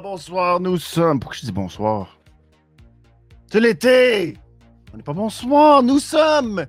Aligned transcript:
bonsoir. 0.00 0.60
Nous 0.60 0.78
sommes. 0.78 1.20
Pourquoi 1.20 1.36
je 1.38 1.46
dis 1.46 1.52
bonsoir? 1.52 2.18
C'est 3.50 3.60
l'été! 3.60 4.36
On 4.92 4.96
n'est 4.96 5.02
pas 5.02 5.12
bonsoir, 5.12 5.82
nous 5.82 6.00
sommes 6.00 6.66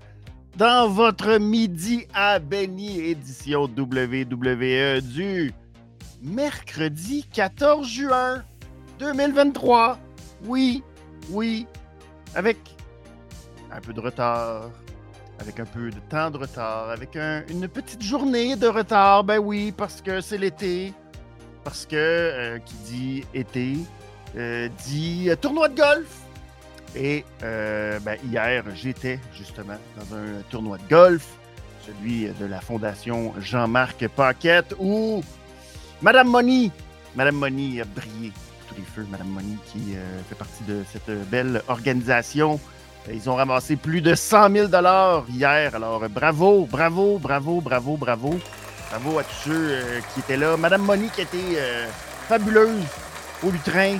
dans 0.58 0.90
votre 0.90 1.38
midi 1.38 2.06
à 2.14 2.40
édition 2.40 3.64
WWE 3.64 5.02
du 5.02 5.54
mercredi 6.22 7.26
14 7.34 7.88
juin 7.88 8.44
2023. 9.00 9.98
Oui, 10.46 10.84
oui, 11.32 11.66
avec 12.36 12.58
un 13.72 13.80
peu 13.80 13.94
de 13.94 14.00
retard, 14.00 14.70
avec 15.40 15.60
un 15.60 15.66
peu 15.66 15.90
de 15.90 16.00
temps 16.10 16.30
de 16.30 16.38
retard, 16.38 16.90
avec 16.90 17.16
une 17.16 17.68
petite 17.68 18.04
journée 18.04 18.56
de 18.56 18.68
retard, 18.68 19.24
ben 19.24 19.40
oui, 19.40 19.72
parce 19.76 20.02
que 20.02 20.22
c'est 20.22 20.38
l'été, 20.38 20.94
parce 21.64 21.86
que 21.86 21.96
euh, 21.96 22.60
qui 22.60 22.76
dit 22.92 23.24
été 23.34 23.78
euh, 24.38 24.70
dit 24.86 25.30
euh, 25.30 25.36
tournoi 25.36 25.70
de 25.70 25.76
golf. 25.76 26.08
Et 26.94 27.24
ben, 27.42 28.18
hier, 28.30 28.66
j'étais 28.76 29.18
justement 29.34 29.78
dans 29.96 30.14
un 30.18 30.42
tournoi 30.50 30.78
de 30.78 30.90
golf, 30.90 31.26
celui 31.86 32.28
de 32.28 32.46
la 32.46 32.60
Fondation 32.60 33.34
Jean-Marc 33.40 34.10
Paquette, 34.10 34.76
où 34.78 35.24
Madame 36.02 36.28
Moni, 36.28 36.70
Madame 37.16 37.38
Moni 37.38 37.80
a 37.80 37.86
brillé 37.86 38.34
tous 38.68 38.76
les 38.76 38.82
feux. 38.82 39.08
Madame 39.10 39.30
Moni 39.30 39.58
qui 39.72 39.94
fait 40.28 40.36
partie 40.36 40.66
de 40.68 40.84
cette 40.92 41.10
belle 41.30 41.62
organisation. 41.70 42.60
Ils 43.10 43.30
ont 43.30 43.36
ramassé 43.36 43.78
plus 43.78 44.02
de 44.02 44.14
100 44.14 44.52
000 44.52 44.68
hier. 45.30 45.74
Alors, 45.74 46.10
bravo, 46.10 46.68
bravo, 46.70 47.20
bravo, 47.20 47.62
bravo, 47.62 47.96
bravo. 47.96 48.38
Bravo 48.92 49.20
à 49.20 49.24
tous 49.24 49.36
ceux 49.46 49.70
euh, 49.70 50.02
qui 50.14 50.20
étaient 50.20 50.36
là. 50.36 50.58
Madame 50.58 50.82
Monique 50.82 51.14
qui 51.14 51.22
était 51.22 51.38
euh, 51.56 51.88
fabuleuse 52.28 52.84
au 53.42 53.50
lutrin, 53.50 53.98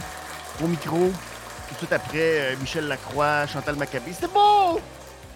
au 0.62 0.68
micro. 0.68 0.98
Tout 0.98 1.74
de 1.74 1.78
suite 1.78 1.94
après, 1.94 2.20
euh, 2.20 2.56
Michel 2.60 2.90
Lacroix, 2.90 3.48
Chantal 3.48 3.78
Maccabé. 3.78 4.12
C'était 4.12 4.28
beau! 4.28 4.82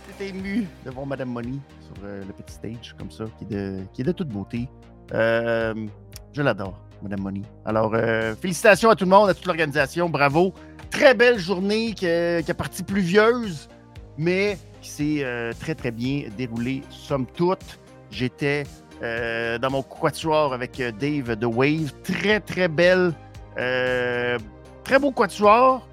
J'étais 0.10 0.36
ému 0.36 0.68
de 0.86 0.92
voir 0.92 1.06
Madame 1.06 1.30
Monique 1.30 1.62
sur 1.80 2.04
le 2.04 2.34
petit 2.34 2.54
stage 2.54 2.96
comme 3.00 3.10
ça, 3.10 3.24
qui 3.38 3.46
est 3.46 3.48
de, 3.48 3.80
qui 3.94 4.02
est 4.02 4.04
de 4.04 4.12
toute 4.12 4.28
beauté. 4.28 4.68
je 5.10 6.42
l'adore, 6.42 6.78
Madame 7.02 7.22
Monique. 7.22 7.48
Alors, 7.64 7.96
félicitations 8.42 8.90
à 8.90 8.96
tout 8.96 9.06
le 9.06 9.12
monde, 9.12 9.30
à 9.30 9.34
toute 9.34 9.46
l'organisation. 9.46 10.10
Bravo. 10.10 10.54
Très 10.92 11.14
belle 11.14 11.40
journée 11.40 11.94
qui, 11.94 12.00
qui 12.00 12.06
est 12.06 12.58
partie 12.58 12.84
pluvieuse, 12.84 13.70
mais 14.18 14.58
qui 14.82 14.90
s'est 14.90 15.54
très, 15.62 15.76
très 15.76 15.92
bien 15.92 16.24
déroulée, 16.38 16.84
somme 16.90 17.26
toute. 17.26 17.80
J'étais 18.12 18.66
euh, 19.04 19.58
dans 19.58 19.70
mon 19.70 19.84
quatuor 19.84 20.54
avec 20.54 20.80
euh, 20.80 20.92
Dave 20.92 21.38
The 21.38 21.46
Wave. 21.46 21.92
Très, 22.04 22.40
très 22.40 22.68
belle. 22.68 23.14
Euh, 23.58 24.38
très 24.84 25.00
beau 25.00 25.12
quatuor. 25.12 25.86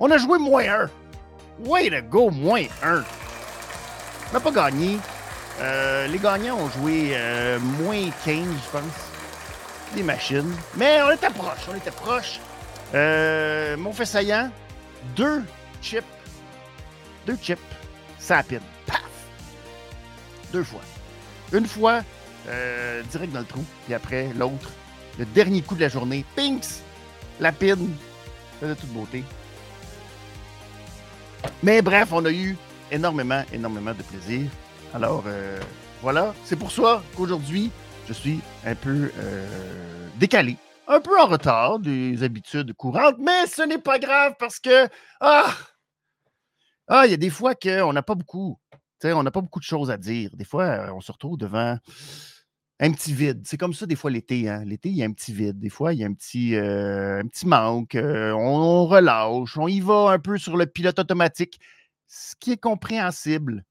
On 0.00 0.10
a 0.10 0.18
joué 0.18 0.38
moins 0.38 0.64
1. 0.64 0.90
Way 1.66 1.90
to 1.90 2.02
go, 2.08 2.30
moins 2.30 2.64
1. 2.82 3.02
On 4.30 4.32
n'a 4.32 4.40
pas 4.40 4.50
gagné. 4.50 4.98
les 6.08 6.18
gagnants 6.18 6.58
ont 6.58 6.68
joué 6.68 7.16
moins 7.80 8.10
15, 8.24 8.36
je 8.36 8.70
pense. 8.70 8.82
Des 9.94 10.02
machines. 10.02 10.52
Mais 10.76 11.00
on 11.02 11.12
était 11.12 11.30
proche. 11.30 11.68
On 11.70 11.74
était 11.74 11.90
proche. 11.90 12.40
mon 13.78 13.92
fait 13.92 14.04
saillant, 14.04 14.50
deux 15.14 15.42
chips. 15.80 16.04
Deux 17.26 17.38
chips. 17.40 17.58
Sapine. 18.18 18.60
Paf! 18.86 19.00
Deux 20.52 20.64
fois. 20.64 20.80
Une 21.52 21.66
fois, 21.66 22.02
euh, 22.48 23.02
direct 23.10 23.32
dans 23.32 23.40
le 23.40 23.46
trou. 23.46 23.64
Puis 23.84 23.94
après, 23.94 24.30
l'autre, 24.34 24.70
le 25.18 25.24
dernier 25.26 25.62
coup 25.62 25.74
de 25.74 25.80
la 25.80 25.88
journée, 25.88 26.24
Pinks, 26.34 26.82
la 27.40 27.52
pine, 27.52 27.94
de 28.62 28.74
toute 28.74 28.90
beauté. 28.90 29.24
Mais 31.62 31.82
bref, 31.82 32.08
on 32.12 32.24
a 32.24 32.30
eu 32.30 32.56
énormément, 32.90 33.42
énormément 33.52 33.92
de 33.92 34.02
plaisir. 34.02 34.50
Alors, 34.94 35.24
euh, 35.26 35.60
voilà, 36.02 36.34
c'est 36.44 36.56
pour 36.56 36.70
ça 36.70 37.02
qu'aujourd'hui, 37.16 37.70
je 38.08 38.12
suis 38.12 38.40
un 38.64 38.74
peu 38.74 39.10
euh, 39.18 40.08
décalé, 40.16 40.56
un 40.86 41.00
peu 41.00 41.18
en 41.20 41.26
retard 41.26 41.78
des 41.78 42.22
habitudes 42.22 42.72
courantes, 42.74 43.16
mais 43.18 43.46
ce 43.46 43.62
n'est 43.62 43.78
pas 43.78 43.98
grave 43.98 44.34
parce 44.38 44.58
que, 44.58 44.88
ah, 45.20 45.52
ah, 46.88 47.06
il 47.06 47.10
y 47.10 47.14
a 47.14 47.18
des 47.18 47.30
fois 47.30 47.54
qu'on 47.54 47.92
n'a 47.92 48.02
pas 48.02 48.14
beaucoup, 48.14 48.58
on 49.04 49.22
n'a 49.22 49.30
pas 49.30 49.40
beaucoup 49.40 49.58
de 49.58 49.64
choses 49.64 49.90
à 49.90 49.96
dire. 49.96 50.30
Des 50.34 50.44
fois, 50.44 50.92
on 50.94 51.00
se 51.00 51.10
retrouve 51.10 51.36
devant 51.36 51.76
un 52.78 52.92
petit 52.92 53.14
vide. 53.14 53.42
C'est 53.46 53.56
comme 53.56 53.72
ça 53.72 53.86
des 53.86 53.96
fois 53.96 54.10
l'été. 54.10 54.48
Hein. 54.48 54.64
L'été, 54.64 54.90
il 54.90 54.96
y 54.96 55.02
a 55.02 55.06
un 55.06 55.12
petit 55.12 55.32
vide. 55.32 55.58
Des 55.58 55.70
fois, 55.70 55.94
il 55.94 56.00
y 56.00 56.04
a 56.04 56.06
un 56.06 56.12
petit, 56.12 56.54
euh, 56.56 57.20
un 57.20 57.26
petit 57.26 57.46
manque. 57.46 57.94
Euh, 57.94 58.32
on, 58.32 58.86
relâche. 58.86 59.56
On 59.56 59.68
y 59.68 59.80
va 59.80 60.10
un 60.10 60.18
peu 60.18 60.38
sur 60.38 60.56
le 60.56 60.66
pilote 60.66 60.98
automatique, 60.98 61.58
ce 62.06 62.34
qui 62.38 62.52
est 62.52 62.60
compréhensible. 62.60 63.64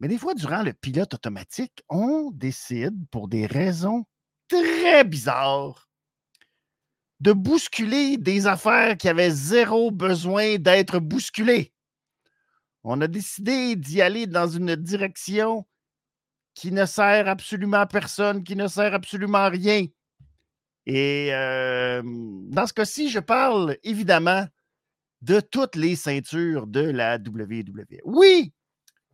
Mais 0.00 0.08
des 0.08 0.18
fois, 0.18 0.34
durant 0.34 0.62
le 0.62 0.72
pilote 0.72 1.14
automatique, 1.14 1.82
on 1.88 2.30
décide, 2.30 3.08
pour 3.10 3.26
des 3.28 3.46
raisons 3.46 4.04
très 4.48 5.04
bizarres, 5.04 5.88
de 7.20 7.32
bousculer 7.32 8.16
des 8.16 8.46
affaires 8.46 8.96
qui 8.96 9.08
avaient 9.08 9.30
zéro 9.30 9.90
besoin 9.90 10.56
d'être 10.58 11.00
bousculées. 11.00 11.72
On 12.84 13.00
a 13.00 13.08
décidé 13.08 13.74
d'y 13.74 14.00
aller 14.00 14.28
dans 14.28 14.46
une 14.46 14.76
direction 14.76 15.66
qui 16.58 16.72
ne 16.72 16.86
sert 16.86 17.28
absolument 17.28 17.76
à 17.76 17.86
personne, 17.86 18.42
qui 18.42 18.56
ne 18.56 18.66
sert 18.66 18.92
absolument 18.92 19.38
à 19.38 19.48
rien. 19.48 19.86
Et 20.86 21.30
dans 21.30 22.66
ce 22.66 22.72
cas-ci, 22.72 23.10
je 23.10 23.20
parle 23.20 23.76
évidemment 23.84 24.44
de 25.22 25.38
toutes 25.38 25.76
les 25.76 25.94
ceintures 25.94 26.66
de 26.66 26.80
la 26.80 27.16
WWE. 27.16 28.00
Oui, 28.04 28.52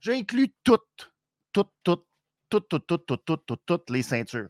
j'inclus 0.00 0.55
toutes, 0.65 1.12
toutes, 1.53 1.69
toutes, 1.82 2.06
toutes, 2.49 2.69
toutes, 2.69 2.87
toutes, 2.87 3.06
toutes, 3.06 3.25
toutes, 3.27 3.47
toutes, 3.47 3.62
toutes 3.66 3.91
les 3.91 4.03
ceintures. 4.03 4.49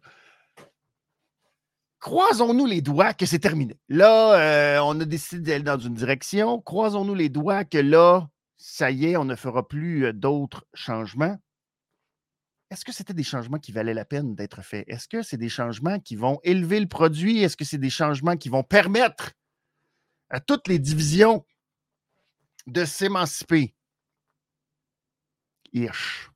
Croisons-nous 1.99 2.67
les 2.67 2.81
doigts 2.81 3.13
que 3.13 3.27
c'est 3.27 3.41
terminé. 3.41 3.77
Là, 3.89 4.85
on 4.85 5.01
a 5.01 5.05
décidé 5.05 5.43
d'aller 5.43 5.65
dans 5.65 5.81
une 5.81 5.95
direction. 5.95 6.61
Croisons-nous 6.61 7.15
les 7.17 7.29
doigts 7.29 7.65
que 7.65 7.79
là, 7.79 8.29
ça 8.57 8.93
y 8.93 9.07
est, 9.07 9.17
on 9.17 9.25
ne 9.25 9.35
fera 9.35 9.67
plus 9.67 10.13
d'autres 10.13 10.65
changements 10.75 11.37
est-ce 12.71 12.85
que 12.85 12.93
c'était 12.93 13.15
des 13.15 13.23
changements 13.23 13.59
qui 13.59 13.73
valaient 13.73 13.95
la 13.95 14.05
peine 14.05 14.35
d'être 14.35 14.63
faits? 14.63 14.85
Est-ce 14.89 15.07
que 15.09 15.23
c'est 15.23 15.37
des 15.37 15.49
changements 15.49 16.01
qui 16.01 16.17
vont 16.17 16.41
élever 16.43 16.81
le 16.81 16.89
produit? 16.89 17.43
Est-ce 17.43 17.57
que 17.57 17.65
c'est 17.65 17.79
des 17.79 17.91
changements 17.91 18.37
qui 18.37 18.49
vont 18.49 18.63
permettre 18.63 19.33
à 20.31 20.41
toutes 20.41 20.69
les 20.69 20.79
divisions 20.79 21.45
de 22.67 22.85
s'émanciper? 22.85 23.75
Hirsch. 25.73 26.31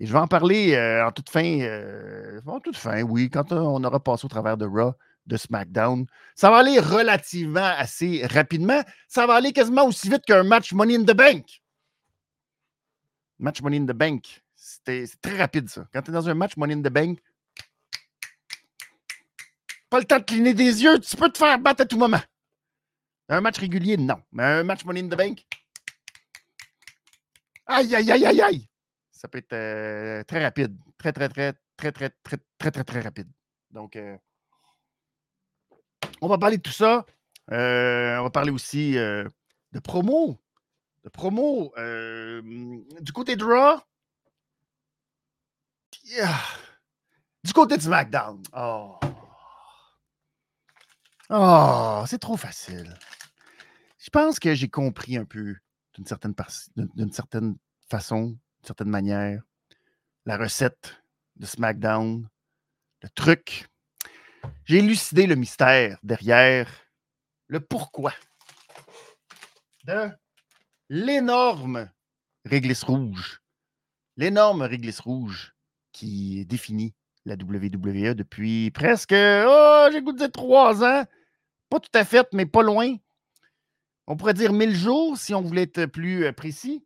Et 0.00 0.06
je 0.06 0.12
vais 0.12 0.18
en 0.18 0.28
parler 0.28 0.74
euh, 0.74 1.06
en 1.06 1.12
toute 1.12 1.30
fin, 1.30 1.60
euh, 1.60 2.40
en 2.46 2.60
toute 2.60 2.76
fin, 2.76 3.02
oui, 3.02 3.30
quand 3.30 3.52
on 3.52 3.84
aura 3.84 4.02
passé 4.02 4.24
au 4.24 4.28
travers 4.28 4.56
de 4.56 4.66
Raw, 4.66 4.94
de 5.26 5.36
SmackDown. 5.36 6.06
Ça 6.34 6.50
va 6.50 6.58
aller 6.58 6.78
relativement 6.80 7.60
assez 7.76 8.26
rapidement. 8.26 8.82
Ça 9.08 9.26
va 9.26 9.34
aller 9.34 9.52
quasiment 9.52 9.86
aussi 9.86 10.08
vite 10.08 10.24
qu'un 10.24 10.42
match 10.42 10.72
Money 10.72 10.96
in 10.96 11.04
the 11.04 11.16
Bank. 11.16 11.62
Match 13.38 13.62
Money 13.62 13.78
in 13.78 13.86
the 13.86 13.96
Bank. 13.96 14.41
C'est 14.84 15.20
très 15.20 15.36
rapide, 15.36 15.68
ça. 15.68 15.86
Quand 15.92 16.02
tu 16.02 16.10
es 16.10 16.14
dans 16.14 16.28
un 16.28 16.34
match 16.34 16.56
Money 16.56 16.74
in 16.74 16.82
the 16.82 16.92
Bank, 16.92 17.18
pas 19.88 20.00
le 20.00 20.04
temps 20.04 20.18
de 20.18 20.24
cligner 20.24 20.54
des 20.54 20.82
yeux, 20.82 20.98
tu 20.98 21.16
peux 21.16 21.30
te 21.30 21.38
faire 21.38 21.58
battre 21.58 21.82
à 21.82 21.86
tout 21.86 21.98
moment. 21.98 22.20
Un 23.28 23.40
match 23.40 23.58
régulier, 23.58 23.96
non. 23.96 24.20
Mais 24.32 24.42
un 24.42 24.64
match 24.64 24.84
Money 24.84 25.00
in 25.00 25.08
the 25.08 25.16
Bank, 25.16 25.44
aïe, 27.66 27.94
aïe, 27.94 28.10
aïe, 28.10 28.26
aïe, 28.26 28.42
aïe. 28.42 28.68
Ça 29.10 29.28
peut 29.28 29.38
être 29.38 29.52
euh, 29.52 30.24
très 30.24 30.42
rapide. 30.42 30.76
Très, 30.98 31.12
très, 31.12 31.28
très, 31.28 31.52
très, 31.76 31.92
très, 31.92 32.10
très, 32.10 32.38
très, 32.58 32.70
très, 32.70 32.84
très 32.84 33.00
rapide. 33.00 33.28
Donc, 33.70 33.94
euh, 33.94 34.16
on 36.20 36.28
va 36.28 36.38
parler 36.38 36.56
de 36.56 36.62
tout 36.62 36.72
ça. 36.72 37.06
Euh, 37.52 38.18
on 38.18 38.24
va 38.24 38.30
parler 38.30 38.50
aussi 38.50 38.94
de 38.94 39.78
promo. 39.82 40.40
De 41.04 41.08
promo. 41.08 41.72
du 43.00 43.12
côté 43.12 43.36
de 43.36 43.44
Raw, 43.44 43.80
du 47.44 47.52
côté 47.52 47.76
de 47.76 47.82
SmackDown. 47.82 48.42
Oh. 48.54 48.98
Oh, 51.30 52.04
c'est 52.06 52.18
trop 52.18 52.36
facile. 52.36 52.94
Je 53.98 54.10
pense 54.10 54.38
que 54.38 54.54
j'ai 54.54 54.68
compris 54.68 55.16
un 55.16 55.24
peu, 55.24 55.56
d'une 55.94 56.06
certaine, 56.06 56.34
d'une 56.76 57.12
certaine 57.12 57.56
façon, 57.88 58.26
d'une 58.26 58.66
certaine 58.66 58.90
manière, 58.90 59.42
la 60.26 60.36
recette 60.36 61.02
de 61.36 61.46
SmackDown, 61.46 62.28
le 63.02 63.08
truc. 63.10 63.68
J'ai 64.64 64.78
élucidé 64.78 65.26
le 65.26 65.36
mystère 65.36 65.98
derrière 66.02 66.68
le 67.46 67.60
pourquoi 67.60 68.12
de 69.84 70.10
l'énorme 70.88 71.90
réglisse 72.44 72.82
rouge. 72.82 73.40
L'énorme 74.16 74.62
réglisse 74.62 75.00
rouge 75.00 75.54
qui 75.92 76.44
définit 76.46 76.94
la 77.24 77.34
WWE 77.34 78.14
depuis 78.14 78.70
presque, 78.70 79.14
oh, 79.14 79.88
j'ai 79.92 80.02
goûté 80.02 80.30
trois 80.30 80.82
ans. 80.82 81.04
Pas 81.68 81.80
tout 81.80 81.90
à 81.94 82.04
fait, 82.04 82.26
mais 82.32 82.46
pas 82.46 82.62
loin. 82.62 82.96
On 84.06 84.16
pourrait 84.16 84.34
dire 84.34 84.52
1000 84.52 84.74
jours 84.74 85.16
si 85.16 85.34
on 85.34 85.42
voulait 85.42 85.62
être 85.62 85.86
plus 85.86 86.24
euh, 86.24 86.32
précis. 86.32 86.84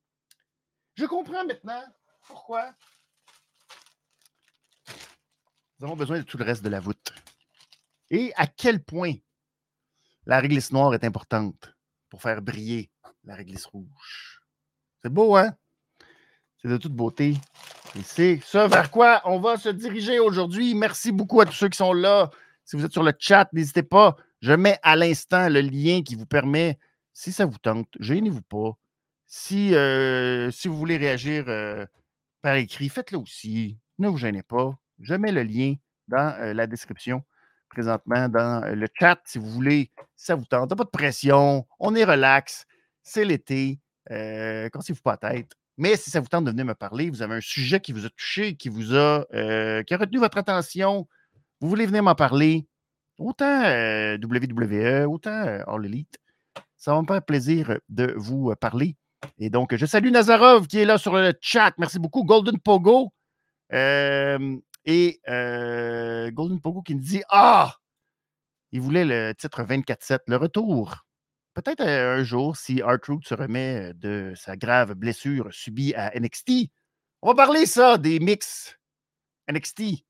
Je 0.94 1.06
comprends 1.06 1.44
maintenant 1.44 1.82
pourquoi 2.26 2.73
nous 5.79 5.87
avons 5.87 5.97
besoin 5.97 6.19
de 6.19 6.23
tout 6.23 6.38
le 6.38 6.44
reste 6.44 6.62
de 6.62 6.70
la 6.70 6.81
voûte. 6.81 7.12
Et 8.11 8.32
à 8.37 8.47
quel 8.47 8.82
point 8.82 9.12
la 10.25 10.41
réglisse 10.41 10.73
noire 10.73 10.94
est 10.94 11.05
importante 11.05 11.75
pour 12.09 12.23
faire 12.23 12.41
briller 12.41 12.91
la 13.25 13.35
réglisse 13.35 13.67
rouge. 13.67 14.41
C'est 15.02 15.11
beau, 15.11 15.37
hein? 15.37 15.55
De 16.67 16.77
toute 16.77 16.93
beauté. 16.93 17.35
Et 17.97 18.03
c'est 18.03 18.41
ce 18.45 18.59
vers 18.59 18.91
quoi 18.91 19.23
on 19.25 19.39
va 19.39 19.57
se 19.57 19.69
diriger 19.69 20.19
aujourd'hui. 20.19 20.75
Merci 20.75 21.13
beaucoup 21.13 21.41
à 21.41 21.47
tous 21.47 21.53
ceux 21.53 21.69
qui 21.69 21.77
sont 21.77 21.93
là. 21.93 22.31
Si 22.65 22.77
vous 22.77 22.85
êtes 22.85 22.93
sur 22.93 23.05
le 23.05 23.13
chat, 23.19 23.49
n'hésitez 23.53 23.85
pas. 23.85 24.17
Je 24.43 24.53
mets 24.53 24.79
à 24.83 24.97
l'instant 24.97 25.49
le 25.49 25.61
lien 25.61 26.03
qui 26.03 26.17
vous 26.17 26.27
permet, 26.27 26.79
si 27.13 27.31
ça 27.31 27.47
vous 27.47 27.59
tente, 27.59 27.89
gênez-vous 28.01 28.43
pas. 28.43 28.77
Si, 29.27 29.75
euh, 29.75 30.51
si 30.51 30.67
vous 30.67 30.77
voulez 30.77 30.97
réagir 30.97 31.45
euh, 31.47 31.87
par 32.43 32.57
écrit, 32.57 32.89
faites-le 32.89 33.19
aussi. 33.19 33.79
Ne 33.99 34.09
vous 34.09 34.19
gênez 34.19 34.43
pas. 34.43 34.77
Je 35.01 35.15
mets 35.15 35.33
le 35.33 35.45
lien 35.45 35.75
dans 36.09 36.35
euh, 36.41 36.53
la 36.53 36.67
description 36.67 37.23
présentement 37.69 38.29
dans 38.29 38.65
le 38.75 38.89
chat 38.99 39.21
si 39.25 39.39
vous 39.39 39.51
voulez, 39.51 39.91
ça 40.17 40.35
vous 40.35 40.47
tente. 40.47 40.75
Pas 40.75 40.85
de 40.85 40.89
pression, 40.89 41.67
on 41.79 41.95
est 41.95 42.05
relax, 42.05 42.67
c'est 43.03 43.25
l'été, 43.25 43.79
euh, 44.11 44.69
cassez-vous 44.71 45.03
pas 45.03 45.19
la 45.23 45.31
tête. 45.31 45.53
Mais 45.78 45.96
si 45.96 46.11
ça 46.11 46.20
vous 46.20 46.28
tente 46.28 46.44
de 46.44 46.50
venir 46.50 46.64
me 46.64 46.75
parler, 46.75 47.11
vous 47.11 47.23
avez 47.23 47.34
un 47.34 47.40
sujet 47.40 47.81
qui 47.81 47.93
vous 47.93 48.06
a 48.06 48.11
touché, 48.11 48.56
qui 48.56 48.69
vous 48.69 48.94
a, 48.96 49.25
qui 49.84 49.94
a 49.94 49.96
retenu 49.99 50.19
votre 50.19 50.38
attention, 50.38 51.06
vous 51.61 51.69
voulez 51.69 51.87
venir 51.87 52.02
m'en 52.02 52.14
parler, 52.14 52.67
autant 53.19 53.62
WWE, 54.23 55.06
autant 55.06 55.61
All 55.67 55.84
Elite, 55.84 56.19
ça 56.76 56.94
va 56.94 57.02
me 57.02 57.06
faire 57.06 57.23
plaisir 57.23 57.78
de 57.88 58.14
vous 58.17 58.55
parler. 58.61 58.96
Et 59.38 59.50
donc, 59.50 59.75
je 59.75 59.87
salue 59.87 60.11
Nazarov 60.11 60.67
qui 60.67 60.78
est 60.78 60.84
là 60.84 60.99
sur 60.99 61.14
le 61.14 61.34
chat. 61.40 61.73
Merci 61.78 61.99
beaucoup. 61.99 62.25
Golden 62.25 62.58
Pogo. 62.58 63.12
et 63.73 65.20
Golden 66.32 66.61
Pogo 66.61 66.82
qui 66.82 66.94
me 66.94 67.00
dit 67.00 67.23
Ah, 67.28 67.75
il 68.73 68.81
voulait 68.81 69.05
le 69.05 69.32
titre 69.34 69.62
24-7, 69.62 70.20
le 70.26 70.37
retour. 70.37 71.06
Peut-être 71.56 71.81
un 71.81 72.23
jour, 72.23 72.55
si 72.55 72.82
Art-Root 72.82 73.23
se 73.25 73.32
remet 73.32 73.94
de 73.94 74.35
sa 74.37 74.58
grave 74.58 74.93
blessure 74.93 75.49
subie 75.55 75.94
à 75.94 76.12
NXT. 76.14 76.70
On 77.23 77.29
va 77.29 77.35
parler 77.35 77.64
ça 77.64 77.97
des 77.97 78.20
mix 78.20 78.79
NXT. 79.50 80.05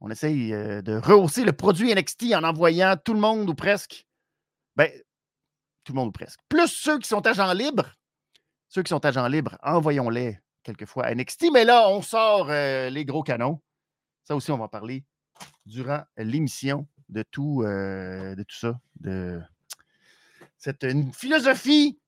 On 0.00 0.10
essaye 0.10 0.50
de 0.50 1.00
rehausser 1.02 1.46
le 1.46 1.54
produit 1.54 1.94
NXT 1.94 2.34
en 2.34 2.44
envoyant 2.44 2.94
tout 3.02 3.14
le 3.14 3.20
monde 3.20 3.48
ou 3.48 3.54
presque. 3.54 4.06
Ben, 4.76 4.90
tout 5.82 5.94
le 5.94 5.96
monde 5.96 6.08
ou 6.08 6.12
presque. 6.12 6.40
Plus 6.46 6.68
ceux 6.68 6.98
qui 6.98 7.08
sont 7.08 7.26
agents 7.26 7.54
libres 7.54 7.96
ceux 8.68 8.82
qui 8.82 8.90
sont 8.90 9.06
agents 9.06 9.28
libres, 9.28 9.56
envoyons-les 9.62 10.38
quelquefois 10.62 11.06
à 11.06 11.14
NXT. 11.14 11.46
Mais 11.54 11.64
là, 11.64 11.88
on 11.88 12.02
sort 12.02 12.48
les 12.48 13.04
gros 13.06 13.22
canons. 13.22 13.62
Ça 14.24 14.36
aussi, 14.36 14.50
on 14.50 14.58
va 14.58 14.68
parler 14.68 15.06
durant 15.64 16.02
l'émission 16.18 16.86
de 17.08 17.22
tout, 17.22 17.62
de 17.62 18.42
tout 18.42 18.56
ça. 18.56 18.78
Cette 20.58 20.82
une 20.84 21.12
philosophie 21.12 21.98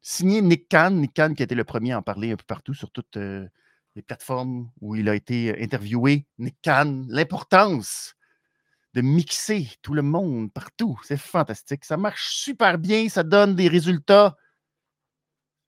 signée 0.00 0.42
Nick 0.42 0.68
Khan. 0.68 0.90
Nick 0.90 1.14
Khan 1.14 1.34
qui 1.34 1.42
a 1.42 1.44
été 1.44 1.54
le 1.54 1.64
premier 1.64 1.92
à 1.92 1.98
en 1.98 2.02
parler 2.02 2.32
un 2.32 2.36
peu 2.36 2.44
partout 2.46 2.74
sur 2.74 2.90
toutes 2.90 3.16
euh, 3.16 3.48
les 3.94 4.02
plateformes 4.02 4.70
où 4.80 4.96
il 4.96 5.08
a 5.08 5.14
été 5.14 5.62
interviewé. 5.62 6.26
Nick 6.38 6.56
Khan, 6.62 7.04
l'importance 7.08 8.14
de 8.94 9.00
mixer 9.00 9.68
tout 9.80 9.94
le 9.94 10.02
monde 10.02 10.52
partout. 10.52 10.98
C'est 11.04 11.16
fantastique. 11.16 11.84
Ça 11.84 11.96
marche 11.96 12.34
super 12.34 12.78
bien. 12.78 13.08
Ça 13.08 13.22
donne 13.22 13.54
des 13.54 13.68
résultats 13.68 14.36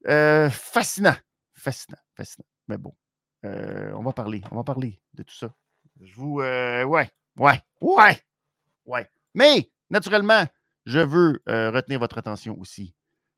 euh, 0.08 0.50
fascinant. 0.50 1.16
Fascinant. 1.54 1.98
Fascinant. 2.14 2.46
Mais 2.68 2.76
bon, 2.76 2.94
euh, 3.44 3.92
on 3.94 4.02
va 4.02 4.12
parler. 4.12 4.42
On 4.50 4.56
va 4.56 4.64
parler 4.64 5.00
de 5.14 5.22
tout 5.22 5.34
ça. 5.34 5.54
Je 6.00 6.14
vous. 6.14 6.40
Euh, 6.40 6.84
ouais. 6.84 7.10
Ouais. 7.36 7.60
Ouais. 7.80 8.20
Ouais. 8.84 9.10
Mais, 9.34 9.70
naturellement, 9.90 10.44
je 10.84 11.00
veux 11.00 11.42
retenir 11.46 11.98
votre 11.98 12.18
attention 12.18 12.58
aussi 12.58 12.94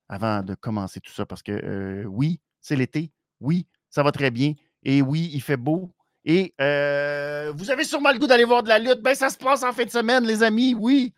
avant 0.08 0.43
de 0.43 0.54
commencer 0.54 1.00
tout 1.00 1.12
ça 1.12 1.26
parce 1.26 1.43
que 1.43 2.04
oui, 2.06 2.40
c'est 2.60 2.76
l'été. 2.76 3.12
Oui, 3.40 3.66
ça 3.90 4.02
va 4.02 4.12
très 4.12 4.31
bien. 4.31 4.54
Et 4.82 5.02
oui, 5.02 5.31
il 5.32 5.43
fait 5.43 5.56
beau. 5.56 5.93
Et 6.25 6.54
vous 6.58 7.70
avez 7.70 7.84
sûrement 7.84 8.12
le 8.12 8.19
goût 8.19 8.26
d'aller 8.26 8.44
voir 8.44 8.62
de 8.62 8.69
la 8.69 8.78
lutte. 8.78 9.00
Ben, 9.02 9.14
ça 9.14 9.31
se 9.31 9.38
passe 9.38 9.62
en 9.62 9.72
fin 9.72 9.84
de 9.84 9.90
semaine, 9.90 10.25
les 10.25 10.43
amis. 10.43 10.75
Oui, 10.75 11.12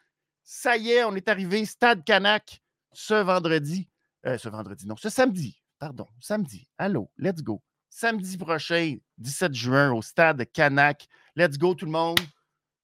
ça 0.45 0.77
y 0.77 0.91
est, 0.91 1.05
on 1.05 1.15
est 1.15 1.29
arrivé. 1.29 1.65
Stade 1.65 2.05
Canac 2.05 2.63
ce 2.99 3.15
vendredi. 3.15 3.89
Euh, 4.27 4.39
ce 4.39 4.49
vendredi, 4.49 4.87
non, 4.87 4.97
ce 4.97 5.09
samedi, 5.09 5.63
pardon, 5.79 6.07
samedi. 6.21 6.69
Allô, 6.79 7.11
let's 7.17 7.43
go. 7.43 7.63
Samedi 7.89 8.37
prochain, 8.37 8.97
17 9.19 9.55
juin, 9.55 9.93
au 9.93 10.03
stade 10.03 10.45
Canac. 10.53 11.07
Let's 11.37 11.57
go, 11.57 11.75
tout 11.75 11.85
le 11.85 11.93
monde. 11.93 12.19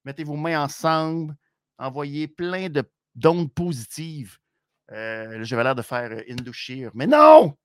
Mettez 0.05 0.23
vos 0.23 0.37
mains 0.37 0.63
ensemble. 0.63 1.35
Envoyez 1.77 2.29
plein 2.29 2.69
de 2.69 2.83
d'ondes 3.15 3.51
positives. 3.53 4.37
Euh, 4.91 5.43
J'avais 5.43 5.63
l'air 5.63 5.75
de 5.75 5.81
faire 5.81 6.11
euh, 6.11 6.21
Indochir. 6.29 6.91
Mais 6.93 7.07
non! 7.07 7.55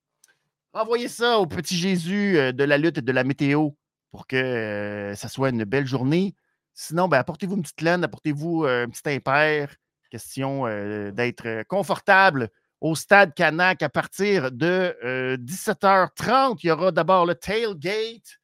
Envoyez 0.72 1.08
ça 1.08 1.38
au 1.38 1.46
petit 1.46 1.76
Jésus 1.76 2.38
euh, 2.38 2.52
de 2.52 2.64
la 2.64 2.78
lutte 2.78 2.98
et 2.98 3.02
de 3.02 3.12
la 3.12 3.24
météo 3.24 3.70
pour 4.10 4.26
que 4.26 5.12
ça 5.16 5.28
soit 5.28 5.50
une 5.50 5.64
belle 5.64 5.86
journée. 5.86 6.34
Sinon, 6.74 7.08
ben, 7.08 7.18
apportez-vous 7.18 7.56
une 7.56 7.62
petite 7.62 7.82
laine, 7.82 8.02
apportez-vous 8.04 8.64
un 8.64 8.88
petit 8.88 9.08
impair. 9.08 9.74
Question 10.10 10.64
d'être 11.12 11.62
confortable 11.68 12.48
au 12.80 12.96
stade 12.96 13.32
Canac 13.34 13.82
à 13.82 13.88
partir 13.88 14.50
de 14.50 15.36
17h30. 15.36 16.58
Il 16.64 16.66
y 16.66 16.70
aura 16.72 16.90
d'abord 16.90 17.26
le 17.26 17.36
tailgate. 17.36 18.40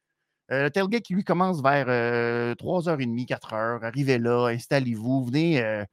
Euh, 0.51 0.63
le 0.63 0.71
tailgate 0.71 1.03
qui 1.03 1.13
lui 1.13 1.23
commence 1.23 1.61
vers 1.61 1.87
3h30, 2.55 3.27
4h. 3.27 3.83
Arrivez 3.83 4.17
là, 4.17 4.47
installez-vous, 4.47 5.25
venez, 5.25 5.61
euh, 5.61 5.83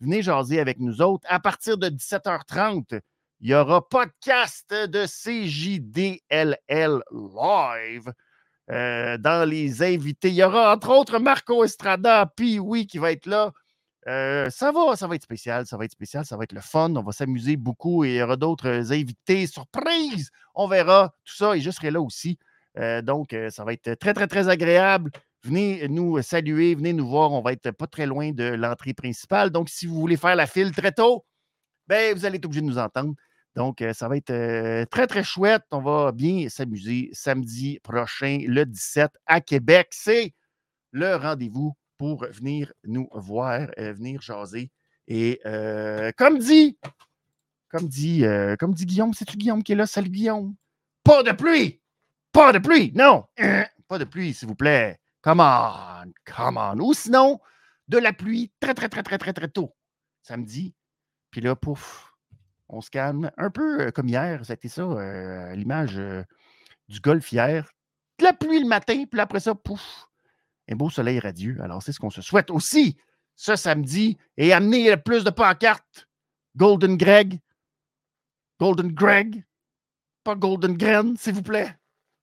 venez 0.00 0.22
jaser 0.22 0.60
avec 0.60 0.78
nous 0.80 1.02
autres. 1.02 1.26
À 1.28 1.40
partir 1.40 1.78
de 1.78 1.88
17h30, 1.88 3.00
il 3.40 3.50
y 3.50 3.54
aura 3.54 3.86
podcast 3.88 4.70
de 4.70 5.06
CJDLL 5.06 7.02
Live. 7.12 8.12
Euh, 8.70 9.18
dans 9.18 9.46
les 9.46 9.82
invités. 9.82 10.28
Il 10.28 10.36
y 10.36 10.42
aura 10.42 10.72
entre 10.74 10.88
autres 10.88 11.18
Marco 11.18 11.64
Estrada, 11.64 12.32
puis 12.34 12.58
oui, 12.58 12.86
qui 12.86 12.96
va 12.96 13.12
être 13.12 13.26
là. 13.26 13.52
Euh, 14.08 14.48
ça 14.48 14.72
va, 14.72 14.96
ça 14.96 15.06
va 15.06 15.16
être 15.16 15.22
spécial, 15.22 15.66
ça 15.66 15.76
va 15.76 15.84
être 15.84 15.92
spécial, 15.92 16.24
ça 16.24 16.38
va 16.38 16.44
être 16.44 16.52
le 16.54 16.62
fun, 16.62 16.94
on 16.96 17.02
va 17.02 17.12
s'amuser 17.12 17.56
beaucoup 17.56 18.04
et 18.04 18.14
il 18.14 18.16
y 18.16 18.22
aura 18.22 18.36
d'autres 18.36 18.90
invités, 18.90 19.46
surprises, 19.46 20.30
on 20.54 20.66
verra 20.66 21.14
tout 21.26 21.36
ça 21.36 21.54
et 21.54 21.60
je 21.60 21.70
serai 21.70 21.90
là 21.90 22.00
aussi. 22.00 22.38
Euh, 22.78 23.02
donc, 23.02 23.36
ça 23.50 23.64
va 23.64 23.74
être 23.74 23.94
très, 23.96 24.14
très, 24.14 24.26
très 24.26 24.48
agréable. 24.48 25.10
Venez 25.44 25.86
nous 25.88 26.20
saluer, 26.22 26.74
venez 26.74 26.92
nous 26.92 27.06
voir, 27.06 27.32
on 27.32 27.42
va 27.42 27.52
être 27.52 27.70
pas 27.70 27.86
très 27.86 28.06
loin 28.06 28.32
de 28.32 28.44
l'entrée 28.44 28.94
principale. 28.94 29.50
Donc, 29.50 29.68
si 29.68 29.86
vous 29.86 29.94
voulez 29.94 30.16
faire 30.16 30.36
la 30.36 30.46
file 30.46 30.72
très 30.72 30.92
tôt, 30.92 31.24
ben, 31.86 32.16
vous 32.16 32.24
allez 32.24 32.36
être 32.36 32.46
obligé 32.46 32.62
de 32.62 32.66
nous 32.66 32.78
entendre. 32.78 33.14
Donc, 33.54 33.84
ça 33.92 34.08
va 34.08 34.16
être 34.16 34.84
très, 34.86 35.06
très 35.06 35.22
chouette. 35.22 35.62
On 35.70 35.80
va 35.80 36.12
bien 36.12 36.48
s'amuser 36.48 37.10
samedi 37.12 37.78
prochain, 37.82 38.38
le 38.46 38.64
17, 38.64 39.10
à 39.26 39.40
Québec. 39.40 39.88
C'est 39.90 40.34
le 40.92 41.16
rendez-vous 41.16 41.76
pour 41.98 42.24
venir 42.26 42.72
nous 42.84 43.08
voir, 43.12 43.68
euh, 43.78 43.92
venir 43.92 44.22
jaser. 44.22 44.70
Et 45.06 45.40
euh, 45.44 46.10
comme 46.16 46.38
dit, 46.38 46.78
comme 47.68 47.88
dit, 47.88 48.24
euh, 48.24 48.56
comme 48.56 48.74
dit 48.74 48.86
Guillaume, 48.86 49.12
c'est-tu 49.12 49.36
Guillaume 49.36 49.62
qui 49.62 49.72
est 49.72 49.76
là? 49.76 49.86
Salut 49.86 50.10
Guillaume. 50.10 50.54
Pas 51.02 51.22
de 51.22 51.32
pluie! 51.32 51.80
Pas 52.32 52.52
de 52.52 52.58
pluie! 52.58 52.92
Non! 52.94 53.24
Pas 53.88 53.98
de 53.98 54.04
pluie, 54.04 54.32
s'il 54.32 54.48
vous 54.48 54.54
plaît. 54.54 54.98
Come 55.24 55.40
on! 55.40 56.12
Come 56.26 56.58
on! 56.58 56.78
Ou 56.80 56.92
sinon, 56.92 57.40
de 57.88 57.96
la 57.96 58.12
pluie 58.12 58.52
très, 58.60 58.74
très, 58.74 58.90
très, 58.90 59.02
très, 59.02 59.16
très, 59.16 59.32
très 59.32 59.48
tôt. 59.48 59.74
Samedi. 60.20 60.74
Puis 61.30 61.40
là, 61.40 61.56
pouf, 61.56 62.12
on 62.68 62.82
se 62.82 62.90
calme. 62.90 63.30
Un 63.38 63.48
peu 63.48 63.90
comme 63.90 64.08
hier, 64.08 64.44
c'était 64.44 64.68
ça, 64.68 64.84
l'image 65.54 65.98
du 66.88 67.00
golf 67.00 67.32
hier. 67.32 67.72
De 68.18 68.24
la 68.24 68.34
pluie 68.34 68.60
le 68.60 68.68
matin, 68.68 69.04
puis 69.10 69.18
après 69.18 69.40
ça, 69.40 69.54
pouf, 69.54 70.06
un 70.70 70.76
beau 70.76 70.90
soleil 70.90 71.20
radieux. 71.20 71.58
Alors, 71.62 71.82
c'est 71.82 71.92
ce 71.92 72.00
qu'on 72.00 72.10
se 72.10 72.20
souhaite 72.20 72.50
aussi 72.50 72.98
ce 73.34 73.56
samedi 73.56 74.18
et 74.36 74.52
amener 74.52 74.90
le 74.90 75.02
plus 75.02 75.24
de 75.24 75.30
pancartes. 75.30 76.06
Golden 76.54 76.98
Greg. 76.98 77.40
Golden 78.60 78.92
Greg. 78.92 79.42
Pas 80.22 80.34
Golden 80.34 80.76
Gren, 80.76 81.16
s'il 81.16 81.32
vous 81.32 81.42
plaît. 81.42 81.74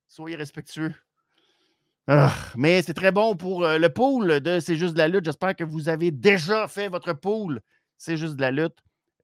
Soyez 0.08 0.36
respectueux. 0.36 0.94
Ah, 2.08 2.34
mais 2.56 2.82
c'est 2.82 2.94
très 2.94 3.12
bon 3.12 3.36
pour 3.36 3.64
euh, 3.64 3.78
le 3.78 3.90
pool 3.90 4.40
de 4.42 4.60
C'est 4.60 4.76
juste 4.76 4.94
de 4.94 4.98
la 4.98 5.08
lutte. 5.08 5.26
J'espère 5.26 5.56
que 5.56 5.64
vous 5.64 5.88
avez 5.88 6.12
déjà 6.12 6.68
fait 6.68 6.90
votre 6.90 7.14
pool. 7.14 7.62
C'est 7.98 8.18
juste 8.18 8.36
de 8.36 8.42
la 8.42 8.52
lutte 8.52 8.78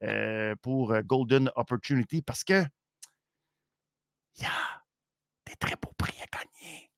euh, 0.04 0.56
pour 0.62 0.94
euh, 0.94 1.02
Golden 1.02 1.52
Opportunity 1.56 2.22
parce 2.22 2.44
que 2.44 2.64
il 4.38 4.44
y 4.44 4.46
a 4.46 4.84
des 5.48 5.56
très 5.56 5.76
beaux 5.76 5.94
prix 5.98 6.16
à 6.22 6.38
gagner. 6.38 6.92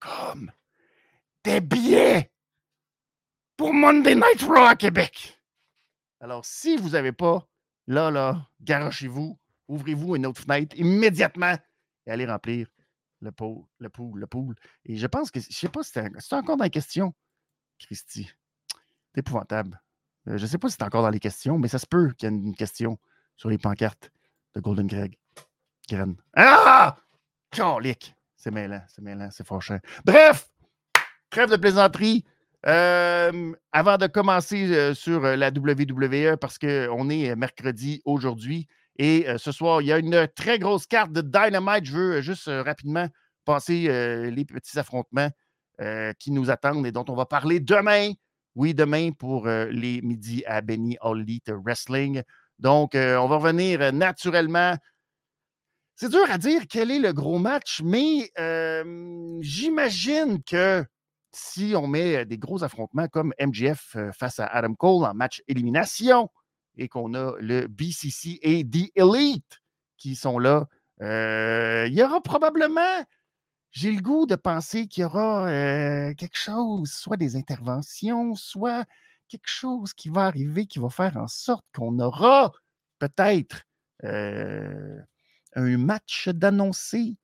Comme 0.00 0.50
des 1.44 1.60
billets 1.60 2.32
pour 3.56 3.72
Monday 3.72 4.16
Night 4.16 4.42
Raw 4.42 4.66
à 4.66 4.74
Québec. 4.74 5.38
Alors, 6.20 6.44
si 6.44 6.76
vous 6.76 6.90
n'avez 6.90 7.12
pas, 7.12 7.46
là, 7.86 8.10
là, 8.10 8.48
garochez-vous, 8.60 9.38
ouvrez-vous 9.68 10.16
une 10.16 10.26
autre 10.26 10.40
fenêtre 10.40 10.76
immédiatement 10.76 11.56
et 12.06 12.10
allez 12.10 12.26
remplir 12.26 12.66
le 13.24 13.32
pool, 13.32 13.64
le 13.78 13.88
pool, 13.88 14.20
le 14.20 14.26
pool. 14.26 14.54
Et 14.84 14.96
je 14.96 15.06
pense 15.06 15.30
que, 15.30 15.40
je 15.40 15.50
sais 15.50 15.68
pas 15.68 15.82
si 15.82 15.92
c'est 15.92 16.34
encore 16.34 16.56
dans 16.56 16.64
les 16.64 16.70
questions, 16.70 17.14
Christy. 17.78 18.30
C'est 19.12 19.20
épouvantable. 19.20 19.80
Euh, 20.28 20.36
je 20.36 20.42
ne 20.42 20.46
sais 20.48 20.58
pas 20.58 20.68
si 20.68 20.76
c'est 20.78 20.84
encore 20.84 21.02
dans 21.02 21.10
les 21.10 21.20
questions, 21.20 21.58
mais 21.58 21.68
ça 21.68 21.78
se 21.78 21.86
peut 21.86 22.12
qu'il 22.12 22.30
y 22.30 22.32
ait 22.32 22.36
une 22.36 22.54
question 22.54 22.98
sur 23.36 23.48
les 23.48 23.58
pancartes 23.58 24.10
de 24.54 24.60
Golden 24.60 24.86
Greg. 24.86 25.18
Ah! 26.36 26.96
C'est 28.36 28.50
mêlant, 28.50 28.82
c'est 28.88 29.02
mêlant, 29.02 29.30
c'est 29.30 29.46
fâchant. 29.46 29.78
Bref, 30.04 30.48
trêve 31.30 31.50
de 31.50 31.56
plaisanterie. 31.56 32.24
Euh, 32.66 33.52
avant 33.72 33.98
de 33.98 34.06
commencer 34.06 34.72
euh, 34.72 34.94
sur 34.94 35.20
la 35.20 35.50
WWE, 35.50 36.36
parce 36.38 36.58
qu'on 36.58 37.10
est 37.10 37.36
mercredi 37.36 38.00
aujourd'hui, 38.06 38.66
et 38.96 39.26
ce 39.38 39.52
soir, 39.52 39.82
il 39.82 39.86
y 39.88 39.92
a 39.92 39.98
une 39.98 40.28
très 40.34 40.58
grosse 40.58 40.86
carte 40.86 41.12
de 41.12 41.20
Dynamite. 41.20 41.84
Je 41.84 41.92
veux 41.92 42.20
juste 42.20 42.46
rapidement 42.46 43.08
passer 43.44 43.88
les 44.30 44.44
petits 44.44 44.78
affrontements 44.78 45.30
qui 46.18 46.30
nous 46.30 46.50
attendent 46.50 46.86
et 46.86 46.92
dont 46.92 47.04
on 47.08 47.14
va 47.14 47.26
parler 47.26 47.60
demain. 47.60 48.12
Oui, 48.54 48.72
demain 48.72 49.10
pour 49.10 49.48
les 49.48 50.00
midis 50.02 50.44
à 50.46 50.60
Benny 50.60 50.96
All 51.00 51.20
Elite 51.20 51.50
Wrestling. 51.50 52.22
Donc, 52.60 52.92
on 52.94 53.26
va 53.26 53.36
revenir 53.36 53.92
naturellement. 53.92 54.76
C'est 55.96 56.10
dur 56.10 56.24
à 56.28 56.38
dire 56.38 56.62
quel 56.68 56.90
est 56.90 56.98
le 57.00 57.12
gros 57.12 57.38
match, 57.38 57.82
mais 57.84 58.30
j'imagine 59.40 60.42
que 60.44 60.84
si 61.32 61.74
on 61.76 61.88
met 61.88 62.24
des 62.24 62.38
gros 62.38 62.62
affrontements 62.62 63.08
comme 63.08 63.34
MGF 63.40 63.96
face 64.16 64.38
à 64.38 64.46
Adam 64.46 64.74
Cole 64.74 65.04
en 65.04 65.14
match 65.14 65.42
élimination, 65.48 66.30
et 66.76 66.88
qu'on 66.88 67.14
a 67.14 67.34
le 67.38 67.66
BCC 67.66 68.38
et 68.42 68.64
The 68.64 68.90
Elite 68.94 69.62
qui 69.96 70.16
sont 70.16 70.38
là. 70.38 70.68
Euh, 71.02 71.86
il 71.88 71.94
y 71.94 72.02
aura 72.02 72.20
probablement, 72.20 73.04
j'ai 73.70 73.92
le 73.92 74.00
goût 74.00 74.26
de 74.26 74.36
penser 74.36 74.86
qu'il 74.86 75.02
y 75.02 75.04
aura 75.04 75.48
euh, 75.48 76.14
quelque 76.14 76.36
chose, 76.36 76.90
soit 76.90 77.16
des 77.16 77.36
interventions, 77.36 78.34
soit 78.34 78.84
quelque 79.28 79.48
chose 79.48 79.94
qui 79.94 80.08
va 80.10 80.26
arriver 80.26 80.66
qui 80.66 80.78
va 80.78 80.90
faire 80.90 81.16
en 81.16 81.26
sorte 81.26 81.64
qu'on 81.74 81.98
aura 81.98 82.52
peut-être 82.98 83.62
euh, 84.04 85.00
un 85.54 85.78
match 85.78 86.28
d'annoncer, 86.28 87.16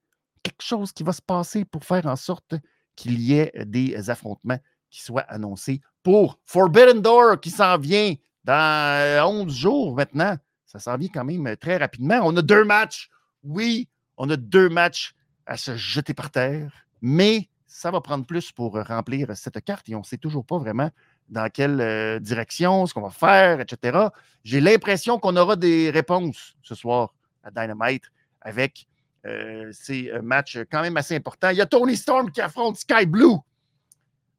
quelque 0.43 0.63
chose 0.63 0.93
qui 0.93 1.03
va 1.03 1.13
se 1.13 1.23
passer 1.23 1.65
pour 1.65 1.85
faire 1.85 2.07
en 2.07 2.17
sorte 2.17 2.55
qu'il 2.97 3.21
y 3.21 3.35
ait 3.35 3.53
des 3.67 4.11
affrontements 4.11 4.59
qui 4.91 5.03
soient 5.03 5.23
annoncés 5.23 5.81
pour 6.03 6.39
Forbidden 6.47 7.01
Door 7.01 7.41
qui 7.41 7.51
s'en 7.51 7.79
vient 7.79 8.15
dans 8.45 9.27
11 9.29 9.47
euh, 9.47 9.49
jours 9.49 9.95
maintenant. 9.95 10.37
Ça 10.67 10.79
s'en 10.79 10.97
vient 10.97 11.09
quand 11.13 11.25
même 11.25 11.57
très 11.57 11.77
rapidement. 11.77 12.21
On 12.23 12.37
a 12.37 12.43
deux 12.43 12.65
matchs. 12.65 13.11
Oui, 13.43 13.89
on 14.17 14.29
a 14.31 14.37
deux 14.37 14.69
matchs 14.69 15.15
à 15.47 15.57
se 15.57 15.77
jeter 15.77 16.15
par 16.15 16.31
terre, 16.31 16.87
mais 17.01 17.49
ça 17.67 17.91
va 17.91 18.01
prendre 18.01 18.25
plus 18.25 18.53
pour 18.53 18.75
remplir 18.75 19.35
cette 19.37 19.65
carte 19.65 19.89
et 19.89 19.95
on 19.95 20.01
ne 20.01 20.05
sait 20.05 20.19
toujours 20.19 20.45
pas 20.45 20.59
vraiment 20.59 20.91
dans 21.29 21.49
quelle 21.49 21.81
euh, 21.81 22.19
direction, 22.19 22.87
ce 22.87 22.95
qu'on 22.95 23.03
va 23.03 23.11
faire, 23.11 23.61
etc. 23.61 24.09
J'ai 24.45 24.61
l'impression 24.61 25.19
qu'on 25.19 25.37
aura 25.37 25.57
des 25.57 25.91
réponses 25.91 26.57
ce 26.63 26.75
soir 26.75 27.15
à 27.43 27.51
Dynamite 27.51 28.05
avec 28.41 28.87
euh, 29.27 29.71
ces 29.73 30.11
matchs 30.23 30.59
quand 30.71 30.83
même 30.83 30.97
assez 30.97 31.17
importants. 31.17 31.51
Il 31.51 31.57
y 31.57 31.61
a 31.61 31.67
Tony 31.67 31.97
Storm 31.97 32.31
qui 32.31 32.41
affronte 32.41 32.77
Sky 32.77 33.07
Blue. 33.07 33.39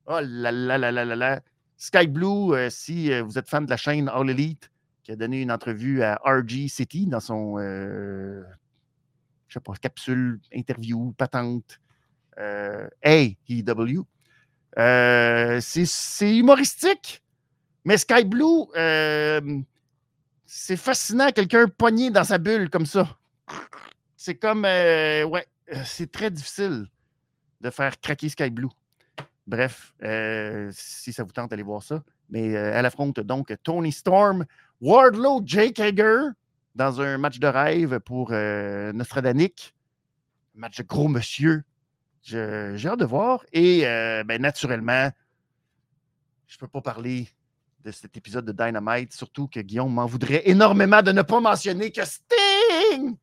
Oh 0.06 0.20
là 0.22 0.52
là 0.52 0.78
là 0.78 0.92
là 0.92 1.06
là 1.06 1.16
là. 1.16 1.42
Sky 1.82 2.06
Blue, 2.06 2.54
euh, 2.54 2.70
si 2.70 3.12
euh, 3.12 3.24
vous 3.24 3.40
êtes 3.40 3.50
fan 3.50 3.66
de 3.66 3.70
la 3.72 3.76
chaîne 3.76 4.08
All 4.08 4.30
Elite, 4.30 4.70
qui 5.02 5.12
a 5.12 5.16
donné 5.16 5.42
une 5.42 5.52
entrevue 5.52 6.04
à 6.04 6.22
RG 6.24 6.68
City 6.70 7.08
dans 7.08 7.20
son, 7.20 7.58
euh, 7.58 8.44
je 9.48 9.56
sais 9.56 9.60
pas, 9.60 9.74
capsule, 9.82 10.40
interview, 10.54 11.12
patente, 11.18 11.80
AEW. 12.38 14.06
c'est 15.60 16.38
humoristique, 16.38 17.24
mais 17.84 17.98
Sky 17.98 18.26
Blue, 18.26 18.68
c'est 20.46 20.78
fascinant, 20.78 21.32
quelqu'un 21.32 21.68
pogné 21.68 22.12
dans 22.12 22.24
sa 22.24 22.38
bulle 22.38 22.70
comme 22.70 22.86
ça. 22.86 23.18
C'est 24.16 24.36
comme, 24.36 24.66
ouais, 24.66 25.48
c'est 25.84 26.12
très 26.12 26.30
difficile 26.30 26.86
de 27.60 27.72
faire 27.72 28.00
craquer 28.00 28.30
Sky 28.30 28.52
Blue. 28.52 28.70
Bref, 29.52 29.94
euh, 30.02 30.72
si 30.74 31.12
ça 31.12 31.24
vous 31.26 31.34
tente, 31.34 31.52
allez 31.52 31.62
voir 31.62 31.84
ça. 31.84 32.02
Mais 32.30 32.56
euh, 32.56 32.72
elle 32.74 32.86
affronte 32.86 33.20
donc 33.20 33.54
Tony 33.64 33.92
Storm, 33.92 34.46
Wardlow, 34.80 35.42
Jake 35.44 35.78
Hager 35.78 36.30
dans 36.74 37.02
un 37.02 37.18
match 37.18 37.38
de 37.38 37.48
rêve 37.48 38.00
pour 38.00 38.30
euh. 38.32 38.94
Match 40.56 40.78
de 40.78 40.84
gros 40.84 41.10
monsieur. 41.10 41.66
J'ai 42.22 42.86
hâte 42.86 43.00
de 43.00 43.06
voir. 43.06 43.44
Et 43.52 43.82
ben, 43.82 44.42
naturellement, 44.42 45.12
je 46.48 46.56
ne 46.56 46.60
peux 46.62 46.70
pas 46.70 46.82
parler 46.82 47.28
de 47.84 47.92
cet 47.92 48.16
épisode 48.16 48.46
de 48.46 48.54
Dynamite, 48.54 49.12
surtout 49.12 49.50
que 49.50 49.60
Guillaume 49.60 49.94
m'en 49.94 50.06
voudrait 50.06 50.44
énormément 50.46 51.02
de 51.02 51.12
ne 51.12 51.24
pas 51.24 51.42
mentionner 51.42 51.92
que 51.92 52.06
Sting 52.06 53.18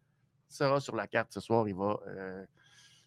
sera 0.47 0.79
sur 0.79 0.95
la 0.95 1.07
carte 1.07 1.33
ce 1.33 1.41
soir. 1.41 1.67
Il 1.69 1.75
va 1.75 1.97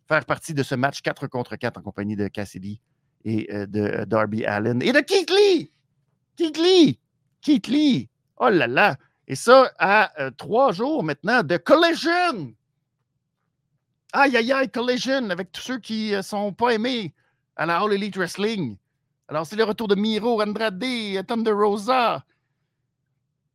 faire 0.08 0.26
partie 0.26 0.56
de 0.56 0.64
ce 0.64 0.74
match 0.74 1.04
4 1.04 1.28
contre 1.28 1.56
4 1.56 1.78
en 1.78 1.82
compagnie 1.84 2.16
de 2.16 2.28
Cassidy 2.28 2.82
et 3.26 3.54
euh, 3.54 3.66
de 3.66 3.82
euh, 3.82 4.06
Darby 4.06 4.46
Allen 4.46 4.82
et 4.82 4.92
de 4.92 5.00
Keith 5.00 5.30
Lee. 5.30 5.72
Keith 6.36 6.58
Lee. 6.58 7.00
Keith 7.42 7.68
Lee. 7.68 8.10
Oh 8.38 8.50
là 8.50 8.68
là. 8.68 8.98
Et 9.28 9.36
ça, 9.36 9.72
à 9.80 10.12
euh, 10.22 10.32
trois 10.32 10.72
jours 10.72 11.04
maintenant 11.04 11.44
de 11.44 11.58
Collision. 11.58 12.54
Aïe, 14.14 14.36
aïe, 14.36 14.52
aïe, 14.52 14.70
Collision 14.70 15.30
avec 15.30 15.52
tous 15.52 15.62
ceux 15.62 15.80
qui 15.80 16.12
ne 16.12 16.22
sont 16.22 16.52
pas 16.52 16.72
aimés 16.72 17.14
à 17.56 17.66
la 17.66 17.80
All 17.80 17.94
Elite 17.94 18.18
Wrestling. 18.18 18.78
Alors, 19.28 19.46
c'est 19.46 19.56
le 19.56 19.64
retour 19.64 19.88
de 19.88 19.96
Miro, 19.96 20.42
Andrade, 20.42 20.84
Thunder 21.26 21.52
Rosa, 21.52 22.26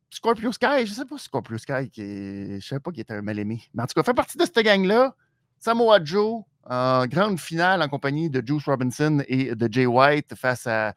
Scorpio 0.09 0.51
Sky. 0.53 0.87
Je 0.87 0.91
ne 0.91 0.95
sais 0.95 1.05
pas 1.05 1.19
Scorpio 1.19 1.59
Sky, 1.59 1.91
qui 1.91 2.03
je 2.03 2.55
ne 2.55 2.61
savais 2.61 2.81
pas 2.81 2.91
qu'il 2.91 3.01
était 3.01 3.13
un 3.13 3.21
mal-aimé. 3.23 3.63
Mais 3.75 3.83
en 3.83 3.87
tout 3.87 3.95
cas, 3.95 4.03
fait 4.03 4.15
partie 4.15 4.39
de 4.39 4.45
cette 4.45 4.59
gang-là. 4.59 5.15
Samoa 5.59 6.03
Joe, 6.03 6.45
en 6.69 7.07
grande 7.07 7.39
finale 7.39 7.83
en 7.83 7.89
compagnie 7.89 8.29
de 8.31 8.43
Juice 8.45 8.65
Robinson 8.65 9.23
et 9.29 9.55
de 9.55 9.73
Jay 9.73 9.87
White 9.87 10.35
face 10.35 10.67
à 10.67 10.95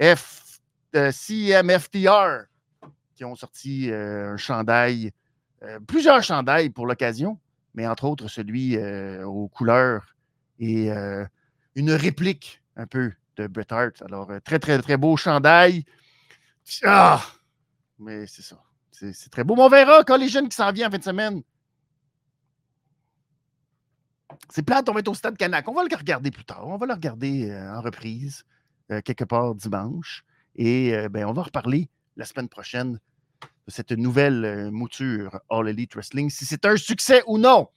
F, 0.00 0.60
euh, 0.94 1.10
CMFTR 1.10 2.44
qui 3.14 3.24
ont 3.24 3.34
sorti 3.34 3.90
euh, 3.90 4.34
un 4.34 4.36
chandail, 4.36 5.12
euh, 5.62 5.80
plusieurs 5.80 6.22
chandails 6.22 6.68
pour 6.70 6.86
l'occasion, 6.86 7.38
mais 7.74 7.86
entre 7.86 8.04
autres 8.04 8.28
celui 8.28 8.78
aux 9.24 9.48
couleurs 9.48 10.14
et 10.58 10.90
une 11.74 11.92
réplique 11.92 12.62
un 12.76 12.86
peu 12.86 13.12
de 13.36 13.46
Bret 13.46 13.66
Hart. 13.70 14.02
Alors, 14.02 14.30
très, 14.44 14.58
très, 14.58 14.80
très 14.80 14.96
beau 14.96 15.16
chandail. 15.16 15.84
Ah! 16.84 17.22
Mais 17.98 18.26
c'est 18.26 18.42
ça. 18.42 18.56
C'est 18.90 19.30
très 19.30 19.44
beau. 19.44 19.56
Mais 19.56 19.62
on 19.62 19.68
verra 19.68 20.04
quand 20.04 20.16
les 20.16 20.28
jeunes 20.28 20.48
qui 20.48 20.56
s'en 20.56 20.72
viennent 20.72 20.88
en 20.88 20.90
fin 20.90 20.98
de 20.98 21.04
semaine. 21.04 21.42
C'est 24.50 24.62
plate, 24.62 24.88
on 24.88 24.92
va 24.92 25.00
être 25.00 25.08
au 25.08 25.14
stade 25.14 25.36
Canac. 25.36 25.68
On 25.68 25.74
va 25.74 25.82
le 25.82 25.96
regarder 25.96 26.30
plus 26.30 26.44
tard. 26.44 26.66
On 26.66 26.76
va 26.76 26.86
le 26.86 26.92
regarder 26.92 27.50
euh, 27.50 27.76
en 27.76 27.80
reprise, 27.80 28.44
euh, 28.90 29.00
quelque 29.00 29.24
part 29.24 29.54
dimanche. 29.54 30.24
Et 30.54 30.94
euh, 30.94 31.08
ben, 31.08 31.26
on 31.26 31.32
va 31.32 31.42
reparler 31.42 31.88
la 32.16 32.24
semaine 32.24 32.48
prochaine 32.48 32.98
de 33.42 33.70
cette 33.70 33.92
nouvelle 33.92 34.70
mouture 34.70 35.40
All 35.50 35.68
Elite 35.68 35.94
Wrestling, 35.94 36.30
si 36.30 36.44
c'est 36.44 36.64
un 36.64 36.76
succès 36.76 37.22
ou 37.26 37.36
non. 37.36 37.68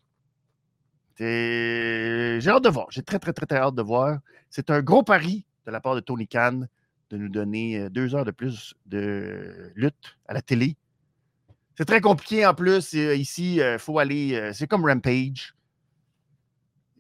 J'ai 1.18 2.40
hâte 2.48 2.64
de 2.64 2.70
voir. 2.70 2.88
J'ai 2.92 3.04
très, 3.04 3.20
très, 3.20 3.34
très, 3.34 3.46
très 3.46 3.58
hâte 3.58 3.76
de 3.76 3.82
voir. 3.82 4.20
C'est 4.50 4.70
un 4.70 4.82
gros 4.82 5.04
pari 5.04 5.46
de 5.66 5.72
la 5.72 5.82
part 5.82 5.96
de 5.96 6.00
Tony 6.00 6.28
Khan 6.28 6.62
de 7.10 7.18
nous 7.18 7.28
donner 7.28 7.90
deux 7.90 8.16
heures 8.16 8.24
de 8.24 8.32
plus 8.32 8.76
de 8.86 9.72
lutte 9.76 10.18
à 10.28 10.34
la 10.34 10.42
télé. 10.42 10.78
C'est 11.76 11.86
très 11.86 12.02
compliqué 12.02 12.46
en 12.46 12.54
plus. 12.54 12.94
Ici, 12.94 13.56
il 13.56 13.80
faut 13.80 14.00
aller. 14.00 14.52
C'est 14.54 14.68
comme 14.68 14.86
Rampage. 14.86 15.56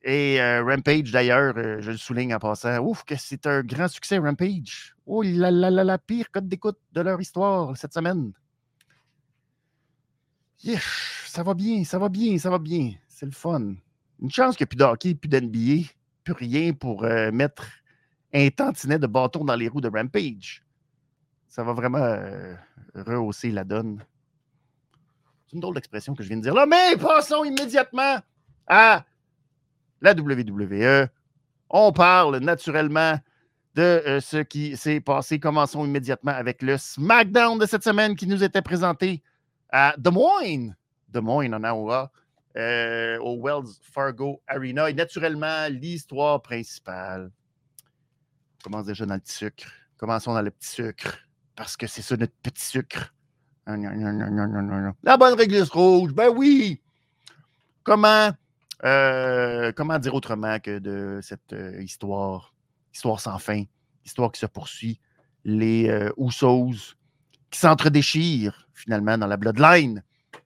Et 0.03 0.41
euh, 0.41 0.63
Rampage, 0.63 1.11
d'ailleurs, 1.11 1.53
euh, 1.57 1.81
je 1.81 1.91
le 1.91 1.97
souligne 1.97 2.33
en 2.33 2.39
passant, 2.39 2.79
ouf, 2.79 3.03
que 3.03 3.15
c'est 3.17 3.45
un 3.47 3.61
grand 3.61 3.87
succès, 3.87 4.17
Rampage. 4.17 4.95
Oh 5.05 5.21
là 5.23 5.51
là 5.51 5.69
là, 5.69 5.83
la 5.83 5.97
pire 5.97 6.31
code 6.31 6.47
d'écoute 6.47 6.77
de 6.93 7.01
leur 7.01 7.19
histoire 7.19 7.75
cette 7.75 7.93
semaine. 7.93 8.31
Yesh, 10.63 11.25
ça 11.27 11.43
va 11.43 11.53
bien, 11.53 11.83
ça 11.83 11.99
va 11.99 12.07
bien, 12.07 12.37
ça 12.37 12.49
va 12.49 12.59
bien. 12.59 12.93
C'est 13.07 13.25
le 13.25 13.31
fun. 13.31 13.73
Une 14.21 14.31
chance 14.31 14.55
qu'il 14.55 14.63
n'y 14.63 14.65
ait 14.65 14.75
plus 14.75 14.77
de 14.77 14.83
hockey, 14.83 15.15
plus 15.15 15.29
d'NBA, 15.29 15.89
plus 16.23 16.33
rien 16.33 16.73
pour 16.73 17.03
euh, 17.03 17.31
mettre 17.31 17.67
un 18.33 18.49
tantinet 18.49 18.99
de 18.99 19.07
bâton 19.07 19.43
dans 19.43 19.55
les 19.55 19.67
roues 19.67 19.81
de 19.81 19.89
Rampage. 19.89 20.63
Ça 21.47 21.63
va 21.63 21.73
vraiment 21.73 22.17
rehausser 22.93 23.51
la 23.51 23.63
donne. 23.63 24.05
C'est 25.47 25.55
une 25.55 25.61
drôle 25.61 25.73
d'expression 25.73 26.13
que 26.13 26.21
je 26.21 26.27
viens 26.27 26.37
de 26.37 26.43
dire 26.43 26.53
là, 26.53 26.67
mais 26.67 26.95
passons 26.95 27.43
immédiatement 27.43 28.19
à 28.67 29.03
la 30.01 30.13
WWE. 30.13 31.07
On 31.69 31.91
parle 31.91 32.37
naturellement 32.37 33.19
de 33.75 34.19
ce 34.21 34.37
qui 34.37 34.75
s'est 34.75 34.99
passé. 34.99 35.39
Commençons 35.39 35.85
immédiatement 35.85 36.31
avec 36.31 36.61
le 36.61 36.77
SmackDown 36.77 37.59
de 37.59 37.65
cette 37.65 37.83
semaine 37.83 38.15
qui 38.15 38.27
nous 38.27 38.43
était 38.43 38.61
présenté 38.61 39.21
à 39.71 39.93
Des 39.97 40.09
Moines, 40.11 40.75
Des 41.07 41.21
Moines 41.21 41.53
en 41.53 41.63
Iowa, 41.63 42.11
au 42.55 43.39
Wells 43.41 43.73
Fargo 43.81 44.41
Arena. 44.47 44.89
Et 44.89 44.93
naturellement, 44.93 45.67
l'histoire 45.69 46.41
principale. 46.41 47.31
Commence 48.63 48.85
déjà 48.85 49.05
dans 49.05 49.13
le 49.13 49.19
petit 49.21 49.35
sucre. 49.35 49.67
Commençons 49.97 50.33
dans 50.33 50.41
le 50.41 50.51
petit 50.51 50.69
sucre, 50.69 51.19
parce 51.55 51.77
que 51.77 51.85
c'est 51.85 52.01
ça 52.01 52.17
notre 52.17 52.33
petit 52.41 52.65
sucre. 52.65 53.13
La 53.67 55.17
bonne 55.17 55.35
réglisse 55.35 55.69
rouge, 55.69 56.11
ben 56.13 56.29
oui! 56.35 56.81
Comment, 57.83 58.31
euh, 58.85 59.73
comment 59.75 59.99
dire 59.99 60.13
autrement 60.15 60.59
que 60.59 60.79
de 60.79 61.19
cette 61.21 61.53
euh, 61.53 61.81
histoire, 61.81 62.53
histoire 62.93 63.19
sans 63.19 63.37
fin, 63.37 63.63
histoire 64.05 64.31
qui 64.31 64.39
se 64.39 64.45
poursuit, 64.45 64.99
les 65.43 65.89
euh, 65.89 66.11
qui 67.51 67.59
s'entredéchirent 67.59 68.69
finalement 68.73 69.17
dans 69.17 69.27
la 69.27 69.35
Bloodline. 69.35 70.03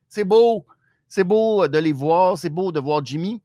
C'est 0.09 0.23
beau, 0.23 0.65
c'est 1.09 1.23
beau 1.23 1.67
de 1.67 1.77
les 1.77 1.93
voir, 1.93 2.37
c'est 2.37 2.49
beau 2.49 2.71
de 2.71 2.79
voir 2.79 3.05
Jimmy. 3.05 3.41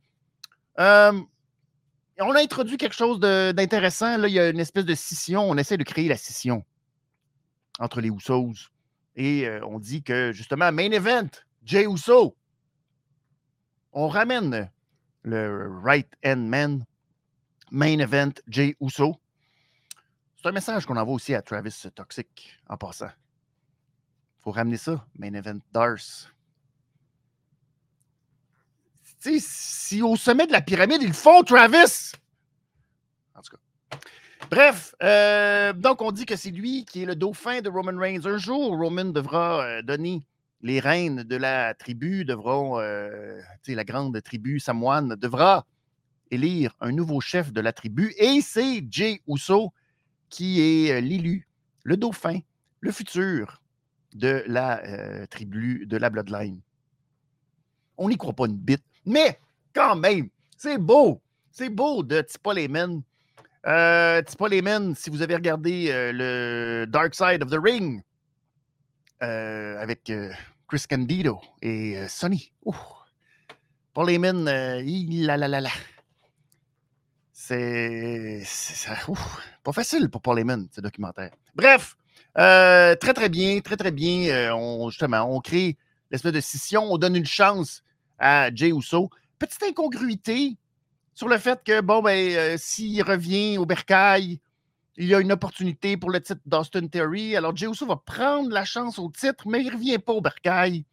on 0.78 0.82
a 0.82 2.40
introduit 2.40 2.78
quelque 2.78 2.94
chose 2.94 3.20
d'intéressant. 3.20 4.16
Là, 4.16 4.28
il 4.28 4.34
y 4.34 4.40
a 4.40 4.48
une 4.48 4.60
espèce 4.60 4.84
de 4.84 4.94
scission. 4.94 5.42
On 5.42 5.56
essaie 5.56 5.76
de 5.76 5.84
créer 5.84 6.08
la 6.08 6.16
scission 6.16 6.64
entre 7.78 8.00
les 8.00 8.08
Usos 8.08 8.70
et 9.16 9.48
on 9.62 9.78
dit 9.78 10.02
que 10.02 10.32
justement, 10.32 10.72
main 10.72 10.90
event, 10.92 11.28
Jay 11.64 11.84
Uso. 11.84 12.36
On 13.92 14.08
ramène 14.08 14.70
le 15.22 15.68
right 15.82 16.08
hand 16.24 16.48
man, 16.48 16.84
main 17.70 17.98
event, 17.98 18.32
Jay 18.48 18.76
Uso. 18.80 19.16
C'est 20.36 20.48
un 20.48 20.52
message 20.52 20.86
qu'on 20.86 20.96
envoie 20.96 21.14
aussi 21.14 21.34
à 21.34 21.42
Travis 21.42 21.74
Toxic 21.94 22.58
en 22.68 22.76
passant. 22.76 23.06
Il 23.06 24.42
faut 24.44 24.52
ramener 24.52 24.76
ça, 24.76 25.04
main 25.18 25.34
event 25.34 25.58
Dars. 25.72 26.30
sais, 29.18 29.38
si 29.40 30.02
au 30.02 30.16
sommet 30.16 30.46
de 30.46 30.52
la 30.52 30.60
pyramide, 30.60 31.02
ils 31.02 31.12
font 31.12 31.42
Travis. 31.42 32.12
En 33.34 33.40
tout 33.40 33.56
cas. 33.56 33.98
Bref, 34.50 34.94
euh, 35.02 35.72
donc 35.72 36.00
on 36.00 36.12
dit 36.12 36.24
que 36.24 36.36
c'est 36.36 36.50
lui 36.50 36.84
qui 36.84 37.02
est 37.02 37.06
le 37.06 37.16
dauphin 37.16 37.60
de 37.60 37.68
Roman 37.68 37.98
Reigns. 37.98 38.24
Un 38.24 38.38
jour, 38.38 38.76
Roman 38.76 39.06
devra 39.06 39.62
euh, 39.62 39.82
donner 39.82 40.22
les 40.62 40.80
reines 40.80 41.22
de 41.22 41.36
la 41.36 41.74
tribu, 41.74 42.24
devront, 42.24 42.80
euh, 42.80 43.40
la 43.66 43.84
grande 43.84 44.20
tribu 44.22 44.60
samoane 44.60 45.14
devra 45.16 45.66
élire 46.30 46.74
un 46.80 46.92
nouveau 46.92 47.20
chef 47.20 47.52
de 47.52 47.60
la 47.60 47.72
tribu 47.72 48.14
et 48.18 48.40
c'est 48.40 48.84
Jay 48.90 49.22
Uso 49.26 49.72
qui 50.28 50.60
est 50.60 51.00
l'élu, 51.00 51.48
le 51.84 51.96
dauphin, 51.96 52.40
le 52.80 52.92
futur 52.92 53.62
de 54.14 54.42
la 54.46 54.82
tribu, 55.28 55.86
de 55.86 55.96
la 55.96 56.10
Bloodline. 56.10 56.60
On 57.96 58.08
n'y 58.08 58.16
croit 58.16 58.34
pas 58.34 58.46
une 58.46 58.56
bite, 58.56 58.84
mais 59.06 59.38
quand 59.74 59.96
même, 59.96 60.28
c'est 60.56 60.78
beau. 60.78 61.20
C'est 61.50 61.70
beau 61.70 62.02
de 62.02 62.20
Tipa 62.20 62.52
euh, 63.66 64.22
les 64.50 64.62
men, 64.62 64.94
si 64.94 65.10
vous 65.10 65.22
avez 65.22 65.34
regardé 65.34 65.88
euh, 65.90 66.12
le 66.12 66.86
Dark 66.86 67.14
Side 67.14 67.42
of 67.42 67.50
the 67.50 67.58
Ring 67.62 68.00
euh, 68.00 68.02
avec 69.20 70.10
euh, 70.10 70.32
Chris 70.68 70.84
Candido 70.88 71.40
et 71.62 72.06
Sonny. 72.08 72.52
Paul 73.94 74.10
Heyman, 74.10 74.44
la 74.44 75.36
la 75.36 75.48
la 75.48 75.60
la. 75.60 75.70
C'est 77.32 78.42
pas 79.64 79.72
facile 79.72 80.10
pour 80.10 80.22
Paul 80.22 80.38
Heyman, 80.38 80.68
ce 80.70 80.80
documentaire. 80.80 81.32
Bref, 81.54 81.96
très 82.34 82.96
très 82.96 83.28
bien, 83.28 83.60
très 83.60 83.76
très 83.76 83.90
bien. 83.90 84.54
on, 84.54 84.90
justement, 84.90 85.34
on 85.34 85.40
crée 85.40 85.76
l'espèce 86.10 86.32
de 86.32 86.40
scission, 86.40 86.84
on 86.84 86.98
donne 86.98 87.16
une 87.16 87.26
chance 87.26 87.82
à 88.18 88.54
Jay 88.54 88.70
Uso. 88.70 89.10
Petite 89.38 89.62
incongruité, 89.62 90.56
sur 91.18 91.26
le 91.26 91.38
fait 91.38 91.60
que, 91.64 91.80
bon, 91.80 92.00
ben, 92.00 92.16
euh, 92.36 92.56
s'il 92.56 93.02
revient 93.02 93.58
au 93.58 93.66
Bercail, 93.66 94.38
il 94.98 95.06
y 95.08 95.14
a 95.14 95.20
une 95.20 95.32
opportunité 95.32 95.96
pour 95.96 96.10
le 96.10 96.20
titre 96.20 96.40
d'Austin 96.44 96.86
Terry. 96.88 97.36
Alors, 97.36 97.56
Jey 97.56 97.66
va 97.86 97.96
prendre 97.96 98.50
la 98.50 98.64
chance 98.64 98.98
au 98.98 99.10
titre, 99.10 99.46
mais 99.48 99.60
il 99.60 99.68
ne 99.68 99.72
revient 99.72 99.98
pas 99.98 100.12
au 100.12 100.20
Bercail. 100.20 100.84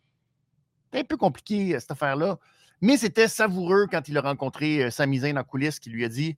C'est 0.93 0.99
un 0.99 1.03
peu 1.03 1.17
compliqué, 1.17 1.75
euh, 1.75 1.79
cette 1.79 1.91
affaire-là. 1.91 2.37
Mais 2.81 2.97
c'était 2.97 3.27
savoureux 3.27 3.87
quand 3.89 4.07
il 4.07 4.17
a 4.17 4.21
rencontré 4.21 4.83
euh, 4.83 4.91
Sami 4.91 5.19
Zayn 5.19 5.37
en 5.37 5.43
coulisses 5.43 5.79
qui 5.79 5.89
lui 5.89 6.05
a 6.05 6.09
dit 6.09 6.37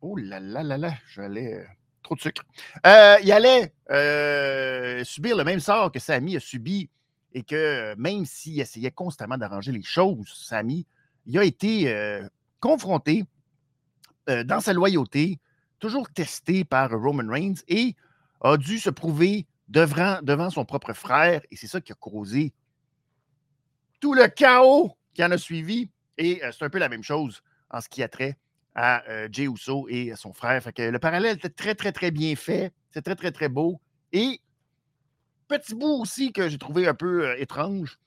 Oh 0.00 0.16
là 0.16 0.40
là 0.40 0.62
là 0.62 0.76
là, 0.76 0.94
j'allais. 1.14 1.66
trop 2.02 2.14
de 2.16 2.20
sucre. 2.20 2.42
il 2.84 3.32
allait 3.32 3.72
subir 5.04 5.36
le 5.36 5.44
même 5.44 5.60
sort 5.60 5.92
que 5.92 5.98
Sami 5.98 6.36
a 6.36 6.40
subi 6.40 6.90
et 7.32 7.42
que 7.42 7.94
même 7.96 8.24
s'il 8.24 8.60
essayait 8.60 8.90
constamment 8.90 9.38
d'arranger 9.38 9.72
les 9.72 9.82
choses, 9.82 10.26
Sami, 10.28 10.86
il 11.26 11.38
a 11.38 11.44
été 11.44 12.20
confronté 12.60 13.24
euh, 14.28 14.42
dans 14.42 14.60
sa 14.60 14.72
loyauté, 14.72 15.38
toujours 15.78 16.08
testé 16.10 16.64
par 16.64 16.90
Roman 16.90 17.30
Reigns 17.30 17.62
et 17.68 17.94
a 18.40 18.56
dû 18.56 18.78
se 18.78 18.90
prouver 18.90 19.46
devant, 19.68 20.50
son 20.50 20.64
propre 20.64 20.92
frère. 20.92 21.40
Et 21.50 21.56
c'est 21.56 21.66
ça 21.66 21.80
qui 21.80 21.92
a 21.92 21.94
causé 21.94 22.52
tout 24.00 24.14
le 24.14 24.28
chaos 24.28 24.96
qui 25.14 25.24
en 25.24 25.30
a 25.30 25.38
suivi. 25.38 25.90
Et 26.18 26.42
euh, 26.44 26.50
c'est 26.52 26.64
un 26.64 26.70
peu 26.70 26.78
la 26.78 26.88
même 26.88 27.02
chose 27.02 27.42
en 27.70 27.80
ce 27.80 27.88
qui 27.88 28.02
a 28.02 28.08
trait 28.08 28.36
à 28.74 29.02
euh, 29.08 29.28
Jey 29.30 29.44
Uso 29.44 29.86
et 29.88 30.14
son 30.16 30.32
frère. 30.32 30.62
Fait 30.62 30.72
que 30.72 30.82
le 30.82 30.98
parallèle 30.98 31.36
était 31.36 31.48
très, 31.48 31.74
très, 31.74 31.92
très 31.92 32.10
bien 32.10 32.36
fait. 32.36 32.72
C'est 32.90 33.02
très, 33.02 33.16
très, 33.16 33.32
très 33.32 33.48
beau. 33.48 33.80
Et 34.12 34.40
petit 35.48 35.74
bout 35.74 36.00
aussi 36.00 36.32
que 36.32 36.48
j'ai 36.48 36.58
trouvé 36.58 36.86
un 36.86 36.94
peu 36.94 37.38
étrange, 37.40 37.98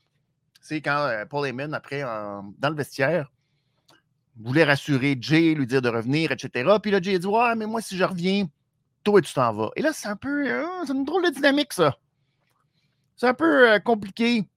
c'est 0.62 0.82
quand 0.82 1.26
Paul 1.30 1.48
Heyman, 1.48 1.74
après, 1.74 2.02
dans 2.02 2.70
le 2.70 2.76
vestiaire, 2.76 3.32
voulait 4.40 4.64
rassurer 4.64 5.18
Jay, 5.20 5.54
lui 5.54 5.68
dire 5.68 5.82
de 5.82 5.90
revenir, 5.90 6.32
etc. 6.32 6.70
Puis 6.82 6.92
là, 6.92 7.02
Jay 7.02 7.16
a 7.16 7.20
dit 7.20 7.28
Ouais, 7.28 7.56
mais 7.56 7.66
moi, 7.66 7.82
si 7.82 7.98
je 7.98 8.04
reviens, 8.04 8.48
toi, 9.04 9.22
tu 9.22 9.34
t'en 9.34 9.54
vas. 9.54 9.72
Et 9.76 9.82
là, 9.82 9.92
c'est 9.94 10.08
un 10.08 10.16
peu. 10.16 10.50
Hein, 10.52 10.84
c'est 10.86 10.94
une 10.94 11.06
drôle 11.06 11.26
de 11.26 11.32
dynamique, 11.34 11.74
ça. 11.74 11.98
C'est 13.16 13.28
un 13.28 13.34
peu 13.34 13.72
euh, 13.72 13.80
compliqué 13.80 14.48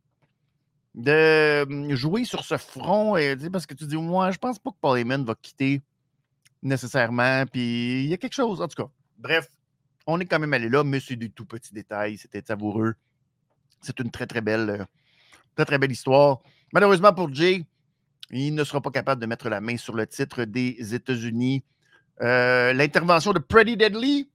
de 0.95 1.65
hum, 1.69 1.95
jouer 1.95 2.25
sur 2.25 2.45
ce 2.45 2.57
front 2.57 3.17
et, 3.17 3.37
parce 3.51 3.67
que 3.67 3.75
tu 3.75 3.85
dis 3.87 3.97
Moi, 3.97 4.31
je 4.31 4.39
pense 4.39 4.59
pas 4.59 4.71
que 4.71 4.77
Paul 4.81 4.99
Heyman 4.99 5.25
va 5.25 5.35
quitter 5.35 5.83
nécessairement. 6.63 7.45
Puis 7.47 8.05
il 8.05 8.09
y 8.09 8.15
a 8.15 8.17
quelque 8.17 8.35
chose, 8.35 8.61
en 8.61 8.69
tout 8.69 8.83
cas. 8.83 8.91
Bref, 9.19 9.49
on 10.07 10.21
est 10.21 10.27
quand 10.27 10.39
même 10.39 10.53
allé 10.53 10.69
là, 10.69 10.85
mais 10.85 11.01
c'est 11.01 11.17
du 11.17 11.31
tout 11.31 11.45
petit 11.45 11.75
détail. 11.75 12.19
C'était 12.19 12.43
savoureux. 12.47 12.95
C'est 13.81 13.99
une 13.99 14.11
très, 14.11 14.27
très 14.27 14.41
belle, 14.41 14.71
euh, 14.71 14.85
très, 15.57 15.65
très 15.65 15.79
belle 15.79 15.93
histoire. 15.93 16.41
Malheureusement 16.73 17.13
pour 17.13 17.33
Jay, 17.35 17.67
il 18.33 18.55
ne 18.55 18.65
sera 18.65 18.81
pas 18.81 18.91
capable 18.91 19.21
de 19.21 19.27
mettre 19.27 19.49
la 19.49 19.61
main 19.61 19.77
sur 19.77 19.95
le 19.95 20.07
titre 20.07 20.45
des 20.45 20.95
États-Unis. 20.95 21.63
Euh, 22.21 22.73
l'intervention 22.73 23.33
de 23.33 23.39
Pretty 23.39 23.77
Deadly, 23.77 24.31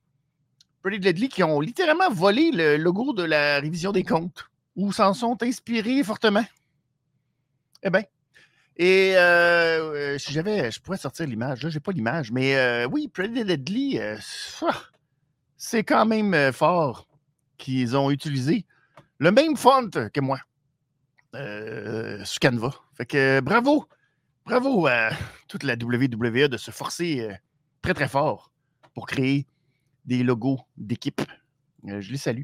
Pretty 0.82 1.00
Deadly 1.00 1.30
qui 1.30 1.44
ont 1.44 1.60
littéralement 1.60 2.10
volé 2.10 2.52
le 2.52 2.78
logo 2.78 3.14
de 3.14 3.24
la 3.24 3.60
révision 3.60 3.92
des 3.92 4.04
comptes 4.04 4.46
ou 4.76 4.92
s'en 4.92 5.14
sont 5.14 5.42
inspirés 5.42 6.04
fortement. 6.04 6.46
Eh 7.84 7.90
bien. 7.90 8.04
Et 8.80 9.14
euh, 9.16 10.14
euh, 10.14 10.18
si 10.20 10.32
j'avais, 10.34 10.70
je 10.70 10.80
pourrais 10.80 10.98
sortir 10.98 11.26
l'image. 11.26 11.64
Là, 11.64 11.70
je 11.70 11.76
n'ai 11.76 11.80
pas 11.80 11.92
l'image, 11.92 12.32
mais 12.32 12.86
oui, 12.86 13.08
Pretty 13.08 13.44
Deadly, 13.44 14.00
c'est 15.58 15.84
quand 15.84 16.06
même 16.06 16.54
fort 16.54 17.08
qu'ils 17.58 17.98
ont 17.98 18.12
utilisé 18.12 18.66
le 19.20 19.32
même 19.32 19.58
font 19.58 19.90
que 19.90 20.22
moi 20.22 20.40
euh, 21.38 22.24
Canva. 22.42 22.74
Fait 22.96 23.06
que 23.06 23.40
bravo, 23.42 23.88
bravo 24.46 24.88
à 24.88 25.10
toute 25.48 25.64
la 25.64 25.74
WWE 25.74 26.48
de 26.48 26.58
se 26.58 26.72
forcer 26.72 27.22
euh, 27.22 27.34
très 27.82 27.94
très 27.94 28.08
fort 28.08 28.52
pour 28.94 29.06
créer 29.06 29.46
des 30.06 30.24
logos 30.24 30.60
d'équipe. 30.78 31.22
Euh, 31.88 32.02
je 32.02 32.12
les 32.12 32.18
salue. 32.18 32.44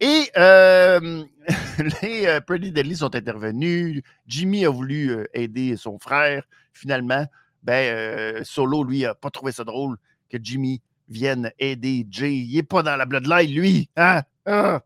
Et 0.00 0.30
les 2.02 2.40
Pretty 2.46 2.70
Deadly 2.70 2.96
sont 2.96 3.14
intervenus. 3.14 4.02
Jimmy 4.26 4.64
a 4.64 4.70
voulu 4.70 5.26
aider 5.34 5.76
son 5.76 5.98
frère. 5.98 6.44
Finalement, 6.72 7.26
ben, 7.62 8.44
Solo, 8.44 8.84
lui, 8.84 9.02
n'a 9.02 9.14
pas 9.14 9.30
trouvé 9.30 9.50
ça 9.52 9.64
drôle 9.64 9.96
que 10.30 10.38
Jimmy 10.40 10.80
vienne 11.08 11.50
aider 11.58 12.06
Jay. 12.08 12.36
Il 12.36 12.54
n'est 12.54 12.62
pas 12.62 12.82
dans 12.82 12.96
la 12.96 13.04
bloodline, 13.04 13.52
lui. 13.52 13.90
Hein? 13.96 14.22
Ah! 14.46 14.80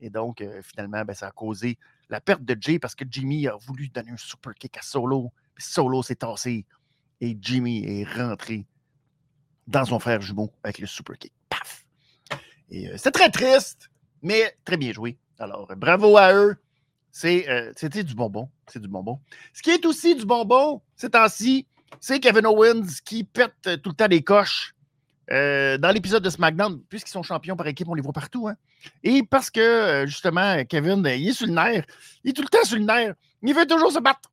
Et 0.00 0.08
donc, 0.08 0.44
finalement, 0.62 1.04
ben, 1.04 1.14
ça 1.14 1.28
a 1.28 1.32
causé 1.32 1.78
la 2.08 2.20
perte 2.20 2.44
de 2.44 2.56
Jay 2.60 2.78
parce 2.78 2.94
que 2.94 3.04
Jimmy 3.08 3.46
a 3.48 3.56
voulu 3.56 3.88
donner 3.88 4.10
un 4.10 4.16
super 4.16 4.54
kick 4.54 4.76
à 4.78 4.82
Solo. 4.82 5.32
Solo 5.58 6.02
s'est 6.02 6.16
tassé 6.16 6.66
et 7.20 7.36
Jimmy 7.40 7.84
est 7.84 8.04
rentré 8.04 8.66
dans 9.66 9.84
son 9.84 9.98
frère 9.98 10.20
jumeau 10.20 10.52
avec 10.62 10.78
le 10.78 10.86
super 10.86 11.16
kick. 11.18 11.32
Paf! 11.48 11.84
Et 12.70 12.88
euh, 12.88 12.94
c'est 12.96 13.12
très 13.12 13.30
triste, 13.30 13.90
mais 14.22 14.56
très 14.64 14.76
bien 14.76 14.92
joué. 14.92 15.18
Alors, 15.38 15.70
bravo 15.76 16.16
à 16.16 16.32
eux. 16.34 16.56
Euh, 17.24 17.72
c'était 17.76 18.04
du 18.04 18.14
bonbon. 18.14 18.48
C'est 18.66 18.80
du 18.80 18.88
bonbon. 18.88 19.20
Ce 19.52 19.62
qui 19.62 19.70
est 19.70 19.84
aussi 19.84 20.14
du 20.14 20.24
bonbon, 20.24 20.80
ces 20.96 21.10
temps-ci, 21.10 21.66
c'est 22.00 22.20
Kevin 22.20 22.46
Owens 22.46 23.00
qui 23.04 23.24
pète 23.24 23.82
tout 23.82 23.90
le 23.90 23.94
temps 23.94 24.08
des 24.08 24.22
coches 24.22 24.74
euh, 25.32 25.78
dans 25.78 25.90
l'épisode 25.90 26.22
de 26.22 26.28
SmackDown, 26.28 26.82
puisqu'ils 26.88 27.12
sont 27.12 27.22
champions 27.22 27.56
par 27.56 27.66
équipe, 27.66 27.88
on 27.88 27.94
les 27.94 28.02
voit 28.02 28.12
partout. 28.12 28.48
Hein. 28.48 28.56
Et 29.02 29.22
parce 29.22 29.50
que, 29.50 29.60
euh, 29.60 30.06
justement, 30.06 30.62
Kevin, 30.66 31.02
il 31.06 31.28
est 31.28 31.32
sur 31.32 31.46
le 31.46 31.54
nerf. 31.54 31.84
Il 32.22 32.30
est 32.30 32.32
tout 32.34 32.42
le 32.42 32.48
temps 32.48 32.64
sur 32.64 32.76
le 32.78 32.84
nerf. 32.84 33.14
Il 33.42 33.54
veut 33.54 33.66
toujours 33.66 33.90
se 33.90 33.98
battre. 33.98 34.30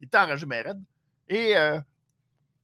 Il 0.00 0.06
est 0.06 0.14
enragé, 0.16 0.44
mais 0.46 0.62
raide. 0.62 0.82
Et 1.28 1.54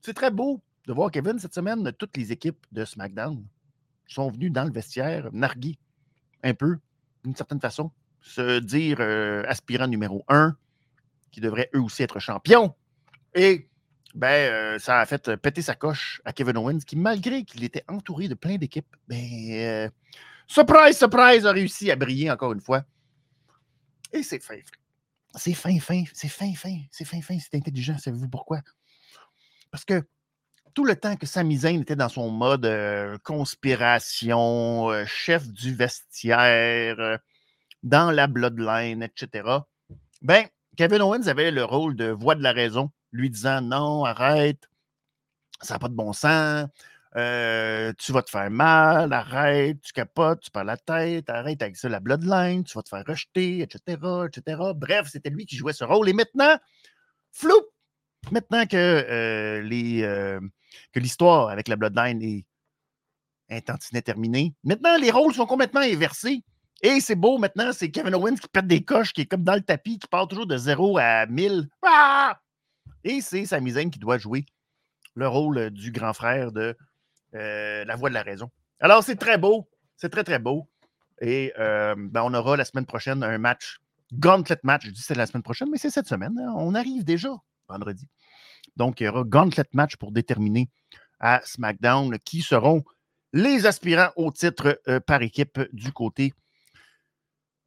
c'est 0.01 0.15
très 0.15 0.31
beau 0.31 0.61
de 0.87 0.93
voir 0.93 1.11
Kevin 1.11 1.39
cette 1.39 1.55
semaine. 1.55 1.93
Toutes 1.93 2.17
les 2.17 2.33
équipes 2.33 2.67
de 2.73 2.85
SmackDown 2.85 3.45
sont 4.09 4.29
venues 4.31 4.51
dans 4.51 4.65
le 4.65 4.73
vestiaire 4.73 5.29
narguer 5.33 5.79
un 6.43 6.55
peu, 6.55 6.79
d'une 7.23 7.37
certaine 7.37 7.61
façon, 7.61 7.93
se 8.21 8.59
dire 8.59 9.01
aspirant 9.49 9.87
numéro 9.87 10.25
un, 10.29 10.57
qui 11.31 11.41
devrait 11.41 11.71
eux 11.75 11.81
aussi 11.81 12.03
être 12.03 12.19
champions. 12.19 12.75
Et 13.35 13.69
ben, 14.17 14.51
euh, 14.51 14.79
ça 14.79 15.01
a 15.01 15.07
fait 15.07 15.37
péter 15.37 15.61
sa 15.61 15.75
coche 15.75 16.23
à 16.25 16.33
Kevin 16.33 16.57
Owens, 16.57 16.79
qui, 16.79 16.97
malgré 16.97 17.45
qu'il 17.45 17.63
était 17.65 17.85
entouré 17.87 18.29
de 18.29 18.35
plein 18.35 18.57
d'équipes, 18.57 18.97
ben, 19.07 19.23
euh, 19.51 19.91
surprise, 20.47 20.97
surprise, 20.97 21.45
a 21.45 21.53
réussi 21.53 21.91
à 21.91 21.97
briller 21.97 22.31
encore 22.31 22.55
une 22.55 22.63
fois. 22.63 22.83
Et 24.15 24.23
c'est 24.23 24.39
fin. 24.39 24.59
C'est 25.35 25.53
fin, 25.53 25.79
fin, 25.81 26.03
c'est 26.15 26.29
fin, 26.29 26.55
fin, 26.55 26.79
c'est 26.91 27.05
fin, 27.05 27.21
fin, 27.21 27.37
c'est 27.39 27.57
intelligent. 27.57 27.99
Savez-vous 27.99 28.31
pourquoi? 28.31 28.63
Parce 29.71 29.85
que 29.85 30.03
tout 30.73 30.87
le 30.87 30.97
temps 30.97 31.17
que 31.17 31.27
Sami 31.27 31.59
Zayn 31.59 31.83
était 31.83 31.97
dans 31.97 32.09
son 32.09 32.31
mode 32.31 32.65
euh, 32.65 33.19
conspiration, 33.23 34.89
chef 35.05 35.47
du 35.47 35.75
vestiaire, 35.75 37.19
dans 37.83 38.11
la 38.11 38.27
bloodline, 38.29 39.03
etc., 39.03 39.47
ben, 40.23 40.47
Kevin 40.79 41.03
Owens 41.03 41.27
avait 41.27 41.51
le 41.51 41.65
rôle 41.65 41.97
de 41.97 42.07
voix 42.07 42.35
de 42.35 42.43
la 42.43 42.53
raison 42.53 42.91
lui 43.13 43.31
disant 43.31 43.61
non, 43.61 44.05
arrête, 44.05 44.69
ça 45.61 45.75
n'a 45.75 45.79
pas 45.79 45.89
de 45.89 45.95
bon 45.95 46.13
sens, 46.13 46.67
euh, 47.17 47.95
tu 47.99 48.13
vas 48.13 48.23
te 48.23 48.31
faire 48.31 48.51
mal, 48.51 49.13
arrête, 49.13 49.81
tu 49.81 49.93
capotes, 49.93 50.41
tu 50.41 50.51
perds 50.51 50.65
la 50.65 50.77
tête, 50.77 51.31
arrête 51.31 51.63
avec 51.63 51.77
ça 51.77 51.89
la 51.89 52.01
bloodline, 52.01 52.63
tu 52.65 52.75
vas 52.75 52.83
te 52.83 52.91
faire 52.91 53.05
rejeter, 53.07 53.61
etc., 53.61 53.99
etc. 54.27 54.63
Bref, 54.75 55.09
c'était 55.11 55.31
lui 55.31 55.47
qui 55.47 55.57
jouait 55.57 55.73
ce 55.73 55.85
rôle. 55.85 56.09
Et 56.11 56.13
maintenant, 56.13 56.59
flou! 57.33 57.55
Maintenant 58.33 58.67
que, 58.67 58.77
euh, 58.77 59.63
euh, 59.71 60.41
l'histoire 60.95 61.49
avec 61.49 61.69
la 61.69 61.77
bloodline 61.77 62.43
est 63.49 63.71
un 63.71 64.01
terminée, 64.01 64.53
maintenant 64.65 64.99
les 64.99 65.11
rôles 65.11 65.33
sont 65.33 65.47
complètement 65.47 65.81
inversés. 65.81 66.43
Et 66.83 67.01
c'est 67.01 67.15
beau 67.15 67.39
maintenant, 67.39 67.73
c'est 67.73 67.91
Kevin 67.91 68.15
Owens 68.15 68.37
qui 68.37 68.49
pète 68.49 68.67
des 68.67 68.85
coches, 68.85 69.15
qui 69.15 69.23
est 69.23 69.27
comme 69.27 69.45
dans 69.45 69.55
le 69.55 69.63
tapis, 69.63 69.99
qui 69.99 70.09
part 70.09 70.29
toujours 70.29 70.47
de 70.47 70.59
0 70.59 70.99
à 70.99 71.25
1000. 71.25 71.69
Ah! 71.83 72.39
Et 73.07 73.21
c'est 73.21 73.47
Sami 73.47 73.71
Zayn 73.71 73.89
qui 73.89 74.01
doit 74.01 74.19
jouer 74.19 74.45
le 75.15 75.29
rôle 75.29 75.71
du 75.71 75.93
grand 75.93 76.13
frère 76.13 76.51
de 76.51 76.77
euh, 77.37 77.85
La 77.85 77.95
Voix 77.95 78.09
de 78.09 78.15
la 78.15 78.25
Raison. 78.25 78.51
Alors, 78.81 79.05
c'est 79.05 79.15
très 79.15 79.39
beau. 79.39 79.71
C'est 79.97 80.09
très, 80.09 80.25
très 80.25 80.41
beau. 80.41 80.69
Et 81.21 81.53
euh, 81.57 81.95
ben, 81.97 82.23
on 82.25 82.35
aura 82.35 82.57
la 82.57 82.65
semaine 82.65 82.85
prochaine 82.85 83.23
un 83.23 83.39
match, 83.39 83.79
Gauntlet 84.13 84.59
match. 84.65 84.87
Je 84.87 84.91
dis 84.91 85.03
c'est 85.03 85.15
la 85.15 85.27
semaine 85.27 85.45
prochaine, 85.45 85.69
mais 85.71 85.79
c'est 85.79 85.91
cette 85.91 86.09
semaine. 86.09 86.37
Hein. 86.37 86.53
On 86.57 86.75
arrive 86.75 87.05
déjà 87.05 87.31
vendredi. 87.69 88.09
Donc, 88.75 89.01
il 89.01 89.05
y 89.05 89.09
aura 89.09 89.23
Gauntlet 89.23 89.69
match 89.73 89.95
pour 89.95 90.11
déterminer 90.11 90.69
à 91.21 91.41
SmackDown 91.45 92.19
qui 92.19 92.43
seront 92.43 92.83
les 93.33 93.67
aspirants 93.67 94.11
au 94.17 94.33
titre 94.33 94.81
euh, 94.89 94.99
par 94.99 95.23
équipe 95.23 95.61
du 95.73 95.93
côté 95.93 96.35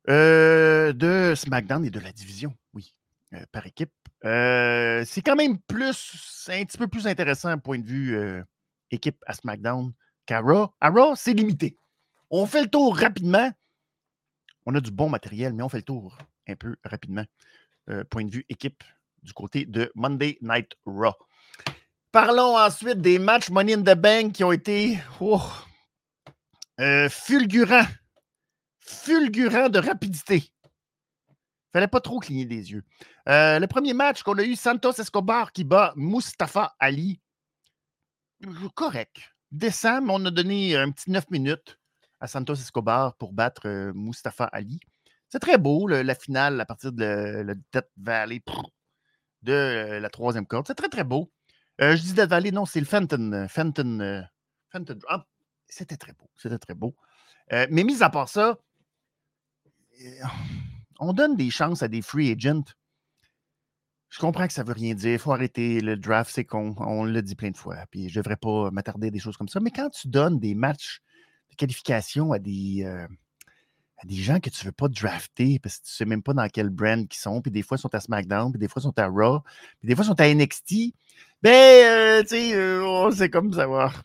de 0.05 1.33
SmackDown 1.35 1.85
et 1.85 1.91
de 1.91 1.99
la 1.99 2.11
division, 2.11 2.55
oui, 2.73 2.95
par 3.51 3.65
équipe. 3.65 3.91
Euh, 4.25 5.03
c'est 5.05 5.21
quand 5.21 5.35
même 5.35 5.59
plus, 5.59 6.47
un 6.49 6.65
petit 6.65 6.77
peu 6.77 6.87
plus 6.87 7.07
intéressant 7.07 7.57
point 7.57 7.79
de 7.79 7.85
vue 7.85 8.17
euh, 8.17 8.43
équipe 8.91 9.23
à 9.25 9.33
SmackDown 9.33 9.93
qu'à 10.25 10.41
Raw. 10.41 10.69
À 10.81 10.89
Raw, 10.89 11.15
c'est 11.15 11.33
limité. 11.33 11.77
On 12.29 12.45
fait 12.45 12.63
le 12.63 12.69
tour 12.69 12.97
rapidement. 12.97 13.51
On 14.65 14.75
a 14.75 14.81
du 14.81 14.91
bon 14.91 15.09
matériel, 15.09 15.53
mais 15.53 15.63
on 15.63 15.69
fait 15.69 15.77
le 15.77 15.83
tour 15.83 16.17
un 16.47 16.55
peu 16.55 16.75
rapidement. 16.83 17.25
Euh, 17.89 18.03
point 18.03 18.25
de 18.25 18.31
vue 18.31 18.45
équipe 18.49 18.83
du 19.23 19.33
côté 19.33 19.65
de 19.65 19.91
Monday 19.95 20.37
Night 20.41 20.73
Raw. 20.85 21.15
Parlons 22.11 22.57
ensuite 22.57 23.01
des 23.01 23.19
matchs 23.19 23.49
Money 23.49 23.75
in 23.75 23.81
the 23.81 23.95
Bank 23.97 24.33
qui 24.33 24.43
ont 24.43 24.51
été 24.51 24.97
oh, 25.21 25.41
fulgurants. 27.09 27.87
Fulgurants 28.79 29.69
de 29.69 29.79
rapidité. 29.79 30.51
Fallait 31.71 31.87
pas 31.87 32.01
trop 32.01 32.19
cligner 32.19 32.45
des 32.45 32.71
yeux. 32.71 32.83
Euh, 33.27 33.59
le 33.59 33.67
premier 33.67 33.93
match 33.93 34.23
qu'on 34.23 34.37
a 34.37 34.43
eu, 34.43 34.55
Santos 34.55 34.93
Escobar 34.93 35.51
qui 35.51 35.63
bat 35.63 35.93
Mustafa 35.95 36.75
Ali. 36.79 37.21
Correct. 38.73 39.17
Décent, 39.51 40.01
mais 40.01 40.13
on 40.13 40.25
a 40.25 40.31
donné 40.31 40.75
un 40.75 40.91
petit 40.91 41.11
9 41.11 41.29
minutes 41.29 41.79
à 42.19 42.27
Santos 42.27 42.55
Escobar 42.55 43.15
pour 43.15 43.33
battre 43.33 43.67
euh, 43.67 43.93
Mustafa 43.93 44.45
Ali. 44.45 44.79
C'est 45.27 45.39
très 45.39 45.59
beau, 45.59 45.87
la 45.87 46.15
finale 46.15 46.59
à 46.59 46.65
partir 46.65 46.91
de 46.91 47.03
la 47.03 47.53
Death 47.53 47.91
Valley 47.97 48.41
de 49.43 49.53
euh, 49.53 49.99
la 49.99 50.09
troisième 50.09 50.47
corde. 50.47 50.65
C'est 50.65 50.75
très, 50.75 50.89
très 50.89 51.03
beau. 51.03 51.31
je 51.77 52.01
dis 52.01 52.13
Death 52.13 52.29
Valley, 52.29 52.49
non, 52.49 52.65
c'est 52.65 52.79
le 52.79 52.87
Fenton. 52.87 53.45
Fenton, 53.47 54.25
Fenton 54.71 54.97
ah, 55.07 55.23
C'était 55.67 55.97
très 55.97 56.13
beau. 56.13 56.31
C'était 56.35 56.57
très 56.57 56.73
beau. 56.73 56.95
mais 57.51 57.83
mis 57.83 58.01
à 58.01 58.09
part 58.09 58.27
ça, 58.27 58.57
on 60.99 61.13
donne 61.13 61.35
des 61.35 61.49
chances 61.49 61.81
à 61.83 61.87
des 61.87 62.01
free 62.01 62.31
agents. 62.31 62.63
Je 64.09 64.19
comprends 64.19 64.47
que 64.47 64.53
ça 64.53 64.63
ne 64.63 64.67
veut 64.67 64.73
rien 64.73 64.93
dire. 64.93 65.13
Il 65.13 65.19
faut 65.19 65.31
arrêter 65.31 65.81
le 65.81 65.95
draft, 65.95 66.31
c'est 66.33 66.45
con. 66.45 66.75
On 66.79 67.03
l'a 67.03 67.21
dit 67.21 67.35
plein 67.35 67.51
de 67.51 67.57
fois. 67.57 67.77
Puis 67.91 68.09
je 68.09 68.19
ne 68.19 68.23
devrais 68.23 68.37
pas 68.37 68.71
m'attarder 68.71 69.07
à 69.07 69.11
des 69.11 69.19
choses 69.19 69.37
comme 69.37 69.47
ça. 69.47 69.59
Mais 69.59 69.71
quand 69.71 69.89
tu 69.89 70.07
donnes 70.07 70.39
des 70.39 70.55
matchs 70.55 71.01
de 71.51 71.55
qualification 71.55 72.31
à 72.31 72.39
des, 72.39 72.83
euh, 72.85 73.07
des 74.05 74.15
gens 74.15 74.39
que 74.39 74.49
tu 74.49 74.63
ne 74.63 74.65
veux 74.69 74.71
pas 74.71 74.87
drafter 74.87 75.59
parce 75.59 75.77
que 75.77 75.85
tu 75.85 75.91
ne 75.91 75.95
sais 75.95 76.05
même 76.05 76.23
pas 76.23 76.33
dans 76.33 76.47
quel 76.47 76.69
brand 76.69 77.07
ils 77.11 77.17
sont, 77.17 77.41
puis 77.41 77.51
des 77.51 77.61
fois 77.61 77.77
ils 77.77 77.81
sont 77.81 77.93
à 77.93 77.99
SmackDown, 77.99 78.51
puis 78.51 78.59
des 78.59 78.67
fois 78.67 78.81
ils 78.81 78.83
sont 78.83 78.97
à 78.97 79.07
Raw, 79.07 79.41
puis 79.79 79.87
des 79.87 79.95
fois 79.95 80.05
ils 80.05 80.07
sont 80.07 80.21
à 80.21 80.33
NXT, 80.33 80.93
ben, 81.41 81.49
euh, 81.51 82.21
tu 82.21 82.29
sais, 82.29 82.55
euh, 82.55 83.11
c'est 83.11 83.29
comme 83.29 83.53
savoir. 83.53 84.03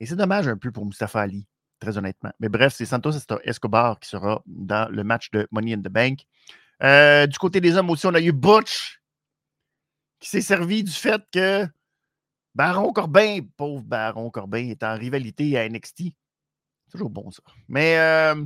Et 0.00 0.06
c'est 0.06 0.16
dommage 0.16 0.48
un 0.48 0.56
peu 0.56 0.70
pour 0.70 0.84
Mustafa 0.84 1.20
Ali 1.20 1.46
très 1.84 1.98
honnêtement. 1.98 2.32
Mais 2.40 2.48
bref, 2.48 2.74
c'est 2.74 2.86
Santos 2.86 3.12
Escobar 3.44 4.00
qui 4.00 4.08
sera 4.08 4.42
dans 4.46 4.90
le 4.90 5.04
match 5.04 5.30
de 5.30 5.46
Money 5.50 5.74
in 5.74 5.80
the 5.80 5.88
Bank. 5.88 6.26
Euh, 6.82 7.26
du 7.26 7.38
côté 7.38 7.60
des 7.60 7.76
hommes 7.76 7.90
aussi, 7.90 8.06
on 8.06 8.14
a 8.14 8.20
eu 8.20 8.32
Butch 8.32 9.00
qui 10.18 10.30
s'est 10.30 10.40
servi 10.40 10.82
du 10.82 10.90
fait 10.90 11.22
que 11.30 11.66
Baron 12.54 12.92
Corbin, 12.92 13.40
pauvre 13.56 13.82
Baron 13.82 14.30
Corbin, 14.30 14.68
est 14.68 14.82
en 14.82 14.96
rivalité 14.96 15.58
à 15.58 15.68
NXT. 15.68 16.14
Toujours 16.90 17.10
bon 17.10 17.30
ça. 17.30 17.42
Mais 17.68 17.98
euh, 17.98 18.44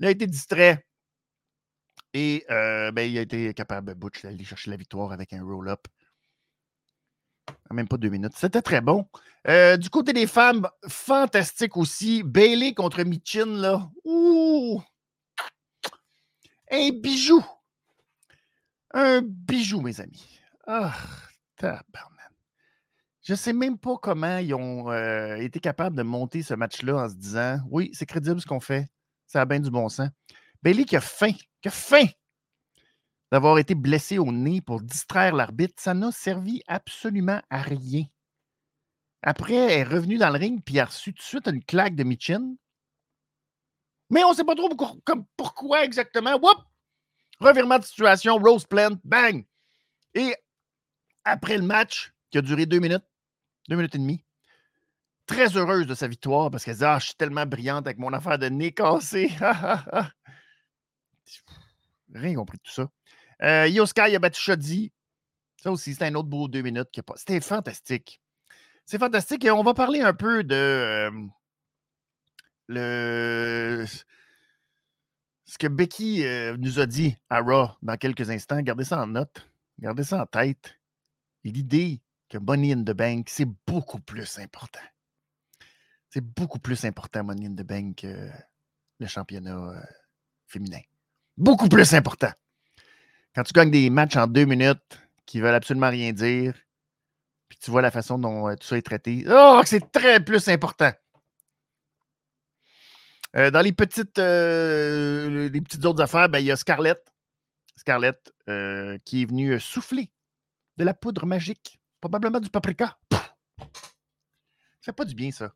il 0.00 0.06
a 0.06 0.10
été 0.10 0.26
distrait. 0.26 0.86
Et 2.12 2.44
euh, 2.50 2.92
ben, 2.92 3.10
il 3.10 3.18
a 3.18 3.22
été 3.22 3.54
capable, 3.54 3.94
Butch, 3.94 4.22
d'aller 4.22 4.44
chercher 4.44 4.70
la 4.70 4.76
victoire 4.76 5.10
avec 5.12 5.32
un 5.32 5.42
roll-up. 5.42 5.88
Même 7.70 7.88
pas 7.88 7.96
deux 7.96 8.08
minutes. 8.08 8.34
C'était 8.36 8.62
très 8.62 8.80
bon. 8.80 9.06
Euh, 9.48 9.76
du 9.76 9.90
côté 9.90 10.12
des 10.12 10.26
femmes, 10.26 10.68
fantastique 10.88 11.76
aussi. 11.76 12.22
Bailey 12.22 12.72
contre 12.72 13.02
Michin, 13.02 13.46
là. 13.46 13.90
Ouh! 14.04 14.82
Un 16.70 16.90
bijou. 16.90 17.44
Un 18.92 19.22
bijou, 19.22 19.80
mes 19.80 20.00
amis. 20.00 20.40
Ah, 20.66 20.94
tabarnak. 21.56 22.14
Je 23.22 23.32
ne 23.32 23.36
sais 23.36 23.52
même 23.52 23.78
pas 23.78 23.96
comment 24.00 24.38
ils 24.38 24.54
ont 24.54 24.90
euh, 24.90 25.36
été 25.36 25.58
capables 25.58 25.96
de 25.96 26.02
monter 26.02 26.42
ce 26.42 26.54
match-là 26.54 27.04
en 27.04 27.08
se 27.08 27.14
disant 27.14 27.58
oui, 27.70 27.90
c'est 27.92 28.06
crédible 28.06 28.40
ce 28.40 28.46
qu'on 28.46 28.60
fait. 28.60 28.88
Ça 29.26 29.40
a 29.40 29.44
bien 29.46 29.60
du 29.60 29.70
bon 29.70 29.88
sens. 29.88 30.10
Bailey 30.62 30.84
qui 30.84 30.96
a 30.96 31.00
faim, 31.00 31.32
qui 31.60 31.68
a 31.68 31.70
faim 31.70 32.06
d'avoir 33.34 33.58
été 33.58 33.74
blessé 33.74 34.16
au 34.16 34.30
nez 34.30 34.60
pour 34.60 34.80
distraire 34.80 35.34
l'arbitre, 35.34 35.74
ça 35.76 35.92
n'a 35.92 36.12
servi 36.12 36.62
absolument 36.68 37.42
à 37.50 37.62
rien. 37.62 38.04
Après, 39.24 39.54
elle 39.54 39.70
est 39.72 39.82
revenue 39.82 40.18
dans 40.18 40.30
le 40.30 40.38
ring 40.38 40.62
puis 40.64 40.78
a 40.78 40.84
reçu 40.84 41.12
tout 41.12 41.18
de 41.18 41.26
suite 41.26 41.48
une 41.48 41.64
claque 41.64 41.96
de 41.96 42.04
Michin. 42.04 42.54
Mais 44.08 44.22
on 44.22 44.30
ne 44.30 44.36
sait 44.36 44.44
pas 44.44 44.54
trop 44.54 44.68
pourquoi 45.36 45.82
exactement. 45.82 46.36
Whoop! 46.36 46.58
Revirement 47.40 47.80
de 47.80 47.84
situation, 47.84 48.36
Rose 48.36 48.66
Plant, 48.66 49.00
bang! 49.02 49.44
Et 50.14 50.36
après 51.24 51.56
le 51.56 51.64
match, 51.64 52.12
qui 52.30 52.38
a 52.38 52.40
duré 52.40 52.66
deux 52.66 52.78
minutes, 52.78 53.02
deux 53.68 53.74
minutes 53.74 53.96
et 53.96 53.98
demie, 53.98 54.24
très 55.26 55.56
heureuse 55.56 55.88
de 55.88 55.96
sa 55.96 56.06
victoire 56.06 56.52
parce 56.52 56.64
qu'elle 56.64 56.76
dit 56.76 56.84
Ah, 56.84 57.00
je 57.00 57.06
suis 57.06 57.16
tellement 57.16 57.46
brillante 57.46 57.88
avec 57.88 57.98
mon 57.98 58.12
affaire 58.12 58.38
de 58.38 58.48
nez 58.48 58.70
cassé. 58.70 59.32
Rien 62.14 62.36
compris 62.36 62.58
de 62.58 62.62
tout 62.62 62.70
ça. 62.70 62.88
Euh, 63.42 63.68
Shoddy. 64.32 64.92
Ça 65.62 65.70
aussi, 65.70 65.92
c'était 65.92 66.06
un 66.06 66.14
autre 66.14 66.28
beau 66.28 66.48
deux 66.48 66.62
minutes. 66.62 66.90
Qui 66.92 67.02
pas... 67.02 67.14
C'était 67.16 67.40
fantastique. 67.40 68.20
C'est 68.84 68.98
fantastique. 68.98 69.44
Et 69.44 69.50
on 69.50 69.62
va 69.62 69.74
parler 69.74 70.00
un 70.00 70.14
peu 70.14 70.44
de 70.44 71.10
le... 72.68 73.84
ce 75.44 75.58
que 75.58 75.66
Becky 75.66 76.24
euh, 76.24 76.56
nous 76.58 76.80
a 76.80 76.86
dit 76.86 77.16
à 77.30 77.40
Raw 77.40 77.70
dans 77.82 77.96
quelques 77.96 78.30
instants. 78.30 78.60
Gardez 78.60 78.84
ça 78.84 79.00
en 79.00 79.06
note. 79.06 79.50
Gardez 79.78 80.04
ça 80.04 80.22
en 80.22 80.26
tête. 80.26 80.78
L'idée 81.44 82.00
que 82.28 82.38
Money 82.38 82.72
in 82.72 82.82
the 82.82 82.96
Bank, 82.96 83.28
c'est 83.28 83.48
beaucoup 83.66 84.00
plus 84.00 84.38
important. 84.38 84.80
C'est 86.10 86.24
beaucoup 86.24 86.58
plus 86.58 86.84
important, 86.84 87.24
Money 87.24 87.46
in 87.46 87.54
the 87.54 87.66
Bank, 87.66 87.96
que 87.96 88.30
le 89.00 89.06
championnat 89.06 89.56
euh, 89.56 89.80
féminin. 90.46 90.80
Beaucoup 91.36 91.68
plus 91.68 91.92
important. 91.94 92.30
Quand 93.34 93.42
tu 93.42 93.52
gagnes 93.52 93.70
des 93.70 93.90
matchs 93.90 94.16
en 94.16 94.26
deux 94.26 94.44
minutes 94.44 94.98
qui 95.26 95.40
veulent 95.40 95.54
absolument 95.54 95.90
rien 95.90 96.12
dire, 96.12 96.54
puis 97.48 97.58
tu 97.60 97.70
vois 97.70 97.82
la 97.82 97.90
façon 97.90 98.18
dont 98.18 98.48
euh, 98.48 98.54
tout 98.54 98.66
ça 98.66 98.76
est 98.76 98.82
traité, 98.82 99.24
oh, 99.28 99.60
c'est 99.64 99.90
très 99.90 100.22
plus 100.24 100.48
important. 100.48 100.92
Euh, 103.36 103.50
dans 103.50 103.60
les 103.60 103.72
petites, 103.72 104.18
les 104.18 105.60
petites 105.60 105.84
autres 105.84 106.02
affaires, 106.02 106.28
ben, 106.28 106.38
il 106.38 106.46
y 106.46 106.52
a 106.52 106.56
Scarlett. 106.56 107.12
Scarlett 107.76 108.32
qui 109.04 109.22
est 109.22 109.24
venue 109.26 109.58
souffler 109.58 110.10
de 110.76 110.84
la 110.84 110.94
poudre 110.94 111.26
magique, 111.26 111.80
probablement 112.00 112.38
du 112.38 112.48
paprika. 112.50 112.96
Ça 113.10 113.18
fait 114.82 114.92
pas 114.92 115.04
du 115.04 115.14
bien, 115.14 115.32
ça 115.32 115.52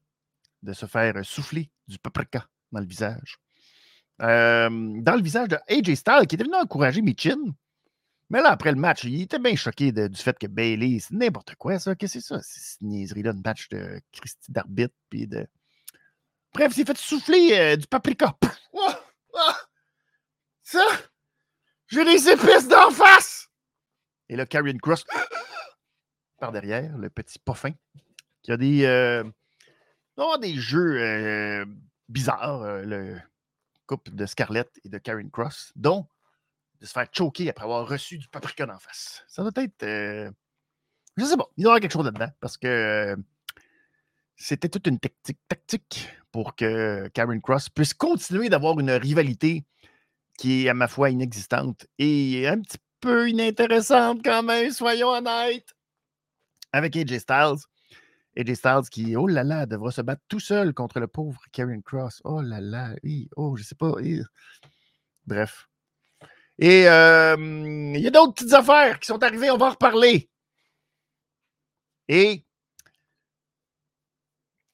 de 0.62 0.72
se 0.72 0.86
faire 0.86 1.14
souffler 1.24 1.70
du 1.86 1.98
paprika 1.98 2.48
dans 2.72 2.80
le 2.80 2.86
visage. 2.86 3.38
dans 4.18 5.16
le 5.16 5.22
visage 5.22 5.48
de 5.48 5.58
AJ 5.68 5.94
Styles, 5.94 6.26
qui 6.28 6.34
était 6.34 6.44
venu 6.44 6.56
encourager 6.56 7.02
Michin. 7.02 7.54
Mais 8.30 8.42
là, 8.42 8.50
après 8.50 8.72
le 8.72 8.78
match, 8.78 9.04
il 9.04 9.22
était 9.22 9.38
bien 9.38 9.56
choqué 9.56 9.90
du 9.90 10.16
fait 10.16 10.38
que 10.38 10.46
Bailey, 10.46 10.98
c'est 11.00 11.14
n'importe 11.14 11.54
quoi, 11.54 11.78
ça. 11.78 11.94
Qu'est-ce 11.94 12.14
que 12.14 12.20
c'est 12.20 12.34
ça? 12.34 12.42
Cette 12.42 12.82
niaiserie-là, 12.82 13.32
de 13.32 13.40
match 13.40 13.68
de 13.70 14.00
Christy 14.12 14.52
d'arbitre. 14.52 14.94
Puis 15.08 15.26
de... 15.26 15.46
Bref, 16.52 16.72
il 16.72 16.74
s'est 16.74 16.84
fait 16.84 16.98
souffler 16.98 17.58
euh, 17.58 17.76
du 17.76 17.86
paprika. 17.86 18.36
Ça! 20.62 20.84
J'ai 21.86 22.04
des 22.04 22.28
épices 22.28 22.68
d'en 22.68 22.90
face! 22.90 23.48
Et 24.28 24.36
là, 24.36 24.44
Karrion 24.44 24.76
Cross, 24.76 25.06
par 26.38 26.52
derrière, 26.52 26.98
le 26.98 27.08
petit 27.08 27.38
poffin, 27.38 27.72
qui 28.42 28.52
a 28.52 28.58
des. 28.58 28.84
Euh, 28.84 29.24
avoir 30.18 30.38
des 30.38 30.54
jeux 30.56 31.00
euh, 31.00 31.64
bizarres, 32.08 32.82
le 32.82 33.18
couple 33.86 34.10
de 34.14 34.26
Scarlett 34.26 34.68
et 34.84 34.88
de 34.90 34.98
Karen 34.98 35.30
Cross, 35.30 35.72
dont 35.74 36.06
de 36.80 36.86
se 36.86 36.92
faire 36.92 37.06
choquer 37.12 37.50
après 37.50 37.64
avoir 37.64 37.88
reçu 37.88 38.18
du 38.18 38.28
paprika 38.28 38.66
en 38.72 38.78
face. 38.78 39.24
Ça 39.28 39.42
doit 39.42 39.64
être. 39.64 39.82
Euh, 39.82 40.30
je 41.16 41.24
sais 41.24 41.36
pas, 41.36 41.48
il 41.56 41.62
y 41.62 41.66
avoir 41.66 41.80
quelque 41.80 41.92
chose 41.92 42.04
là-dedans 42.04 42.30
parce 42.40 42.56
que 42.56 43.16
c'était 44.36 44.68
toute 44.68 44.86
une 44.86 45.00
tactique, 45.00 45.40
tactique 45.48 46.08
pour 46.30 46.54
que 46.54 47.08
Karen 47.08 47.40
Cross 47.40 47.70
puisse 47.70 47.94
continuer 47.94 48.48
d'avoir 48.48 48.78
une 48.78 48.92
rivalité 48.92 49.64
qui 50.38 50.66
est, 50.66 50.68
à 50.68 50.74
ma 50.74 50.86
foi, 50.86 51.10
inexistante 51.10 51.86
et 51.98 52.46
un 52.46 52.60
petit 52.60 52.78
peu 53.00 53.28
inintéressante 53.28 54.20
quand 54.24 54.44
même, 54.44 54.70
soyons 54.70 55.08
honnêtes, 55.08 55.74
avec 56.72 56.96
AJ 56.96 57.18
Styles. 57.18 57.58
AJ 58.36 58.54
Styles 58.54 58.88
qui, 58.90 59.16
oh 59.16 59.26
là 59.26 59.42
là, 59.42 59.66
devra 59.66 59.90
se 59.90 60.02
battre 60.02 60.22
tout 60.28 60.40
seul 60.40 60.72
contre 60.74 61.00
le 61.00 61.08
pauvre 61.08 61.40
Karen 61.50 61.82
Cross. 61.82 62.20
Oh 62.24 62.40
là 62.40 62.60
là, 62.60 62.94
oui, 63.02 63.28
oh, 63.36 63.56
je 63.56 63.64
sais 63.64 63.74
pas. 63.74 63.94
Bref. 65.26 65.68
Et 66.58 66.82
il 66.82 68.00
y 68.00 68.06
a 68.06 68.10
d'autres 68.10 68.34
petites 68.34 68.52
affaires 68.52 68.98
qui 68.98 69.06
sont 69.06 69.22
arrivées, 69.22 69.50
on 69.50 69.56
va 69.56 69.66
en 69.66 69.70
reparler. 69.70 70.28
Et 72.08 72.44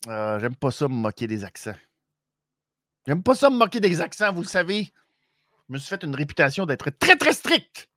euh, 0.08 0.38
j'aime 0.38 0.56
pas 0.56 0.70
ça 0.70 0.88
me 0.88 0.94
moquer 0.94 1.26
des 1.26 1.44
accents. 1.44 1.74
J'aime 3.06 3.22
pas 3.22 3.34
ça 3.34 3.50
me 3.50 3.56
moquer 3.56 3.80
des 3.80 4.00
accents, 4.00 4.32
vous 4.32 4.42
le 4.42 4.46
savez. 4.48 4.92
Je 5.68 5.72
me 5.72 5.78
suis 5.78 5.88
fait 5.88 6.02
une 6.04 6.14
réputation 6.14 6.66
d'être 6.66 6.90
très, 6.90 7.16
très 7.16 7.32
strict 7.32 7.88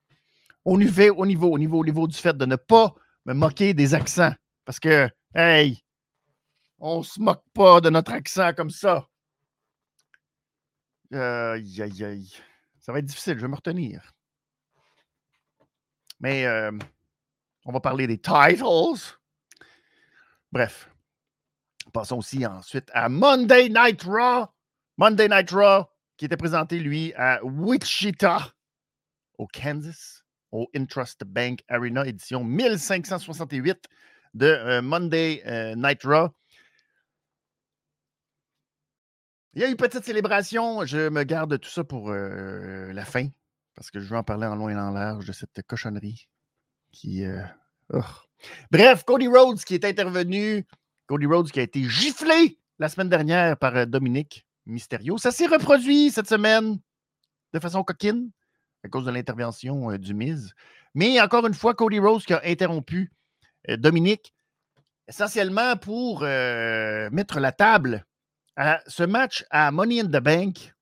au 0.66 0.78
niveau, 0.78 1.14
au 1.16 1.26
niveau, 1.26 1.52
au 1.52 1.58
niveau, 1.58 1.80
au 1.80 1.86
niveau 1.86 2.08
du 2.08 2.18
fait 2.18 2.36
de 2.36 2.46
ne 2.46 2.56
pas 2.56 2.94
me 3.26 3.34
moquer 3.34 3.74
des 3.74 3.94
accents. 3.94 4.34
Parce 4.66 4.80
que 4.80 5.10
Hey! 5.36 5.84
On 6.80 7.04
se 7.04 7.20
moque 7.20 7.44
pas 7.54 7.82
de 7.82 7.90
notre 7.90 8.12
accent 8.12 8.54
comme 8.54 8.70
ça. 8.70 9.08
Aïe, 11.12 11.82
aïe, 11.82 12.04
aïe. 12.04 12.34
Ça 12.88 12.94
va 12.94 13.00
être 13.00 13.06
difficile, 13.06 13.36
je 13.36 13.42
vais 13.42 13.50
me 13.50 13.56
retenir. 13.56 14.14
Mais 16.22 16.46
euh, 16.46 16.72
on 17.66 17.74
va 17.74 17.82
parler 17.82 18.08
des 18.08 18.18
titles. 18.18 18.64
Bref. 20.54 20.90
Passons 21.92 22.20
aussi 22.20 22.46
ensuite 22.46 22.90
à 22.94 23.10
Monday 23.10 23.68
Night 23.68 24.04
Raw. 24.04 24.46
Monday 24.96 25.28
Night 25.28 25.52
Raw, 25.52 25.84
qui 26.16 26.24
était 26.24 26.38
présenté, 26.38 26.80
lui, 26.80 27.14
à 27.16 27.44
Wichita, 27.44 28.54
au 29.38 29.48
Kansas, 29.48 30.24
au 30.54 30.70
Intrust 30.74 31.26
Bank 31.26 31.66
Arena, 31.68 32.08
édition 32.08 32.46
1568 32.46 33.86
de 34.34 34.46
euh, 34.46 34.82
Monday 34.82 35.44
euh, 35.46 35.76
Night 35.76 36.04
Raw. 36.04 36.30
Il 39.58 39.62
y 39.62 39.64
a 39.64 39.70
eu 39.70 39.72
une 39.72 39.78
petite 39.78 40.06
célébration. 40.06 40.86
Je 40.86 41.10
me 41.10 41.24
garde 41.24 41.60
tout 41.60 41.70
ça 41.72 41.84
pour 41.84 42.12
euh, 42.12 42.94
la 42.94 43.04
fin 43.06 43.28
parce 43.74 43.90
que 43.90 44.00
je 44.00 44.06
veux 44.08 44.16
en 44.16 44.22
parler 44.22 44.46
en 44.46 44.56
loin 44.56 44.70
et 44.70 44.76
en 44.76 44.92
large 44.92 45.26
de 45.26 45.34
cette 45.34 45.64
cochonnerie 45.66 46.30
qui. 46.92 47.26
Oh. 47.92 48.02
Bref, 48.70 49.04
Cody 49.04 49.28
Rhodes 49.28 49.64
qui 49.64 49.74
est 49.74 49.84
intervenu. 49.84 50.64
Cody 51.08 51.26
Rhodes 51.26 51.50
qui 51.50 51.60
a 51.60 51.64
été 51.64 51.82
giflé 51.86 52.60
la 52.78 52.88
semaine 52.88 53.10
dernière 53.10 53.58
par 53.58 53.88
Dominique 53.88 54.46
Mysterio. 54.68 55.18
Ça 55.18 55.32
s'est 55.32 55.48
reproduit 55.48 56.12
cette 56.12 56.30
semaine 56.30 56.78
de 57.52 57.60
façon 57.60 57.84
coquine 57.84 58.30
à 58.84 58.90
cause 58.90 59.06
de 59.06 59.12
l'intervention 59.12 59.98
du 59.98 60.14
Miz. 60.14 60.54
Mais 60.94 61.20
encore 61.20 61.48
une 61.48 61.56
fois, 61.56 61.74
Cody 61.74 61.98
Rhodes 61.98 62.22
qui 62.22 62.34
a 62.34 62.42
interrompu 62.46 63.12
euh, 63.72 63.78
Dominique, 63.78 64.36
essentiellement 65.08 65.76
pour 65.78 66.22
euh, 66.22 67.10
mettre 67.12 67.40
la 67.40 67.52
table 67.52 68.06
à 68.58 68.82
ce 68.88 69.04
match 69.04 69.46
à 69.52 69.72
Money 69.72 70.02
in 70.02 70.08
the 70.08 70.22
Bank 70.22 70.74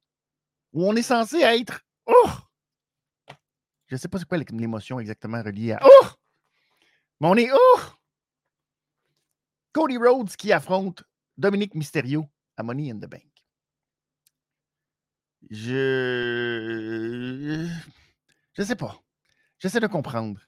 où 0.74 0.88
on 0.88 0.96
est 0.96 1.04
censé 1.04 1.42
être. 1.42 1.82
Oh! 2.06 2.30
Je 3.88 3.96
ne 3.96 4.00
sais 4.00 4.08
pas 4.08 4.18
c'est 4.18 4.28
quoi 4.28 4.38
l'émotion 4.38 5.00
exactement 5.00 5.44
reliée 5.44 5.74
à. 5.74 5.80
Oh! 5.84 6.08
Mais 7.20 7.28
on 7.28 7.36
est. 7.36 7.52
Oh! 7.54 7.80
Cody 9.74 9.98
Rhodes 9.98 10.36
qui 10.38 10.54
affronte 10.54 11.04
Dominique 11.38 11.76
Mysterio 11.76 12.26
à 12.58 12.64
Money 12.64 12.92
in 12.92 12.96
the 12.98 13.10
Bank. 13.10 13.30
Je. 15.52 16.08
Je 18.54 18.64
sais 18.64 18.76
pas. 18.76 19.00
J'essaie 19.60 19.82
de 19.82 19.88
comprendre 19.88 20.42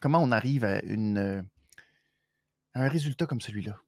comment 0.00 0.18
on 0.18 0.32
arrive 0.32 0.64
à 0.64 0.82
une 0.82 1.46
un 2.74 2.88
résultat 2.88 3.26
comme 3.26 3.40
celui-là. 3.40 3.78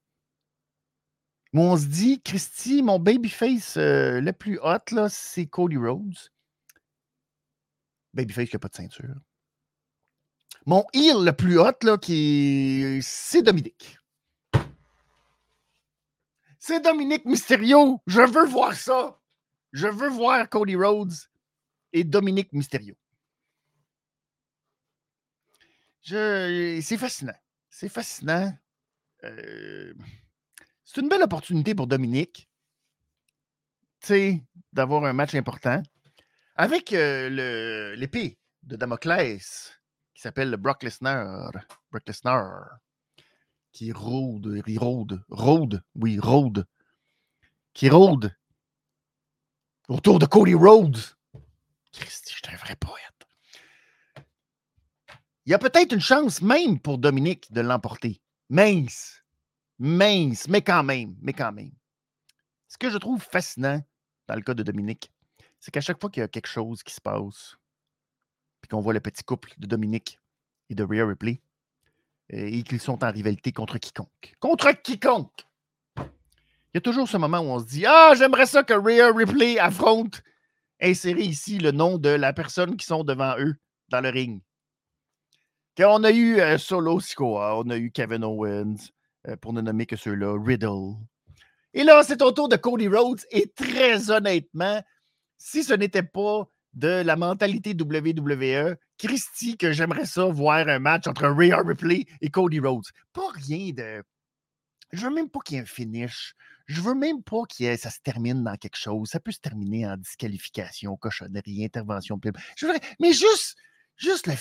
On 1.58 1.76
se 1.76 1.86
dit, 1.86 2.20
Christy, 2.20 2.82
mon 2.82 2.98
babyface 2.98 3.78
euh, 3.78 4.20
le 4.20 4.32
plus 4.32 4.58
hot, 4.62 4.92
là, 4.92 5.08
c'est 5.08 5.46
Cody 5.46 5.76
Rhodes. 5.76 6.30
Babyface 8.12 8.50
qui 8.50 8.56
n'a 8.56 8.60
pas 8.60 8.68
de 8.68 8.74
ceinture. 8.74 9.14
Mon 10.66 10.84
heel 10.92 11.24
le 11.24 11.32
plus 11.32 11.58
hot, 11.58 11.72
là, 11.82 11.96
qui 11.96 12.98
c'est 13.02 13.42
Dominique. 13.42 13.98
C'est 16.58 16.80
Dominique 16.80 17.24
Mysterio. 17.24 18.02
Je 18.06 18.20
veux 18.20 18.46
voir 18.46 18.74
ça. 18.74 19.18
Je 19.72 19.86
veux 19.86 20.08
voir 20.08 20.48
Cody 20.48 20.76
Rhodes 20.76 21.14
et 21.92 22.04
Dominique 22.04 22.52
Mysterio. 22.52 22.96
Je... 26.02 26.80
C'est 26.82 26.98
fascinant. 26.98 27.38
C'est 27.70 27.88
fascinant. 27.88 28.52
Euh, 29.24 29.94
c'est 30.86 31.00
une 31.00 31.08
belle 31.08 31.22
opportunité 31.22 31.74
pour 31.74 31.86
Dominique 31.86 32.48
d'avoir 34.72 35.04
un 35.04 35.12
match 35.12 35.34
important 35.34 35.82
avec 36.54 36.92
euh, 36.92 37.96
l'épée 37.96 38.38
de 38.62 38.76
Damoclès 38.76 39.78
qui 40.14 40.22
s'appelle 40.22 40.50
le 40.50 40.56
Brock 40.56 40.84
Lesnar. 40.84 41.50
Brock 41.90 42.06
Lesnar 42.06 42.78
qui 43.72 43.92
rôde, 43.92 44.62
il 44.66 44.78
rôde, 44.78 45.22
rôde, 45.28 45.82
oui, 45.96 46.18
rôde, 46.18 46.66
qui 47.74 47.90
rôde 47.90 48.34
autour 49.88 50.18
de 50.18 50.24
Cody 50.24 50.54
Rhodes. 50.54 50.98
Christy, 51.92 52.32
je 52.32 52.46
suis 52.46 52.54
un 52.54 52.56
vrai 52.56 52.76
poète. 52.76 53.02
Il 55.44 55.50
y 55.50 55.54
a 55.54 55.58
peut-être 55.58 55.92
une 55.92 56.00
chance 56.00 56.40
même 56.40 56.80
pour 56.80 56.96
Dominique 56.98 57.52
de 57.52 57.60
l'emporter 57.60 58.22
mince, 58.48 59.15
mince, 59.78 60.48
mais 60.48 60.62
quand 60.62 60.82
même, 60.82 61.16
mais 61.20 61.32
quand 61.32 61.52
même. 61.52 61.72
Ce 62.68 62.78
que 62.78 62.90
je 62.90 62.98
trouve 62.98 63.22
fascinant 63.22 63.82
dans 64.26 64.34
le 64.34 64.42
cas 64.42 64.54
de 64.54 64.62
Dominique, 64.62 65.12
c'est 65.60 65.70
qu'à 65.70 65.80
chaque 65.80 66.00
fois 66.00 66.10
qu'il 66.10 66.20
y 66.20 66.24
a 66.24 66.28
quelque 66.28 66.48
chose 66.48 66.82
qui 66.82 66.94
se 66.94 67.00
passe, 67.00 67.56
puis 68.60 68.68
qu'on 68.68 68.80
voit 68.80 68.92
le 68.92 69.00
petit 69.00 69.24
couple 69.24 69.52
de 69.58 69.66
Dominique 69.66 70.18
et 70.68 70.74
de 70.74 70.84
Rhea 70.84 71.06
Ripley, 71.06 71.40
et 72.28 72.62
qu'ils 72.64 72.80
sont 72.80 73.04
en 73.04 73.10
rivalité 73.10 73.52
contre 73.52 73.78
quiconque. 73.78 74.34
Contre 74.40 74.72
quiconque! 74.72 75.46
Il 75.96 76.74
y 76.74 76.78
a 76.78 76.80
toujours 76.80 77.08
ce 77.08 77.16
moment 77.16 77.38
où 77.38 77.50
on 77.50 77.60
se 77.60 77.66
dit 77.66 77.86
Ah, 77.86 78.12
j'aimerais 78.16 78.46
ça 78.46 78.62
que 78.62 78.74
Rhea 78.74 79.12
Ripley 79.12 79.58
affronte, 79.58 80.22
insérer 80.82 81.22
ici 81.22 81.58
le 81.58 81.70
nom 81.70 81.98
de 81.98 82.10
la 82.10 82.32
personne 82.32 82.76
qui 82.76 82.84
sont 82.84 83.04
devant 83.04 83.38
eux 83.38 83.56
dans 83.88 84.00
le 84.00 84.10
ring. 84.10 84.42
On 85.78 86.04
a 86.04 86.10
eu 86.10 86.40
euh, 86.40 86.58
Solo 86.58 87.00
Sikoa, 87.00 87.58
on 87.58 87.70
a 87.70 87.76
eu 87.76 87.90
Kevin 87.90 88.24
Owens, 88.24 88.90
pour 89.40 89.52
ne 89.52 89.60
nommer 89.60 89.86
que 89.86 89.96
ceux-là, 89.96 90.38
Riddle. 90.38 90.96
Et 91.74 91.84
là, 91.84 92.02
c'est 92.02 92.22
au 92.22 92.32
tour 92.32 92.48
de 92.48 92.56
Cody 92.56 92.88
Rhodes. 92.88 93.20
Et 93.30 93.52
très 93.54 94.10
honnêtement, 94.10 94.82
si 95.36 95.62
ce 95.62 95.74
n'était 95.74 96.02
pas 96.02 96.48
de 96.72 97.02
la 97.02 97.16
mentalité 97.16 97.74
WWE, 97.74 98.76
Christy, 98.98 99.56
que 99.56 99.72
j'aimerais 99.72 100.06
ça 100.06 100.26
voir 100.26 100.68
un 100.68 100.78
match 100.78 101.06
entre 101.06 101.26
Rhea 101.26 101.62
Ripley 101.62 102.06
et 102.20 102.30
Cody 102.30 102.60
Rhodes. 102.60 102.86
Pas 103.12 103.28
rien 103.34 103.72
de. 103.72 104.02
Je 104.92 105.06
veux 105.06 105.14
même 105.14 105.28
pas 105.28 105.40
qu'il 105.40 105.56
y 105.56 105.58
ait 105.58 105.62
un 105.62 105.66
finish. 105.66 106.34
Je 106.66 106.80
veux 106.80 106.94
même 106.94 107.22
pas 107.22 107.42
que 107.46 107.76
ça 107.76 107.90
se 107.90 108.00
termine 108.00 108.42
dans 108.42 108.56
quelque 108.56 108.76
chose. 108.76 109.08
Ça 109.08 109.20
peut 109.20 109.32
se 109.32 109.40
terminer 109.40 109.86
en 109.86 109.96
disqualification, 109.96 110.96
cochonnerie, 110.96 111.64
intervention. 111.64 112.18
Je 112.56 112.66
mais 113.00 113.12
juste, 113.12 113.56
juste 113.96 114.26
le, 114.26 114.34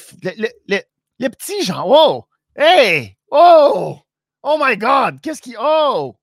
le, 0.67 0.79
le, 1.19 1.29
petit 1.29 1.63
genre, 1.63 1.85
oh, 1.87 2.25
hey, 2.55 3.17
oh, 3.29 3.99
oh 4.45 4.57
my 4.59 4.77
God, 4.77 5.19
qu'est-ce 5.21 5.41
qui, 5.41 5.55
oh. 5.59 6.15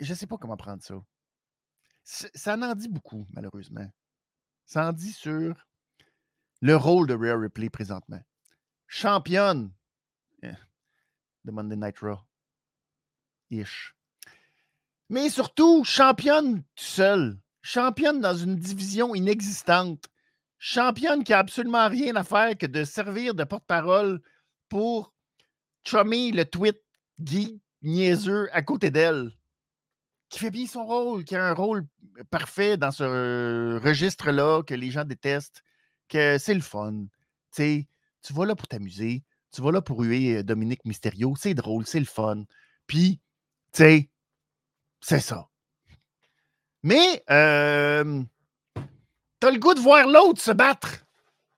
Je 0.00 0.12
sais 0.12 0.26
pas 0.26 0.36
comment 0.36 0.56
prendre 0.56 0.82
ça. 0.82 0.94
Ça 2.02 2.56
en 2.56 2.74
dit 2.74 2.88
beaucoup, 2.88 3.26
malheureusement. 3.30 3.88
Ça 4.66 4.88
en 4.88 4.92
dit 4.92 5.12
sur 5.12 5.54
le 6.60 6.76
rôle 6.76 7.06
de 7.06 7.14
Rhea 7.14 7.38
Ripley 7.38 7.70
présentement. 7.70 8.20
Championne 8.88 9.72
eh, 10.42 10.52
de 11.44 11.50
Monday 11.50 11.76
Night 11.76 11.98
Raw. 12.00 12.18
Ish. 13.50 13.94
Mais 15.08 15.30
surtout, 15.30 15.84
championne 15.84 16.64
seule. 16.74 17.38
Championne 17.62 18.20
dans 18.20 18.36
une 18.36 18.56
division 18.56 19.14
inexistante. 19.14 20.08
Championne 20.58 21.24
qui 21.24 21.32
a 21.32 21.38
absolument 21.38 21.88
rien 21.88 22.16
à 22.16 22.24
faire 22.24 22.58
que 22.58 22.66
de 22.66 22.84
servir 22.84 23.34
de 23.34 23.44
porte-parole 23.44 24.20
pour 24.68 25.13
chummer 25.84 26.32
le 26.32 26.44
tweet 26.44 26.80
Guy 27.20 27.60
niaiseux 27.82 28.48
à 28.52 28.62
côté 28.62 28.90
d'elle. 28.90 29.30
Qui 30.28 30.38
fait 30.40 30.50
bien 30.50 30.66
son 30.66 30.84
rôle, 30.84 31.24
qui 31.24 31.36
a 31.36 31.46
un 31.46 31.52
rôle 31.52 31.86
parfait 32.30 32.76
dans 32.76 32.90
ce 32.90 33.78
registre-là 33.78 34.62
que 34.62 34.74
les 34.74 34.90
gens 34.90 35.04
détestent, 35.04 35.62
que 36.08 36.38
c'est 36.38 36.54
le 36.54 36.60
fun. 36.60 37.04
tu 37.54 37.86
vas 38.30 38.46
là 38.46 38.56
pour 38.56 38.66
t'amuser, 38.66 39.22
tu 39.52 39.62
vas 39.62 39.70
là 39.70 39.80
pour 39.80 40.02
huer 40.02 40.42
Dominique 40.42 40.84
Mysterio, 40.84 41.34
c'est 41.36 41.54
drôle, 41.54 41.86
c'est 41.86 42.00
le 42.00 42.06
fun. 42.06 42.44
Puis, 42.86 43.20
tu 43.72 43.78
sais, 43.78 44.10
c'est 45.00 45.20
ça. 45.20 45.48
Mais, 46.82 47.22
euh, 47.30 48.22
t'as 49.40 49.50
le 49.50 49.58
goût 49.58 49.74
de 49.74 49.80
voir 49.80 50.08
l'autre 50.08 50.40
se 50.40 50.50
battre. 50.50 51.06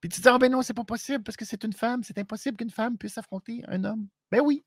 Puis 0.07 0.15
tu 0.15 0.21
te 0.21 0.29
dis, 0.29 0.33
ah 0.33 0.39
ben 0.39 0.53
non, 0.53 0.63
c'est 0.63 0.73
pas 0.73 0.85
possible 0.85 1.25
parce 1.25 1.37
que 1.37 1.45
c'est 1.45 1.65
une 1.65 1.73
femme, 1.73 2.05
c'est 2.05 2.17
impossible 2.17 2.57
qu'une 2.57 2.71
femme 2.71 2.97
puisse 2.97 3.19
affronter 3.19 3.65
un 3.67 3.83
homme. 3.83 4.07
Ben 4.31 4.41
oui. 4.41 4.65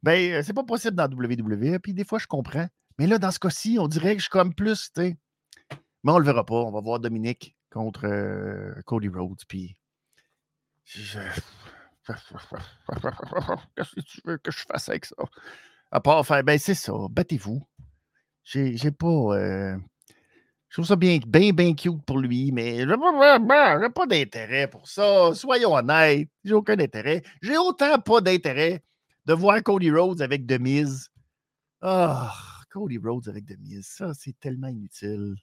Ben, 0.00 0.32
euh, 0.32 0.42
c'est 0.44 0.52
pas 0.52 0.62
possible 0.62 0.94
dans 0.94 1.10
WWE, 1.10 1.80
puis 1.80 1.92
des 1.92 2.04
fois, 2.04 2.20
je 2.20 2.28
comprends. 2.28 2.68
Mais 3.00 3.08
là, 3.08 3.18
dans 3.18 3.32
ce 3.32 3.40
cas-ci, 3.40 3.78
on 3.80 3.88
dirait 3.88 4.12
que 4.12 4.20
je 4.20 4.26
suis 4.26 4.30
comme 4.30 4.54
plus, 4.54 4.92
tu 4.94 5.00
sais. 5.00 5.16
Mais 6.04 6.12
on 6.12 6.18
le 6.18 6.24
verra 6.24 6.46
pas. 6.46 6.54
On 6.54 6.70
va 6.70 6.80
voir 6.80 7.00
Dominique 7.00 7.56
contre 7.68 8.06
euh, 8.06 8.80
Cody 8.86 9.08
Rhodes, 9.08 9.42
puis. 9.48 9.76
Qu'est-ce 10.86 11.20
que 13.96 14.00
tu 14.02 14.20
veux 14.24 14.38
que 14.38 14.52
je 14.52 14.64
fasse 14.70 14.88
avec 14.88 15.04
ça? 15.04 15.16
À 15.90 15.98
part 16.00 16.24
faire, 16.24 16.44
ben 16.44 16.60
c'est 16.60 16.74
ça, 16.74 16.92
battez-vous. 17.10 17.66
J'ai 18.44 18.92
pas. 18.92 19.08
Euh, 19.08 19.76
je 20.68 20.74
trouve 20.74 20.86
ça 20.86 20.96
bien, 20.96 21.18
bien, 21.26 21.52
bien 21.52 21.74
cute 21.74 22.02
pour 22.04 22.18
lui, 22.18 22.52
mais 22.52 22.80
j'ai 22.80 22.86
pas, 22.86 24.06
d'intérêt 24.06 24.68
pour 24.68 24.86
ça. 24.86 25.34
Soyons 25.34 25.74
honnêtes, 25.74 26.28
j'ai 26.44 26.52
aucun 26.52 26.78
intérêt. 26.78 27.22
J'ai 27.40 27.56
autant 27.56 27.98
pas 27.98 28.20
d'intérêt 28.20 28.84
de 29.24 29.32
voir 29.32 29.62
Cody 29.62 29.90
Rhodes 29.90 30.20
avec 30.20 30.44
Demise. 30.44 31.10
Ah, 31.80 32.34
Cody 32.70 32.98
Rhodes 32.98 33.28
avec 33.28 33.46
Demise, 33.46 33.86
ça, 33.86 34.12
c'est 34.12 34.38
tellement 34.38 34.68
inutile. 34.68 35.36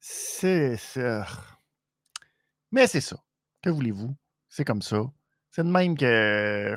C'est 0.00 0.76
ça. 0.78 1.26
Mais 2.72 2.88
c'est 2.88 3.00
ça. 3.00 3.16
Que 3.62 3.70
voulez-vous? 3.70 4.16
C'est 4.48 4.64
comme 4.64 4.82
ça. 4.82 5.04
C'est 5.52 5.62
de 5.62 5.70
même 5.70 5.96
que. 5.96 6.76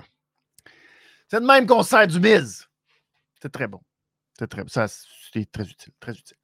C'est 1.28 1.42
de 1.42 1.46
même 1.46 1.66
qu'on 1.66 1.82
sert 1.82 2.08
du 2.08 2.20
mise. 2.20 2.68
C'est 3.42 3.52
très 3.52 3.68
bon. 3.68 3.82
C'est 4.38 4.48
très, 4.48 4.64
ça, 4.68 4.88
c'est 4.88 5.52
très 5.52 5.64
utile. 5.64 5.94
Très 6.00 6.14
utile. 6.14 6.38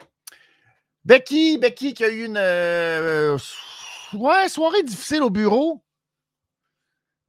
Becky, 1.06 1.58
Becky 1.58 1.94
qui 1.94 2.04
a 2.06 2.10
eu 2.10 2.26
une 2.26 2.38
euh, 2.38 3.38
soirée 3.38 4.84
difficile 4.84 5.22
au 5.22 5.30
bureau 5.30 5.84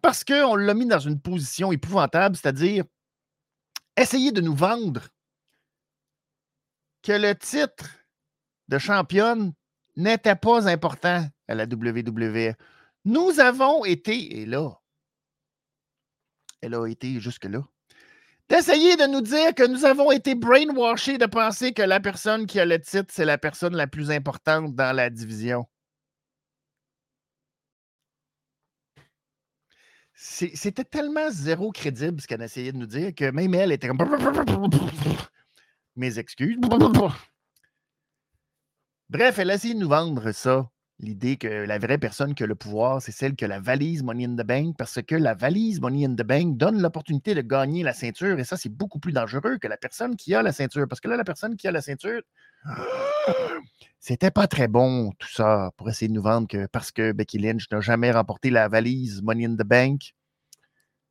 parce 0.01 0.23
qu'on 0.23 0.55
l'a 0.55 0.75
mis 0.75 0.87
dans 0.87 0.99
une 0.99 1.21
position 1.21 1.73
épouvantable, 1.73 2.37
c'est-à-dire 2.37 2.85
essayer 3.97 4.33
de 4.33 4.41
nous 4.41 4.55
vendre 4.55 5.09
que 7.03 7.13
le 7.13 7.35
titre 7.35 7.89
de 8.69 8.79
championne 8.79 9.53
n'était 9.97 10.37
pas 10.37 10.69
important 10.69 11.27
à 11.49 11.55
la 11.55 11.65
WWE. 11.65 12.55
Nous 13.05 13.41
avons 13.41 13.85
été, 13.85 14.41
et 14.41 14.47
là, 14.47 14.71
elle 16.61 16.75
a 16.75 16.87
été 16.87 17.21
jusque-là, 17.21 17.63
d'essayer 18.49 18.97
de 18.97 19.07
nous 19.07 19.21
dire 19.21 19.55
que 19.55 19.67
nous 19.67 19.85
avons 19.85 20.11
été 20.11 20.35
brainwashés 20.35 21.19
de 21.19 21.27
penser 21.27 21.73
que 21.73 21.83
la 21.83 22.01
personne 22.01 22.47
qui 22.47 22.61
a 22.61 22.65
le 22.65 22.81
titre, 22.81 23.11
c'est 23.11 23.25
la 23.25 23.39
personne 23.39 23.75
la 23.77 23.87
plus 23.87 24.11
importante 24.11 24.75
dans 24.75 24.95
la 24.95 25.11
division. 25.11 25.67
C'était 30.17 30.85
tellement 30.85 31.31
zéro 31.31 31.71
crédible 31.73 32.21
ce 32.21 32.27
qu'elle 32.27 32.43
essayait 32.43 32.73
de 32.73 32.79
nous 32.79 32.87
dire 32.87 33.15
que 33.15 33.31
même 33.31 33.55
elle 33.55 33.73
était 33.73 33.89
comme. 33.89 33.99
Mes 35.97 36.19
excuses. 36.19 36.59
Bref, 39.11 39.39
elle 39.39 39.51
a 39.51 39.55
essayé 39.55 39.75
de 39.75 39.79
nous 39.81 39.89
vendre 39.89 40.33
ça 40.33 40.69
l'idée 41.01 41.37
que 41.37 41.49
la 41.49 41.79
vraie 41.79 41.99
personne 41.99 42.35
qui 42.35 42.45
a 42.45 42.47
le 42.47 42.55
pouvoir, 42.55 43.03
c'est 43.03 43.13
celle 43.13 43.35
qui 43.35 43.45
a 43.45 43.49
la 43.49 43.61
valise 43.61 44.03
Money 44.03 44.27
in 44.27 44.37
the 44.37 44.47
Bank, 44.47 44.77
parce 44.79 45.03
que 45.03 45.15
la 45.15 45.35
valise 45.35 45.81
Money 45.81 46.07
in 46.07 46.15
the 46.15 46.23
Bank 46.23 46.57
donne 46.57 46.81
l'opportunité 46.81 47.35
de 47.35 47.41
gagner 47.41 47.83
la 47.83 47.93
ceinture, 47.93 48.39
et 48.39 48.45
ça, 48.45 48.57
c'est 48.57 48.69
beaucoup 48.69 49.01
plus 49.01 49.13
dangereux 49.13 49.59
que 49.59 49.67
la 49.67 49.77
personne 49.77 50.17
qui 50.17 50.35
a 50.35 50.43
la 50.43 50.53
ceinture, 50.53 50.87
parce 50.89 51.01
que 51.01 51.09
là, 51.09 51.17
la 51.17 51.25
personne 51.25 51.57
qui 51.57 51.67
a 51.67 51.73
la 51.73 51.83
ceinture, 51.83 52.23
c'était 53.99 54.31
pas 54.31 54.47
très 54.47 54.69
bon, 54.69 55.13
tout 55.19 55.29
ça, 55.29 55.73
pour 55.77 55.89
essayer 55.89 56.09
de 56.09 56.15
nous 56.15 56.23
vendre 56.23 56.47
que 56.49 56.67
parce 56.67 56.93
que 56.93 57.13
Becky 57.13 57.39
Lynch 57.39 57.71
n'a 57.71 57.81
jamais 57.81 58.11
remporté 58.11 58.51
la 58.51 58.69
valise 58.69 59.23
Money 59.23 59.47
in 59.47 59.55
the 59.55 59.67
Bank, 59.67 60.15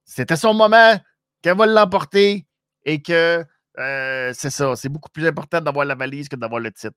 c'était 0.06 0.36
son 0.36 0.54
moment 0.54 0.96
qu'elle 1.42 1.58
va 1.58 1.66
l'emporter 1.66 2.46
et 2.86 3.02
que 3.02 3.46
euh, 3.80 4.32
c'est 4.36 4.50
ça, 4.50 4.76
c'est 4.76 4.90
beaucoup 4.90 5.10
plus 5.10 5.26
important 5.26 5.60
d'avoir 5.60 5.86
la 5.86 5.96
valise 5.96 6.30
que 6.30 6.36
d'avoir 6.36 6.62
le 6.62 6.72
titre. 6.72 6.96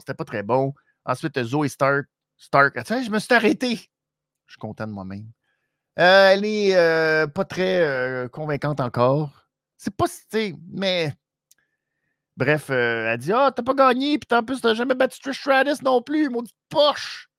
C'était 0.00 0.14
pas 0.14 0.24
très 0.24 0.42
bon. 0.42 0.74
Ensuite, 1.06 1.42
Zoe 1.42 1.68
Stark. 1.68 2.06
Stark. 2.36 2.76
je 2.76 3.10
me 3.10 3.18
suis 3.18 3.32
arrêté. 3.32 3.76
Je 4.46 4.52
suis 4.52 4.58
content 4.58 4.86
de 4.86 4.92
moi-même. 4.92 5.30
Euh, 5.98 6.30
elle 6.32 6.44
est 6.44 6.76
euh, 6.76 7.26
pas 7.26 7.44
très 7.44 7.80
euh, 7.80 8.28
convaincante 8.28 8.80
encore. 8.80 9.46
C'est 9.76 9.94
pas, 9.94 10.06
tu 10.30 10.54
mais. 10.68 11.14
Bref, 12.36 12.68
elle 12.68 13.18
dit 13.18 13.32
Ah, 13.32 13.46
oh, 13.48 13.50
t'as 13.50 13.62
pas 13.62 13.72
gagné, 13.72 14.18
puis 14.18 14.36
en 14.36 14.42
plus, 14.42 14.60
t'as 14.60 14.74
jamais 14.74 14.94
battu 14.94 15.18
Trish 15.20 15.40
Stratus 15.40 15.80
non 15.80 16.02
plus, 16.02 16.28
maudite 16.28 16.54
poche. 16.68 17.30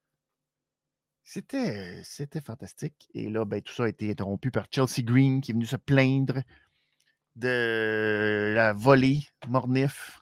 C'était, 1.23 2.01
c'était 2.03 2.41
fantastique. 2.41 3.08
Et 3.13 3.30
là, 3.30 3.45
ben, 3.45 3.62
tout 3.62 3.73
ça 3.73 3.84
a 3.84 3.89
été 3.89 4.10
interrompu 4.10 4.49
par 4.49 4.65
Chelsea 4.71 5.03
Green 5.03 5.41
qui 5.41 5.51
est 5.51 5.53
venu 5.53 5.65
se 5.65 5.75
plaindre 5.75 6.41
de 7.36 8.53
la 8.56 8.73
volée 8.73 9.27
mornif 9.47 10.21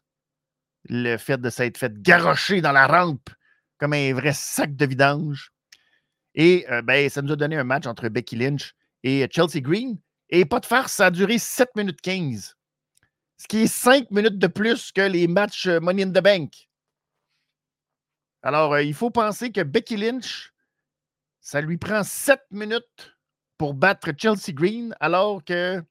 le 0.89 1.17
fait 1.17 1.39
de 1.39 1.49
s'être 1.49 1.77
fait 1.77 2.01
garrocher 2.01 2.61
dans 2.61 2.71
la 2.71 2.87
rampe 2.87 3.29
comme 3.77 3.93
un 3.93 4.13
vrai 4.13 4.33
sac 4.33 4.75
de 4.75 4.85
vidange. 4.85 5.51
Et 6.33 6.65
euh, 6.69 6.81
ben, 6.81 7.09
ça 7.09 7.21
nous 7.21 7.33
a 7.33 7.35
donné 7.35 7.57
un 7.57 7.63
match 7.63 7.85
entre 7.87 8.09
Becky 8.09 8.35
Lynch 8.35 8.73
et 9.03 9.27
Chelsea 9.31 9.61
Green. 9.61 9.97
Et 10.29 10.45
pas 10.45 10.59
de 10.59 10.65
farce, 10.65 10.93
ça 10.93 11.07
a 11.07 11.11
duré 11.11 11.37
7 11.37 11.69
minutes 11.75 12.01
15. 12.01 12.55
Ce 13.37 13.47
qui 13.47 13.63
est 13.63 13.67
5 13.67 14.11
minutes 14.11 14.37
de 14.37 14.47
plus 14.47 14.91
que 14.91 15.01
les 15.01 15.27
matchs 15.27 15.67
euh, 15.67 15.79
Money 15.79 16.03
in 16.03 16.09
the 16.09 16.23
Bank. 16.23 16.69
Alors, 18.41 18.73
euh, 18.73 18.83
il 18.83 18.93
faut 18.93 19.11
penser 19.11 19.51
que 19.51 19.61
Becky 19.61 19.97
Lynch, 19.97 20.53
ça 21.41 21.61
lui 21.61 21.77
prend 21.77 22.03
7 22.03 22.39
minutes 22.51 23.15
pour 23.57 23.73
battre 23.73 24.11
Chelsea 24.17 24.51
Green, 24.53 24.95
alors 24.99 25.43
que 25.43 25.83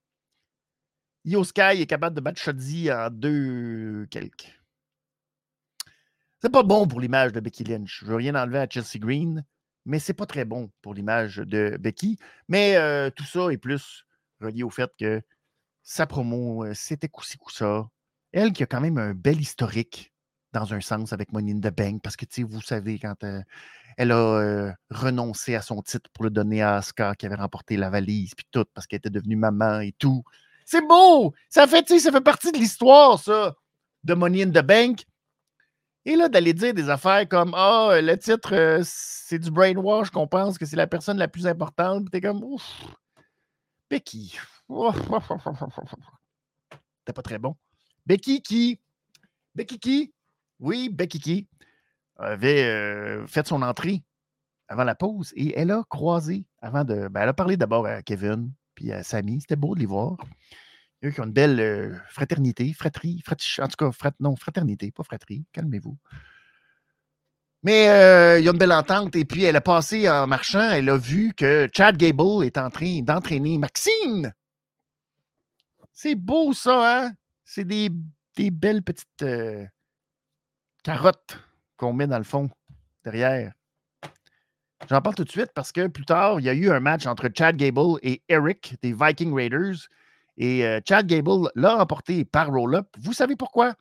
Io 1.25 1.43
Sky 1.43 1.81
est 1.81 1.87
capable 1.87 2.17
de 2.17 2.21
battre 2.21 2.41
Shotzi 2.41 2.93
en 2.93 3.09
deux 3.11 4.07
quelques. 4.11 4.53
C'est 6.45 6.51
pas 6.51 6.63
bon 6.63 6.87
pour 6.87 7.01
l'image 7.01 7.33
de 7.33 7.41
Becky 7.41 7.65
Lynch. 7.65 8.01
Je 8.03 8.05
veux 8.05 8.17
rien 8.17 8.35
enlever 8.35 8.59
à 8.59 8.67
Chelsea 8.69 8.99
Green, 8.99 9.47
mais 9.87 9.99
c'est 9.99 10.13
pas 10.13 10.27
très 10.27 10.45
bon 10.45 10.71
pour 10.83 10.93
l'image 10.93 11.37
de 11.37 11.79
Becky. 11.81 12.19
Mais 12.49 12.77
euh, 12.77 13.09
tout 13.09 13.25
ça 13.25 13.49
est 13.51 13.57
plus 13.57 14.05
relié 14.43 14.63
au 14.63 14.69
fait 14.69 14.91
que 15.01 15.23
sa 15.83 16.07
promo, 16.07 16.67
euh, 16.67 16.75
c'était 16.75 17.09
coup-ci, 17.09 17.39
coup-ça. 17.39 17.89
Elle 18.33 18.53
qui 18.53 18.63
a 18.63 18.67
quand 18.67 18.83
même 18.83 18.99
un 18.99 19.15
bel 19.15 19.41
historique 19.41 20.13
dans 20.53 20.75
un 20.75 20.83
sens 20.83 21.15
avec 21.15 21.33
Money 21.33 21.53
in 21.53 21.61
the 21.61 21.75
Bank, 21.75 22.03
parce 22.03 22.15
que, 22.15 22.27
vous 22.43 22.61
savez, 22.61 22.99
quand 22.99 23.25
euh, 23.25 23.41
elle 23.97 24.13
a 24.13 24.75
renoncé 24.91 25.55
à 25.55 25.63
son 25.63 25.81
titre 25.81 26.11
pour 26.13 26.25
le 26.25 26.31
donner 26.31 26.61
à 26.61 26.77
Asuka, 26.77 27.15
qui 27.15 27.25
avait 27.25 27.37
remporté 27.37 27.79
la 27.79 27.89
valise, 27.89 28.35
puis 28.35 28.45
tout, 28.51 28.67
parce 28.75 28.87
qu'elle 28.87 28.99
était 28.99 29.09
devenue 29.09 29.37
maman 29.37 29.81
et 29.81 29.93
tout. 29.93 30.23
C'est 30.67 30.87
beau! 30.87 31.33
Ça 31.49 31.67
fait, 31.67 31.89
ça 31.99 32.13
fait 32.13 32.21
partie 32.21 32.53
de 32.53 32.59
l'histoire, 32.59 33.19
ça, 33.19 33.55
de 34.03 34.13
Money 34.13 34.43
in 34.43 34.51
the 34.51 34.63
Bank. 34.63 35.07
Et 36.07 36.17
là, 36.17 36.29
d'aller 36.29 36.53
dire 36.53 36.75
des 36.75 36.91
affaires 36.91 37.27
comme 37.29 37.55
Ah, 37.55 37.99
le 38.01 38.17
titre, 38.19 38.55
euh, 38.55 38.83
c'est 38.85 39.39
du 39.39 39.51
brainwash 39.51 40.11
qu'on 40.11 40.27
pense 40.27 40.59
que 40.59 40.67
c'est 40.67 40.77
la 40.77 40.87
personne 40.87 41.17
la 41.17 41.29
plus 41.29 41.47
importante. 41.47 42.11
T'es 42.11 42.21
comme 42.21 42.45
Ouf, 42.45 42.85
Becky. 43.89 44.37
T'es 47.05 47.13
pas 47.13 47.23
très 47.23 47.39
bon. 47.39 47.57
Becky 48.07 48.43
qui? 48.43 48.81
Becky 49.55 49.79
qui? 49.79 50.13
Oui, 50.61 50.89
Becky 50.91 51.21
qui 51.21 51.49
avait 52.17 52.65
euh, 52.65 53.27
fait 53.27 53.47
son 53.47 53.63
entrée 53.63 54.03
avant 54.69 54.85
la 54.85 54.95
pause 54.95 55.33
et 55.37 55.59
elle 55.59 55.71
a 55.71 55.85
croisé 55.89 56.45
avant 56.61 56.85
de. 56.85 57.09
Ben, 57.09 57.23
elle 57.23 57.29
a 57.31 57.35
parlé 57.35 57.57
d'abord 57.57 57.87
à 57.87 58.03
Kevin 58.03 58.53
puis 58.75 58.93
à 58.93 59.03
Sammy. 59.03 59.41
C'était 59.41 59.57
beau 59.57 59.75
de 59.75 59.81
les 59.81 59.87
voir. 59.87 60.17
Qui 61.13 61.21
ont 61.21 61.25
une 61.25 61.33
belle 61.33 61.61
euh, 61.61 61.95
fraternité, 62.09 62.73
fratrie, 62.73 63.23
en 63.61 63.69
tout 63.69 63.77
cas, 63.77 64.11
non, 64.21 64.37
fraternité, 64.37 64.91
pas 64.91 65.03
fratrie, 65.03 65.45
calmez-vous. 65.53 65.99
Mais 67.63 67.89
euh, 67.89 68.39
il 68.39 68.45
y 68.45 68.49
a 68.49 68.53
une 68.53 68.59
belle 68.59 68.73
entente. 68.73 69.17
Et 69.17 69.25
puis, 69.25 69.45
elle 69.45 69.57
a 69.57 69.61
passé 69.61 70.09
en 70.09 70.27
marchant, 70.27 70.71
elle 70.71 70.89
a 70.89 70.97
vu 70.97 71.35
que 71.35 71.69
Chad 71.75 71.97
Gable 71.97 72.45
est 72.45 72.59
en 72.59 72.71
train 72.71 73.01
d'entraîner 73.03 73.59
Maxine. 73.59 74.33
C'est 75.93 76.15
beau, 76.15 76.53
ça, 76.53 77.05
hein? 77.05 77.13
C'est 77.45 77.65
des, 77.65 77.91
belles 78.51 78.83
petites 78.83 79.23
euh, 79.23 79.65
carottes 80.83 81.39
qu'on 81.77 81.93
met 81.93 82.07
dans 82.07 82.19
le 82.19 82.25
fond, 82.25 82.51
derrière. 83.05 83.53
J'en 84.91 85.01
parle 85.01 85.15
tout 85.15 85.25
de 85.25 85.31
suite 85.31 85.53
parce 85.55 85.73
que 85.73 85.87
plus 85.87 86.05
tard, 86.05 86.41
il 86.41 86.47
y 86.47 86.51
a 86.51 86.55
eu 86.55 86.71
un 86.71 86.81
match 86.81 87.07
entre 87.07 87.31
Chad 87.35 87.57
Gable 87.57 87.99
et 88.03 88.23
Eric 88.29 88.77
des 88.83 88.93
Viking 88.93 89.35
Raiders. 89.35 89.89
Et 90.37 90.67
euh, 90.67 90.81
Chad 90.87 91.07
Gable 91.07 91.51
l'a 91.55 91.79
emporté 91.79 92.25
par 92.25 92.51
roll-up. 92.51 92.89
Vous 92.99 93.13
savez 93.13 93.37
pourquoi? 93.37 93.75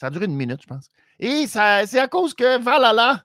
Ça 0.00 0.08
a 0.08 0.10
duré 0.10 0.26
une 0.26 0.36
minute, 0.36 0.62
je 0.62 0.66
pense. 0.66 0.90
Et 1.18 1.46
c'est 1.46 1.98
à 1.98 2.08
cause 2.08 2.34
que 2.34 2.58
Valhalla, 2.58 3.24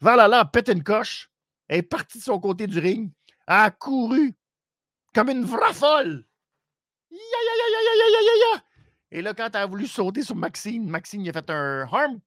Valhalla 0.00 0.44
pété 0.44 0.72
une 0.72 0.84
coche, 0.84 1.28
est 1.68 1.82
parti 1.82 2.18
de 2.18 2.22
son 2.22 2.38
côté 2.38 2.66
du 2.66 2.78
ring, 2.78 3.10
a 3.46 3.70
couru 3.70 4.34
comme 5.14 5.30
une 5.30 5.44
vraie 5.44 5.74
folle. 5.74 6.24
Et 9.10 9.20
là, 9.20 9.34
quand 9.34 9.48
elle 9.54 9.62
a 9.62 9.66
voulu 9.66 9.86
sauter 9.86 10.22
sur 10.22 10.36
Maxine, 10.36 10.88
Maxine 10.88 11.28
a 11.28 11.32
fait 11.32 11.50
un 11.50 11.86
arm 11.92 12.20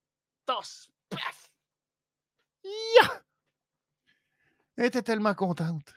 toss. 0.45 0.89
Paf! 1.09 1.49
Elle 4.77 4.85
était 4.85 5.01
tellement 5.01 5.33
contente. 5.33 5.93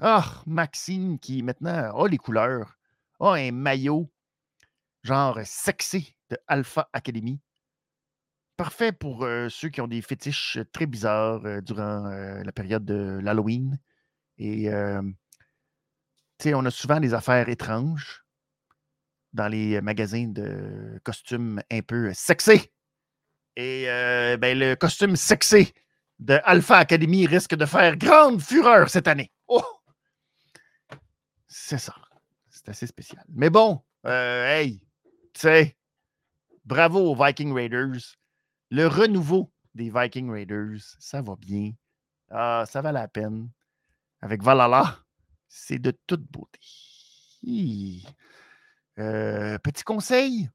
Ah, 0.00 0.42
Maxine 0.46 1.18
qui 1.18 1.42
maintenant 1.42 2.02
a 2.02 2.08
les 2.08 2.16
couleurs, 2.16 2.78
a 3.20 3.34
un 3.34 3.52
maillot 3.52 4.10
genre 5.02 5.38
sexy 5.44 6.14
de 6.30 6.38
Alpha 6.48 6.88
Academy. 6.92 7.40
Parfait 8.56 8.92
pour 8.92 9.24
euh, 9.24 9.48
ceux 9.50 9.68
qui 9.68 9.80
ont 9.80 9.88
des 9.88 10.00
fétiches 10.00 10.58
très 10.72 10.86
bizarres 10.86 11.44
euh, 11.44 11.60
durant 11.60 12.06
euh, 12.06 12.42
la 12.42 12.52
période 12.52 12.84
de 12.84 13.18
l'Halloween. 13.22 13.78
Et, 14.38 14.70
on 16.46 16.64
a 16.64 16.70
souvent 16.70 16.98
des 16.98 17.14
affaires 17.14 17.48
étranges 17.48 18.24
dans 19.32 19.48
les 19.48 19.80
magasins 19.80 20.26
de 20.26 21.00
costumes 21.04 21.62
un 21.70 21.82
peu 21.82 22.12
sexy. 22.14 22.70
Et 23.56 23.84
ben, 24.40 24.58
le 24.58 24.74
costume 24.74 25.14
sexy 25.14 25.72
de 26.18 26.40
Alpha 26.42 26.78
Academy 26.78 27.26
risque 27.26 27.54
de 27.54 27.66
faire 27.66 27.96
grande 27.96 28.42
fureur 28.42 28.88
cette 28.88 29.06
année. 29.06 29.30
Oh! 29.46 29.81
C'est 31.54 31.76
ça. 31.76 31.94
C'est 32.48 32.70
assez 32.70 32.86
spécial. 32.86 33.22
Mais 33.28 33.50
bon, 33.50 33.82
euh, 34.06 34.46
hey, 34.46 34.78
tu 35.34 35.40
sais, 35.40 35.76
bravo 36.64 37.10
aux 37.10 37.14
Viking 37.14 37.52
Raiders. 37.52 38.16
Le 38.70 38.86
renouveau 38.86 39.52
des 39.74 39.90
Viking 39.90 40.30
Raiders, 40.30 40.80
ça 40.98 41.20
va 41.20 41.36
bien. 41.36 41.72
Ah, 42.30 42.64
ça 42.66 42.80
va 42.80 42.90
la 42.90 43.06
peine. 43.06 43.50
Avec 44.22 44.42
Valhalla, 44.42 44.98
c'est 45.46 45.78
de 45.78 45.90
toute 46.06 46.22
beauté. 46.22 46.58
Euh, 48.98 49.58
petit 49.58 49.84
conseil, 49.84 50.48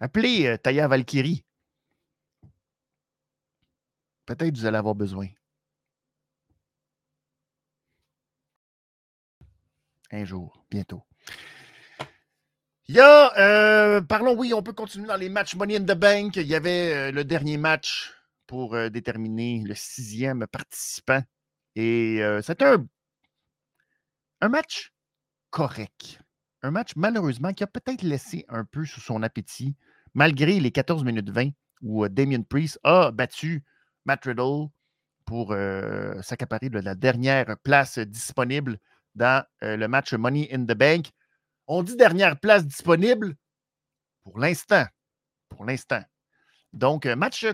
appelez 0.00 0.46
euh, 0.46 0.56
Taya 0.56 0.88
Valkyrie. 0.88 1.44
Peut-être 4.24 4.56
vous 4.56 4.64
allez 4.64 4.78
avoir 4.78 4.94
besoin. 4.94 5.28
Un 10.10 10.24
jour, 10.24 10.64
bientôt. 10.70 11.02
Il 12.90 12.94
y 12.94 13.00
a, 13.00 13.36
euh, 13.38 14.00
parlons, 14.00 14.34
oui, 14.34 14.54
on 14.54 14.62
peut 14.62 14.72
continuer 14.72 15.08
dans 15.08 15.16
les 15.16 15.28
matchs 15.28 15.54
Money 15.54 15.76
in 15.76 15.84
the 15.84 15.98
Bank. 15.98 16.36
Il 16.36 16.46
y 16.46 16.54
avait 16.54 16.94
euh, 16.94 17.12
le 17.12 17.22
dernier 17.22 17.58
match 17.58 18.14
pour 18.46 18.74
euh, 18.74 18.88
déterminer 18.88 19.62
le 19.66 19.74
sixième 19.74 20.46
participant. 20.46 21.22
Et 21.76 22.20
c'était 22.42 22.64
un, 22.64 22.84
un 24.40 24.48
match 24.48 24.92
correct. 25.50 26.18
Un 26.62 26.72
match, 26.72 26.92
malheureusement, 26.96 27.52
qui 27.52 27.62
a 27.62 27.68
peut-être 27.68 28.02
laissé 28.02 28.44
un 28.48 28.64
peu 28.64 28.84
sous 28.84 29.00
son 29.00 29.22
appétit, 29.22 29.76
malgré 30.12 30.58
les 30.58 30.72
14 30.72 31.04
minutes 31.04 31.30
20 31.30 31.50
où 31.82 32.08
Damien 32.08 32.42
Priest 32.42 32.80
a 32.82 33.12
battu 33.12 33.62
Matt 34.06 34.24
Riddle 34.24 34.70
pour 35.24 35.54
s'accaparer 36.22 36.68
de 36.68 36.80
la 36.80 36.96
dernière 36.96 37.56
place 37.62 38.00
disponible 38.00 38.80
dans 39.18 39.44
euh, 39.62 39.76
le 39.76 39.88
match 39.88 40.14
Money 40.14 40.48
in 40.52 40.64
the 40.64 40.74
Bank. 40.74 41.10
On 41.66 41.82
dit 41.82 41.96
dernière 41.96 42.38
place 42.40 42.64
disponible 42.64 43.34
pour 44.22 44.38
l'instant. 44.38 44.86
Pour 45.50 45.64
l'instant. 45.64 46.02
Donc, 46.72 47.04
match 47.04 47.46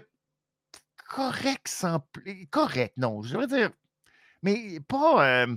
correct 1.08 1.66
sans. 1.66 2.06
Correct, 2.50 2.94
non, 2.96 3.22
je 3.22 3.36
veux 3.36 3.46
dire. 3.46 3.70
Mais 4.42 4.78
pas. 4.80 5.44
Euh, 5.44 5.56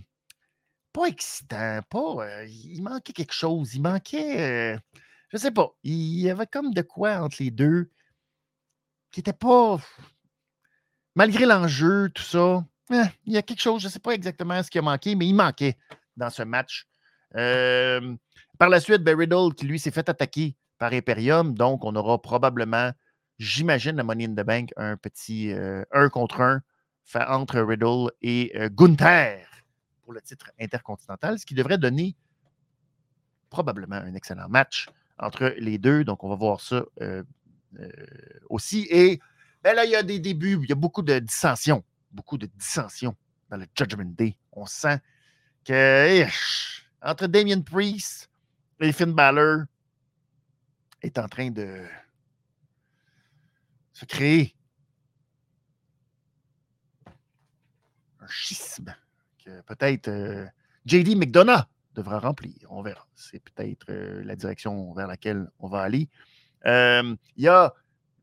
pas 0.93 1.05
excitant. 1.05 1.81
Pas. 1.89 2.25
Euh, 2.25 2.45
il 2.45 2.81
manquait 2.81 3.13
quelque 3.13 3.33
chose. 3.33 3.75
Il 3.75 3.81
manquait. 3.81 4.79
je 5.29 5.37
sais 5.37 5.51
pas. 5.51 5.75
Il 5.83 6.19
y 6.19 6.29
avait 6.29 6.47
comme 6.47 6.73
de 6.73 6.81
quoi 6.81 7.17
entre 7.17 7.37
les 7.39 7.51
deux 7.51 7.91
qui 9.11 9.19
n'était 9.19 9.33
pas. 9.33 9.77
Malgré 11.15 11.45
l'enjeu, 11.45 12.09
tout 12.13 12.23
ça, 12.23 12.63
eh, 12.91 13.03
il 13.25 13.33
y 13.33 13.37
a 13.37 13.41
quelque 13.41 13.61
chose, 13.61 13.81
je 13.81 13.87
ne 13.87 13.91
sais 13.91 13.99
pas 13.99 14.11
exactement 14.11 14.61
ce 14.63 14.69
qui 14.69 14.79
a 14.79 14.81
manqué, 14.81 15.15
mais 15.15 15.27
il 15.27 15.33
manquait 15.33 15.77
dans 16.15 16.29
ce 16.29 16.43
match. 16.43 16.87
par 17.31 18.69
la 18.69 18.79
suite, 18.79 19.03
ben, 19.03 19.17
Riddle, 19.17 19.53
qui 19.55 19.65
lui 19.65 19.79
s'est 19.79 19.91
fait 19.91 20.07
attaquer 20.09 20.55
par 20.77 20.93
Imperium, 20.93 21.53
donc 21.55 21.83
on 21.83 21.95
aura 21.95 22.21
probablement, 22.21 22.91
j'imagine, 23.39 23.95
la 23.95 24.03
Money 24.03 24.25
in 24.25 24.33
the 24.33 24.45
Bank, 24.45 24.71
un 24.77 24.97
petit 24.97 25.51
1 25.91 26.09
contre 26.09 26.41
1 26.41 26.61
entre 27.27 27.59
Riddle 27.61 28.11
et 28.21 28.51
Gunther 28.71 29.45
pour 30.03 30.13
le 30.13 30.21
titre 30.21 30.51
intercontinental, 30.59 31.39
ce 31.39 31.45
qui 31.45 31.55
devrait 31.55 31.77
donner 31.77 32.15
probablement 33.49 33.95
un 33.95 34.13
excellent 34.13 34.49
match 34.49 34.87
entre 35.17 35.53
les 35.57 35.77
deux. 35.77 36.03
Donc, 36.03 36.23
on 36.23 36.29
va 36.29 36.35
voir 36.35 36.61
ça 36.61 36.85
aussi. 38.49 38.87
Et 38.89 39.19
ben 39.63 39.75
là, 39.75 39.85
il 39.85 39.91
y 39.91 39.95
a 39.95 40.03
des 40.03 40.19
débuts, 40.19 40.59
il 40.61 40.69
y 40.69 40.71
a 40.71 40.75
beaucoup 40.75 41.01
de 41.01 41.19
dissensions 41.19 41.83
beaucoup 42.11 42.37
de 42.37 42.47
dissensions 42.47 43.15
dans 43.49 43.57
le 43.57 43.65
Judgment 43.75 44.13
Day. 44.15 44.37
On 44.51 44.65
sent 44.65 44.99
que 45.65 46.25
entre 47.01 47.27
Damien 47.27 47.61
Priest 47.61 48.29
et 48.79 48.91
Finn 48.91 49.13
Balor 49.13 49.65
est 51.01 51.17
en 51.17 51.27
train 51.27 51.51
de 51.51 51.85
se 53.93 54.05
créer 54.05 54.55
un 58.19 58.27
schisme 58.27 58.93
que 59.43 59.61
peut-être 59.61 60.07
euh, 60.09 60.45
JD 60.85 61.15
McDonough 61.17 61.63
devra 61.95 62.19
remplir. 62.19 62.53
On 62.69 62.81
verra. 62.81 63.07
C'est 63.15 63.39
peut-être 63.39 63.85
euh, 63.89 64.23
la 64.23 64.35
direction 64.35 64.93
vers 64.93 65.07
laquelle 65.07 65.49
on 65.59 65.67
va 65.67 65.81
aller. 65.81 66.09
Euh, 66.65 67.15
il 67.35 67.43
y 67.43 67.47
a 67.47 67.73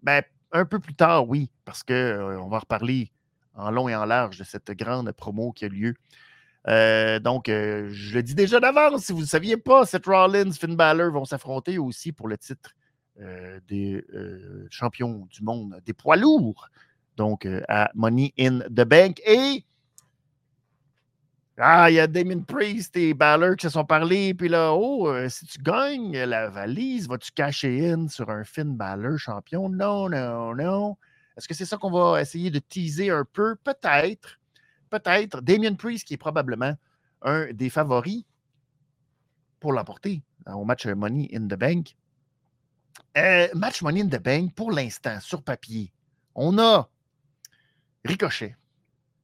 ben, 0.03 0.23
un 0.53 0.65
peu 0.65 0.79
plus 0.79 0.95
tard, 0.95 1.29
oui, 1.29 1.51
parce 1.65 1.83
qu'on 1.83 2.49
va 2.49 2.59
reparler 2.59 3.11
en 3.55 3.71
long 3.71 3.89
et 3.89 3.95
en 3.95 4.05
large 4.05 4.39
de 4.39 4.45
cette 4.45 4.71
grande 4.73 5.11
promo 5.13 5.53
qui 5.53 5.65
a 5.65 5.69
lieu. 5.69 5.95
Euh, 6.67 7.19
donc, 7.19 7.49
euh, 7.49 7.89
je 7.91 8.15
le 8.15 8.23
dis 8.23 8.35
déjà 8.35 8.59
d'avance, 8.61 9.05
si 9.05 9.13
vous 9.13 9.21
ne 9.21 9.27
saviez 9.27 9.57
pas, 9.57 9.85
Seth 9.85 10.07
Rollins, 10.07 10.53
Finn 10.53 10.77
Balor 10.77 11.13
vont 11.13 11.25
s'affronter 11.25 11.79
aussi 11.79 12.13
pour 12.13 12.29
le 12.29 12.39
titre 12.39 12.71
euh, 13.21 13.61
des 13.69 14.05
champions 14.71 15.27
du 15.31 15.43
monde 15.43 15.81
des 15.85 15.93
poids 15.93 16.17
lourds. 16.17 16.69
Donc, 17.17 17.47
à 17.69 17.91
Money 17.95 18.33
in 18.39 18.61
the 18.61 18.85
Bank. 18.85 19.21
Et 19.25 19.65
ah, 21.57 21.89
il 21.89 21.95
y 21.95 22.01
a 22.01 22.09
Damien 22.09 22.41
Priest 22.41 22.97
et 22.97 23.15
Balor 23.15 23.55
qui 23.55 23.67
se 23.67 23.73
sont 23.73 23.85
parlé. 23.85 24.35
Puis 24.35 24.49
là, 24.49 24.73
oh, 24.75 25.09
si 25.29 25.47
tu 25.47 25.63
gagnes 25.63 26.19
la 26.25 26.49
valise, 26.49 27.07
vas-tu 27.07 27.31
cacher 27.31 27.93
in 27.93 28.09
sur 28.09 28.31
un 28.31 28.43
Finn 28.43 28.75
Balor 28.75 29.17
champion? 29.19 29.69
Non, 29.69 30.09
non, 30.09 30.57
non. 30.57 30.97
Est-ce 31.37 31.49
que 31.49 31.55
c'est 31.55 31.67
ça 31.67 31.77
qu'on 31.77 31.91
va 31.91 32.21
essayer 32.21 32.51
de 32.51 32.59
teaser 32.59 33.11
un 33.11 33.25
peu? 33.25 33.57
Peut-être. 33.57 34.39
Peut-être. 34.91 35.41
Damien 35.41 35.75
Priest, 35.75 36.07
qui 36.07 36.15
est 36.15 36.19
probablement 36.19 36.75
un 37.23 37.53
des 37.53 37.71
favoris. 37.71 38.25
pour 39.61 39.73
l'emporter 39.73 40.23
au 40.47 40.65
match 40.65 40.87
Money 40.87 41.31
in 41.33 41.47
the 41.49 41.55
Bank. 41.59 41.97
Euh, 43.17 43.49
match 43.55 43.83
Money 43.83 44.03
in 44.03 44.09
the 44.09 44.23
Bank, 44.23 44.55
pour 44.55 44.71
l'instant, 44.73 45.19
sur 45.21 45.43
papier, 45.43 45.93
on 46.35 46.59
a 46.59 46.89
Ricochet, 48.05 48.57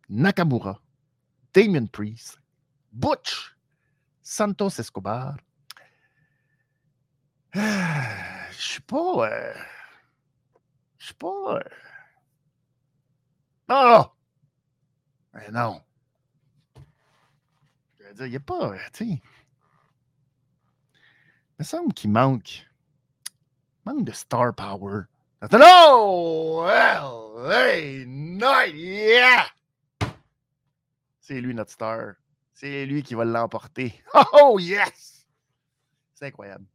Nakamura, 0.08 0.80
Damien 1.52 1.86
Priest, 1.86 2.40
Butch, 2.92 3.54
Santos 4.22 4.78
Escobar. 4.78 5.36
Ah, 7.54 8.48
je 8.52 8.62
suis 8.62 8.80
pas. 8.80 9.28
Euh, 9.28 9.54
je 10.98 11.06
suis 11.06 11.14
pas. 11.14 11.61
Euh, 13.70 13.74
ah! 13.74 14.12
Mais 15.32 15.48
non. 15.52 15.80
Je 18.00 18.04
veux 18.04 18.14
dire, 18.14 18.26
il 18.26 18.30
n'y 18.30 18.36
a 18.36 18.40
pas. 18.40 18.72
Tu 18.92 19.04
sais. 19.04 19.04
Il 19.04 19.20
me 21.60 21.64
semble 21.64 21.94
qu'il 21.94 22.10
manque. 22.10 22.66
manque 23.84 24.04
de 24.04 24.10
star 24.10 24.52
power. 24.54 25.02
Oh! 25.52 26.64
Well, 26.64 27.50
hey, 27.50 28.04
night, 28.06 28.74
yeah! 28.74 29.46
C'est 31.20 31.40
lui 31.40 31.54
notre 31.54 31.70
star. 31.70 32.14
C'est 32.52 32.84
lui 32.86 33.04
qui 33.04 33.14
va 33.14 33.24
l'emporter. 33.24 34.02
Oh, 34.32 34.58
yes! 34.58 35.28
C'est 36.14 36.26
incroyable. 36.26 36.66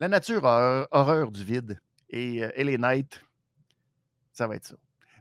La 0.00 0.08
nature 0.08 0.44
a 0.44 0.88
horreur 0.90 1.30
du 1.30 1.44
vide. 1.44 1.80
Et 2.10 2.42
euh, 2.42 2.50
LA 2.56 2.78
Knight, 2.78 3.22
ça 4.32 4.48
va 4.48 4.56
être 4.56 4.66
ça. 4.66 4.74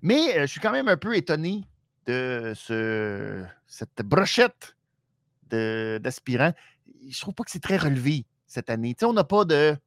Mais 0.04 0.38
euh, 0.38 0.42
je 0.42 0.48
suis 0.48 0.60
quand 0.60 0.74
même 0.74 0.90
un 0.90 0.98
peu 0.98 1.16
étonné 1.16 1.64
de 2.06 2.52
ce, 2.56 3.44
cette 3.66 4.02
brochette 4.04 4.76
d'aspirants. 5.50 6.54
Je 7.08 7.20
trouve 7.22 7.34
pas 7.34 7.44
que 7.44 7.52
c'est 7.52 7.62
très 7.62 7.78
relevé 7.78 8.26
cette 8.46 8.70
année. 8.70 8.96
on 9.04 9.14
n'a 9.14 9.24
pas 9.24 9.46
de 9.46 9.78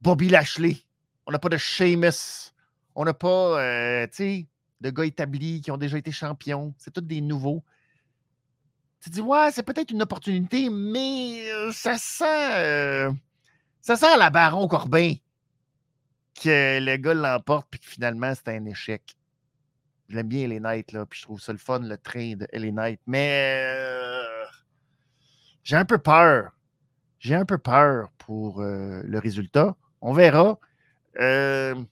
Bobby 0.00 0.28
Lashley. 0.28 0.78
On 1.26 1.32
n'a 1.32 1.38
pas 1.38 1.48
de 1.48 1.56
Sheamus. 1.56 2.52
On 2.96 3.04
n'a 3.04 3.14
pas, 3.14 3.60
euh, 3.62 4.06
de 4.80 4.90
gars 4.90 5.04
établis 5.04 5.60
qui 5.60 5.70
ont 5.70 5.76
déjà 5.76 5.96
été 5.96 6.10
champions. 6.10 6.74
C'est 6.76 6.92
tous 6.92 7.00
des 7.00 7.20
nouveaux. 7.20 7.62
Tu 9.00 9.10
dis, 9.10 9.20
ouais, 9.20 9.50
c'est 9.52 9.62
peut-être 9.62 9.92
une 9.92 10.02
opportunité, 10.02 10.70
mais 10.70 11.48
euh, 11.52 11.70
ça 11.70 11.96
sent. 11.98 13.14
Ça 13.80 13.94
sent 13.94 14.16
la 14.18 14.30
Baron 14.30 14.66
Corbin 14.66 15.14
que 16.40 16.80
le 16.80 16.96
gars 16.96 17.14
l'emporte 17.14 17.66
puis 17.70 17.80
que 17.80 17.86
finalement 17.86 18.32
c'est 18.34 18.48
un 18.48 18.64
échec. 18.66 19.02
J'aime 20.08 20.28
bien 20.28 20.48
les 20.48 20.60
Knights, 20.60 20.92
là, 20.92 21.04
puis 21.04 21.18
je 21.18 21.24
trouve 21.24 21.40
ça 21.40 21.52
le 21.52 21.58
fun, 21.58 21.80
le 21.80 21.98
train 21.98 22.34
de 22.34 22.46
LA 22.52 22.70
Knight. 22.72 23.00
Mais 23.06 23.62
euh, 23.66 24.46
j'ai 25.62 25.76
un 25.76 25.84
peu 25.84 25.98
peur. 25.98 26.52
J'ai 27.18 27.34
un 27.34 27.44
peu 27.44 27.58
peur 27.58 28.10
pour 28.16 28.62
le 28.62 29.18
résultat. 29.18 29.76
On 30.00 30.14
verra. 30.14 30.58
je 31.14 31.84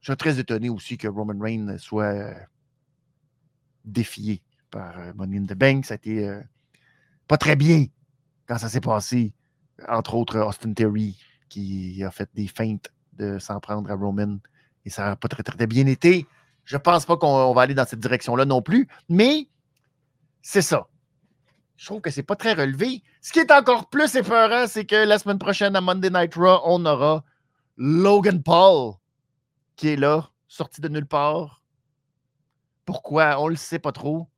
suis 0.00 0.16
très 0.16 0.40
étonné 0.40 0.70
aussi 0.70 0.98
que 0.98 1.06
Roman 1.06 1.38
Reigns 1.38 1.78
soit 1.78 2.34
défié 3.86 4.42
par 4.70 4.98
euh, 4.98 5.12
Money 5.14 5.38
in 5.38 5.46
the 5.46 5.54
Bank. 5.54 5.86
Ça 5.86 5.94
a 5.94 5.96
été 5.96 6.28
euh, 6.28 6.40
pas 7.26 7.38
très 7.38 7.56
bien 7.56 7.86
quand 8.46 8.58
ça 8.58 8.68
s'est 8.68 8.80
passé. 8.80 9.32
Entre 9.88 10.14
autres, 10.14 10.38
Austin 10.38 10.72
Theory 10.72 11.18
qui 11.48 12.02
a 12.04 12.10
fait 12.10 12.28
des 12.34 12.48
feintes 12.48 12.92
de 13.16 13.38
s'en 13.38 13.60
prendre 13.60 13.90
à 13.90 13.94
Roman 13.94 14.38
et 14.84 14.90
ça 14.90 15.04
n'a 15.04 15.16
pas 15.16 15.28
très, 15.28 15.42
très, 15.42 15.66
bien 15.66 15.86
été. 15.86 16.26
Je 16.64 16.76
ne 16.76 16.80
pense 16.80 17.06
pas 17.06 17.16
qu'on 17.16 17.52
va 17.52 17.62
aller 17.62 17.74
dans 17.74 17.86
cette 17.86 18.00
direction-là 18.00 18.44
non 18.44 18.62
plus, 18.62 18.88
mais 19.08 19.48
c'est 20.42 20.62
ça. 20.62 20.88
Je 21.76 21.86
trouve 21.86 22.00
que 22.00 22.10
c'est 22.10 22.22
pas 22.22 22.36
très 22.36 22.54
relevé. 22.54 23.02
Ce 23.20 23.32
qui 23.32 23.40
est 23.40 23.50
encore 23.50 23.88
plus 23.88 24.14
épeurant, 24.14 24.66
c'est 24.66 24.86
que 24.86 24.96
la 24.96 25.18
semaine 25.18 25.38
prochaine 25.38 25.76
à 25.76 25.80
Monday 25.80 26.10
Night 26.10 26.34
Raw, 26.34 26.60
on 26.64 26.84
aura 26.86 27.24
Logan 27.76 28.42
Paul 28.42 28.94
qui 29.76 29.88
est 29.88 29.96
là, 29.96 30.30
sorti 30.48 30.80
de 30.80 30.88
nulle 30.88 31.06
part. 31.06 31.62
Pourquoi? 32.86 33.40
On 33.40 33.46
ne 33.46 33.50
le 33.50 33.56
sait 33.56 33.78
pas 33.78 33.92
trop 33.92 34.28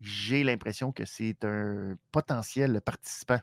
j'ai 0.00 0.44
l'impression 0.44 0.92
que 0.92 1.04
c'est 1.04 1.44
un 1.44 1.96
potentiel 2.12 2.80
participant 2.80 3.40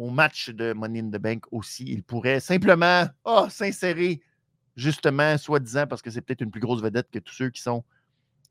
au 0.00 0.08
match 0.08 0.48
de 0.48 0.72
Money 0.72 1.00
in 1.00 1.10
the 1.10 1.20
Bank 1.20 1.44
aussi. 1.50 1.84
Il 1.86 2.02
pourrait 2.02 2.40
simplement 2.40 3.06
oh, 3.24 3.46
s'insérer, 3.50 4.22
justement, 4.74 5.36
soi-disant, 5.36 5.86
parce 5.86 6.00
que 6.00 6.10
c'est 6.10 6.22
peut-être 6.22 6.40
une 6.40 6.50
plus 6.50 6.60
grosse 6.60 6.80
vedette 6.80 7.10
que 7.10 7.18
tous 7.18 7.34
ceux 7.34 7.50
qui 7.50 7.60
sont 7.60 7.84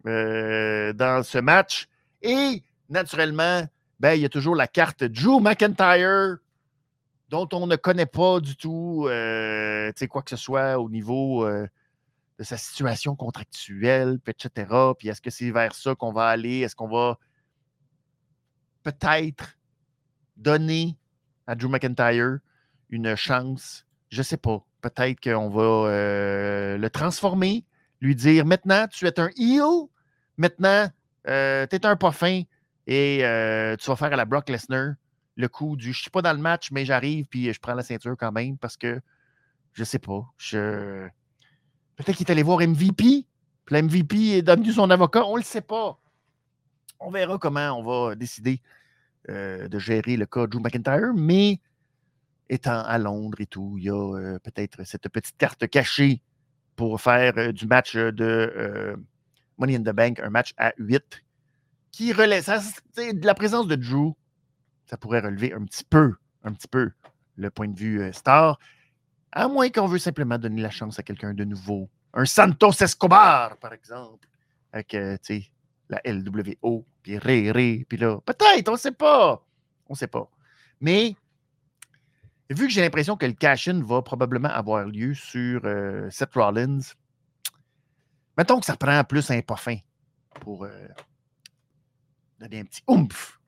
euh, 0.05 0.93
dans 0.93 1.23
ce 1.23 1.39
match. 1.39 1.87
Et 2.21 2.61
naturellement, 2.87 3.67
ben, 3.99 4.13
il 4.13 4.21
y 4.21 4.25
a 4.25 4.29
toujours 4.29 4.55
la 4.55 4.67
carte 4.67 5.03
Drew 5.03 5.41
McIntyre, 5.41 6.37
dont 7.29 7.49
on 7.51 7.65
ne 7.65 7.75
connaît 7.75 8.05
pas 8.05 8.39
du 8.39 8.55
tout 8.55 9.07
euh, 9.07 9.91
quoi 10.07 10.21
que 10.21 10.29
ce 10.29 10.37
soit 10.37 10.79
au 10.79 10.87
niveau 10.87 11.47
euh, 11.47 11.67
de 12.37 12.43
sa 12.43 12.57
situation 12.57 13.15
contractuelle, 13.15 14.19
etc. 14.27 14.71
Puis 14.99 15.07
est-ce 15.07 15.21
que 15.21 15.31
c'est 15.31 15.49
vers 15.49 15.73
ça 15.73 15.95
qu'on 15.95 16.13
va 16.13 16.27
aller? 16.27 16.59
Est-ce 16.59 16.75
qu'on 16.75 16.89
va 16.89 17.17
peut-être 18.83 19.57
donner 20.37 20.95
à 21.49 21.55
Drew 21.55 21.67
McIntyre 21.67 22.37
une 22.91 23.15
chance. 23.15 23.85
Je 24.09 24.19
ne 24.19 24.23
sais 24.23 24.37
pas. 24.37 24.63
Peut-être 24.81 25.19
qu'on 25.19 25.49
va 25.49 25.61
euh, 25.61 26.77
le 26.77 26.89
transformer, 26.91 27.65
lui 28.01 28.15
dire 28.15 28.45
maintenant, 28.45 28.85
tu 28.87 29.07
es 29.07 29.19
un 29.19 29.29
heel, 29.35 29.87
maintenant, 30.37 30.87
euh, 31.27 31.65
tu 31.67 31.75
es 31.75 31.85
un 31.87 31.95
pas 31.95 32.13
et 32.85 33.25
euh, 33.25 33.75
tu 33.75 33.89
vas 33.89 33.95
faire 33.95 34.13
à 34.13 34.15
la 34.15 34.25
Brock 34.25 34.47
Lesnar 34.49 34.93
le 35.35 35.47
coup 35.47 35.75
du 35.75 35.93
je 35.93 36.01
suis 36.01 36.11
pas 36.11 36.21
dans 36.21 36.33
le 36.33 36.39
match, 36.39 36.69
mais 36.71 36.85
j'arrive 36.85 37.25
puis 37.25 37.51
je 37.51 37.59
prends 37.59 37.73
la 37.73 37.83
ceinture 37.83 38.15
quand 38.17 38.31
même 38.31 38.57
parce 38.57 38.77
que 38.77 39.01
je 39.73 39.83
sais 39.83 39.99
pas. 39.99 40.23
Je... 40.37 41.07
Peut-être 41.95 42.15
qu'il 42.15 42.27
est 42.27 42.31
allé 42.31 42.43
voir 42.43 42.59
MVP, 42.59 42.93
puis 42.93 43.25
la 43.71 43.81
MVP 43.81 44.37
est 44.37 44.41
devenu 44.43 44.71
son 44.71 44.89
avocat, 44.91 45.25
on 45.25 45.35
le 45.35 45.43
sait 45.43 45.61
pas. 45.61 45.99
On 46.99 47.09
verra 47.09 47.37
comment 47.39 47.71
on 47.71 47.83
va 47.83 48.15
décider 48.15 48.61
euh, 49.29 49.67
de 49.67 49.77
gérer 49.77 50.17
le 50.17 50.25
cas 50.25 50.47
Drew 50.47 50.59
McIntyre, 50.59 51.13
mais 51.15 51.59
étant 52.49 52.81
à 52.81 52.97
Londres 52.97 53.39
et 53.39 53.45
tout, 53.45 53.75
il 53.77 53.83
y 53.83 53.89
a 53.89 53.93
euh, 53.93 54.39
peut-être 54.39 54.83
cette 54.83 55.07
petite 55.09 55.37
carte 55.37 55.67
cachée 55.67 56.23
pour 56.75 56.99
faire 56.99 57.37
euh, 57.37 57.51
du 57.51 57.67
match 57.67 57.95
de 57.95 58.97
Money 59.59 59.75
in 59.75 59.81
the 59.81 59.95
Bank, 59.95 60.19
un 60.19 60.31
match 60.31 60.53
à 60.57 60.73
8, 60.79 61.03
qui 61.91 62.11
relève. 62.11 62.43
de 62.43 63.25
la 63.25 63.35
présence 63.35 63.67
de 63.67 63.75
Drew, 63.75 64.13
ça 64.87 64.97
pourrait 64.97 65.19
relever 65.19 65.53
un 65.53 65.63
petit 65.65 65.83
peu, 65.83 66.15
un 66.43 66.53
petit 66.53 66.67
peu 66.67 66.91
le 67.35 67.51
point 67.51 67.67
de 67.67 67.77
vue 67.77 68.11
star, 68.13 68.57
à 69.31 69.47
moins 69.47 69.69
qu'on 69.69 69.85
veut 69.85 69.99
simplement 69.99 70.39
donner 70.39 70.63
la 70.63 70.71
chance 70.71 70.97
à 70.97 71.03
quelqu'un 71.03 71.35
de 71.35 71.43
nouveau. 71.43 71.87
Un 72.15 72.25
Santos 72.25 72.81
Escobar, 72.81 73.57
par 73.57 73.73
exemple, 73.73 74.27
avec, 74.73 74.87
tu 74.87 75.17
sais, 75.21 75.51
la 75.89 76.01
LWO, 76.05 76.85
puis 77.01 77.17
Ré, 77.17 77.51
Ré, 77.51 77.85
puis 77.89 77.97
là, 77.97 78.19
peut-être, 78.25 78.69
on 78.69 78.73
ne 78.73 78.77
sait 78.77 78.91
pas. 78.91 79.43
On 79.87 79.93
ne 79.93 79.97
sait 79.97 80.07
pas. 80.07 80.29
Mais 80.79 81.15
vu 82.49 82.67
que 82.67 82.73
j'ai 82.73 82.81
l'impression 82.81 83.17
que 83.17 83.25
le 83.25 83.33
cash-in 83.33 83.81
va 83.83 84.01
probablement 84.01 84.49
avoir 84.49 84.85
lieu 84.85 85.13
sur 85.13 85.61
euh, 85.65 86.09
Seth 86.09 86.33
Rollins, 86.33 86.79
mettons 88.37 88.59
que 88.59 88.65
ça 88.65 88.75
prend 88.75 89.03
plus 89.03 89.29
un 89.31 89.41
parfum 89.41 89.77
pour 90.41 90.63
euh, 90.63 90.87
donner 92.39 92.59
un 92.59 92.65
petit 92.65 92.83
oomph 92.87 93.39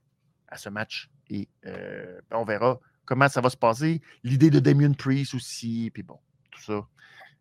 à 0.47 0.57
ce 0.57 0.69
match. 0.69 1.09
Et 1.29 1.47
euh, 1.65 2.19
ben, 2.29 2.37
on 2.37 2.43
verra 2.43 2.79
comment 3.05 3.29
ça 3.29 3.41
va 3.41 3.49
se 3.49 3.57
passer. 3.57 4.01
L'idée 4.23 4.49
de 4.49 4.59
Damien 4.59 4.93
Priest 4.93 5.33
aussi, 5.33 5.91
puis 5.93 6.03
bon, 6.03 6.19
tout 6.51 6.61
ça, 6.61 6.87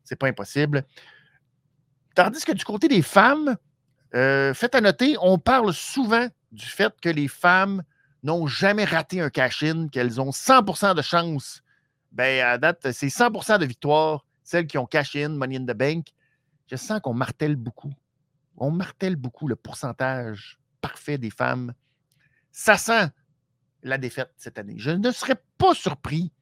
c'est 0.04 0.16
pas 0.16 0.28
impossible. 0.28 0.84
Tandis 2.14 2.44
que 2.44 2.52
du 2.52 2.64
côté 2.64 2.88
des 2.88 3.02
femmes, 3.02 3.56
euh, 4.14 4.54
faites 4.54 4.74
à 4.74 4.80
noter, 4.80 5.16
on 5.20 5.38
parle 5.38 5.72
souvent 5.72 6.28
du 6.52 6.66
fait 6.66 6.92
que 7.00 7.08
les 7.08 7.28
femmes 7.28 7.82
n'ont 8.22 8.46
jamais 8.46 8.84
raté 8.84 9.20
un 9.20 9.30
cash-in, 9.30 9.88
qu'elles 9.88 10.20
ont 10.20 10.30
100% 10.30 10.94
de 10.94 11.02
chance. 11.02 11.62
Ben, 12.12 12.44
à 12.44 12.58
date, 12.58 12.90
c'est 12.92 13.08
100% 13.08 13.58
de 13.58 13.66
victoire, 13.66 14.26
celles 14.42 14.66
qui 14.66 14.78
ont 14.78 14.86
cash-in, 14.86 15.30
Money 15.30 15.58
in 15.58 15.64
the 15.64 15.76
Bank. 15.76 16.08
Je 16.66 16.76
sens 16.76 17.00
qu'on 17.00 17.14
martèle 17.14 17.56
beaucoup. 17.56 17.92
On 18.56 18.70
martèle 18.70 19.16
beaucoup 19.16 19.48
le 19.48 19.56
pourcentage 19.56 20.58
parfait 20.80 21.18
des 21.18 21.30
femmes. 21.30 21.72
Ça 22.52 22.76
sent 22.76 23.08
la 23.82 23.96
défaite 23.96 24.32
cette 24.36 24.58
année. 24.58 24.74
Je 24.76 24.90
ne 24.90 25.10
serais 25.12 25.40
pas 25.56 25.74
surpris 25.74 26.32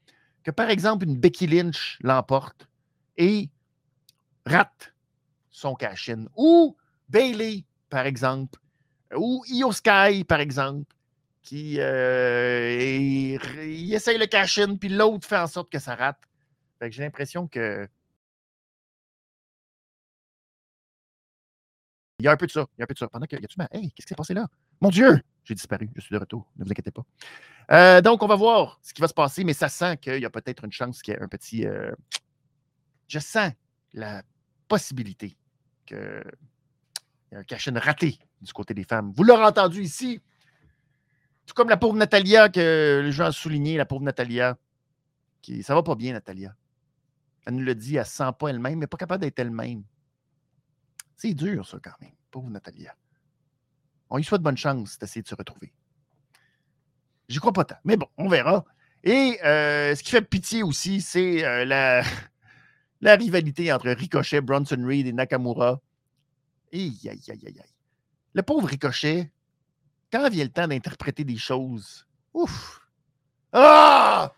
que, 0.43 0.51
par 0.51 0.71
exemple, 0.71 1.05
une 1.05 1.19
Becky 1.19 1.47
Lynch 1.47 1.99
l'emporte 2.01 2.69
et 3.17 3.51
rate 4.47 4.95
son 5.51 5.75
cash-in. 5.75 6.25
Ou 6.37 6.77
Bailey, 7.09 7.65
par 7.89 8.07
exemple, 8.07 8.59
ou 9.15 9.43
Io 9.49 9.73
Sky, 9.73 10.25
par 10.25 10.41
exemple, 10.41 10.95
qui 11.43 11.81
euh, 11.81 13.37
il 13.65 13.95
essaye 13.95 14.19
le 14.19 14.27
cash-in, 14.27 14.77
puis 14.77 14.91
l'autre 14.91 15.27
fait 15.27 15.39
en 15.39 15.47
sorte 15.47 15.71
que 15.71 15.79
ça 15.79 15.95
rate. 15.95 16.21
j'ai 16.83 17.03
l'impression 17.03 17.49
que. 17.49 17.89
Il 22.19 22.25
y 22.25 22.29
a 22.29 22.33
un 22.33 22.37
peu 22.37 22.47
de 22.47 22.53
ça. 22.53 22.67
Il 22.77 22.81
y 22.81 22.83
a 22.83 22.85
un 22.85 22.87
peu 22.87 22.95
de 22.95 22.99
ça. 22.99 23.09
Pendant 23.09 23.27
que. 23.27 23.37
Y 23.37 23.45
a-tu 23.45 23.57
Hey, 23.73 23.93
qu'est-ce 23.93 24.07
qui 24.07 24.09
s'est 24.09 24.15
passé 24.15 24.35
là? 24.35 24.47
Mon 24.81 24.91
Dieu! 24.91 25.23
J'ai 25.45 25.55
disparu, 25.55 25.89
je 25.97 26.03
suis 26.03 26.13
de 26.13 26.19
retour, 26.19 26.47
ne 26.57 26.65
vous 26.65 26.71
inquiétez 26.71 26.91
pas. 26.91 27.07
Euh, 27.71 28.03
donc, 28.03 28.23
on 28.23 28.27
va 28.27 28.37
voir 28.37 28.79
ce 28.83 28.93
qui 28.93 29.01
va 29.01 29.09
se 29.09 29.15
passer, 29.15 29.45
mais 29.45 29.55
ça 29.55 29.71
sent 29.71 29.97
qu'il 29.97 30.21
y 30.21 30.27
a 30.27 30.31
peut-être 30.31 30.65
une 30.65 30.73
chance 30.73 31.01
qu'il 31.01 31.15
y 31.15 31.17
ait 31.17 31.23
un 31.23 31.29
petit. 31.29 31.67
Euh, 31.67 31.91
je 33.07 33.19
sens 33.19 33.53
la 33.95 34.23
possibilité 34.69 35.39
qu'il 37.29 37.37
y 37.37 37.39
ait 37.39 37.41
un 37.41 37.45
cachet 37.45 37.71
raté 37.71 38.19
du 38.41 38.53
côté 38.53 38.75
des 38.75 38.85
femmes. 38.85 39.13
Vous 39.15 39.25
l'aurez 39.25 39.45
entendu 39.45 39.83
ici. 39.83 40.21
Tout 41.47 41.55
comme 41.55 41.69
la 41.69 41.77
pauvre 41.77 41.97
Natalia 41.97 42.49
que 42.49 43.01
les 43.05 43.13
gens 43.13 43.29
ont 43.29 43.33
souligné, 43.33 43.77
la 43.77 43.87
pauvre 43.87 44.03
Natalia. 44.03 44.59
Qui, 45.41 45.63
ça 45.63 45.75
va 45.75 45.83
pas 45.83 45.95
bien, 45.95 46.13
Natalia. 46.13 46.55
Elle 47.47 47.55
nous 47.55 47.65
le 47.65 47.75
dit, 47.75 47.95
elle 47.95 48.01
ne 48.01 48.05
se 48.05 48.13
sent 48.13 48.31
pas 48.39 48.49
elle-même, 48.49 48.79
mais 48.79 48.87
pas 48.87 48.97
capable 48.97 49.23
d'être 49.23 49.39
elle-même. 49.39 49.85
C'est 51.17 51.35
dur, 51.35 51.67
ça, 51.67 51.79
quand 51.83 51.99
même. 52.01 52.13
Pauvre 52.31 52.51
Natalia. 52.51 52.95
On 54.11 54.17
lui 54.17 54.25
souhaite 54.25 54.43
bonne 54.43 54.57
chance 54.57 54.99
d'essayer 54.99 55.23
de 55.23 55.29
se 55.29 55.35
retrouver. 55.35 55.73
J'y 57.29 57.39
crois 57.39 57.53
pas 57.53 57.65
tant. 57.65 57.77
Mais 57.85 57.97
bon, 57.97 58.07
on 58.17 58.29
verra. 58.29 58.65
Et 59.05 59.39
euh, 59.45 59.95
ce 59.95 60.03
qui 60.03 60.11
fait 60.11 60.23
pitié 60.23 60.63
aussi, 60.63 61.01
c'est 61.01 61.45
euh, 61.45 61.65
la, 61.65 62.03
la 63.01 63.17
rivalité 63.17 63.73
entre 63.73 63.91
Ricochet, 63.91 64.41
Bronson 64.41 64.83
Reed 64.85 65.07
et 65.07 65.13
Nakamura. 65.13 65.81
Le 66.73 68.43
pauvre 68.43 68.69
Ricochet, 68.69 69.33
quand 70.13 70.29
vient 70.31 70.45
le 70.45 70.51
temps 70.51 70.69
d'interpréter 70.69 71.25
des 71.25 71.37
choses, 71.37 72.07
ouf! 72.33 72.81
Ah! 73.53 74.33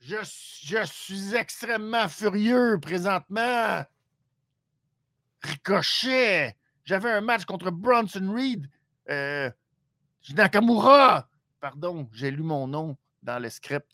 Je, 0.00 0.16
je 0.62 0.84
suis 0.84 1.34
extrêmement 1.34 2.08
furieux 2.08 2.78
présentement. 2.80 3.84
Ricochet! 5.42 6.56
J'avais 6.84 7.10
un 7.10 7.20
match 7.20 7.44
contre 7.44 7.70
Bronson 7.70 8.32
Reed. 8.32 8.70
Euh, 9.08 9.50
Nakamura! 10.34 11.28
Pardon, 11.60 12.08
j'ai 12.12 12.30
lu 12.30 12.42
mon 12.42 12.68
nom 12.68 12.96
dans 13.22 13.40
le 13.40 13.50
script. 13.50 13.90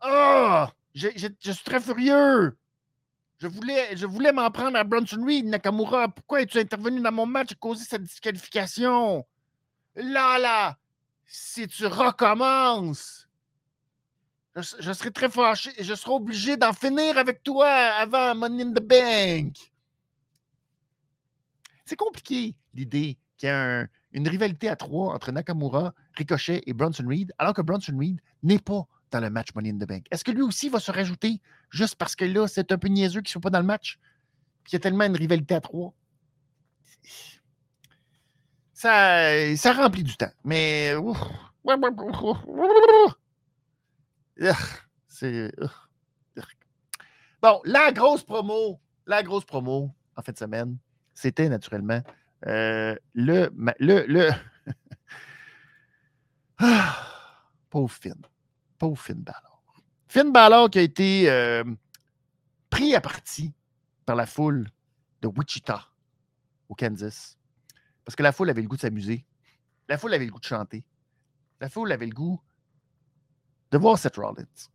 Ah! 0.00 0.72
je 0.94 1.08
suis 1.08 1.64
très 1.64 1.80
furieux. 1.80 2.56
Je 3.42 4.06
voulais, 4.06 4.30
m'en 4.30 4.48
prendre 4.52 4.78
à 4.78 4.84
Bronson 4.84 5.24
Reed, 5.26 5.46
Nakamura. 5.46 6.06
Pourquoi 6.08 6.42
es-tu 6.42 6.60
intervenu 6.60 7.00
dans 7.00 7.10
mon 7.10 7.26
match 7.26 7.50
et 7.50 7.54
causé 7.56 7.84
cette 7.84 8.04
disqualification? 8.04 9.26
Là, 9.96 10.38
là, 10.38 10.78
si 11.26 11.66
tu 11.66 11.86
recommences, 11.86 13.28
je, 14.54 14.62
je 14.78 14.92
serai 14.92 15.10
très 15.10 15.28
fâché 15.28 15.72
et 15.76 15.82
je 15.82 15.92
serai 15.92 16.12
obligé 16.12 16.56
d'en 16.56 16.72
finir 16.72 17.18
avec 17.18 17.42
toi 17.42 17.66
avant 17.66 18.32
Money 18.36 18.62
in 18.62 18.70
the 18.74 18.80
Bank. 18.80 19.56
C'est 21.84 21.96
compliqué, 21.96 22.54
l'idée 22.72 23.18
qu'il 23.36 23.48
y 23.48 23.50
a 23.50 23.88
une 24.12 24.28
rivalité 24.28 24.68
à 24.68 24.76
trois 24.76 25.14
entre 25.14 25.32
Nakamura, 25.32 25.92
Ricochet 26.14 26.62
et 26.64 26.72
Bronson 26.72 27.08
Reed, 27.08 27.32
alors 27.38 27.54
que 27.54 27.62
Bronson 27.62 27.98
Reed 27.98 28.20
n'est 28.44 28.60
pas 28.60 28.86
dans 29.12 29.20
le 29.20 29.30
match 29.30 29.54
Money 29.54 29.70
in 29.70 29.78
the 29.78 29.86
Bank. 29.86 30.06
Est-ce 30.10 30.24
que 30.24 30.32
lui 30.32 30.42
aussi 30.42 30.68
va 30.68 30.80
se 30.80 30.90
rajouter 30.90 31.40
juste 31.70 31.94
parce 31.96 32.16
que 32.16 32.24
là, 32.24 32.48
c'est 32.48 32.72
un 32.72 32.78
peu 32.78 32.88
niaiseux 32.88 33.20
qu'il 33.20 33.28
ne 33.28 33.32
soit 33.32 33.40
pas 33.40 33.50
dans 33.50 33.60
le 33.60 33.66
match? 33.66 33.98
Puis 34.64 34.72
il 34.72 34.74
y 34.74 34.76
a 34.76 34.80
tellement 34.80 35.04
une 35.04 35.16
rivalité 35.16 35.54
à 35.54 35.60
trois. 35.60 35.94
Ça, 38.72 39.56
ça 39.56 39.72
remplit 39.74 40.02
du 40.02 40.16
temps. 40.16 40.32
Mais. 40.44 40.94
C'est. 45.08 45.52
Bon, 47.40 47.60
la 47.64 47.92
grosse 47.92 48.24
promo, 48.24 48.80
la 49.06 49.22
grosse 49.22 49.44
promo 49.44 49.94
en 50.16 50.22
fin 50.22 50.32
de 50.32 50.38
semaine, 50.38 50.78
c'était 51.14 51.48
naturellement 51.48 52.00
euh, 52.46 52.96
le, 53.14 53.50
le, 53.78 54.04
le 54.06 54.30
pauvre 57.70 57.90
Finn. 57.90 58.14
Pauvre 58.82 58.98
Finn 58.98 59.22
Balor. 59.22 59.62
Finn 60.08 60.32
Balor 60.32 60.68
qui 60.68 60.80
a 60.80 60.82
été 60.82 61.30
euh, 61.30 61.62
pris 62.68 62.96
à 62.96 63.00
partie 63.00 63.54
par 64.04 64.16
la 64.16 64.26
foule 64.26 64.68
de 65.20 65.28
Wichita, 65.28 65.86
au 66.68 66.74
Kansas. 66.74 67.38
Parce 68.04 68.16
que 68.16 68.24
la 68.24 68.32
foule 68.32 68.50
avait 68.50 68.60
le 68.60 68.66
goût 68.66 68.74
de 68.74 68.80
s'amuser. 68.80 69.24
La 69.88 69.98
foule 69.98 70.14
avait 70.14 70.24
le 70.24 70.32
goût 70.32 70.40
de 70.40 70.44
chanter. 70.44 70.84
La 71.60 71.68
foule 71.68 71.92
avait 71.92 72.06
le 72.06 72.12
goût 72.12 72.40
de 73.70 73.78
voir 73.78 73.96
Seth 73.96 74.16
Rollins. 74.16 74.68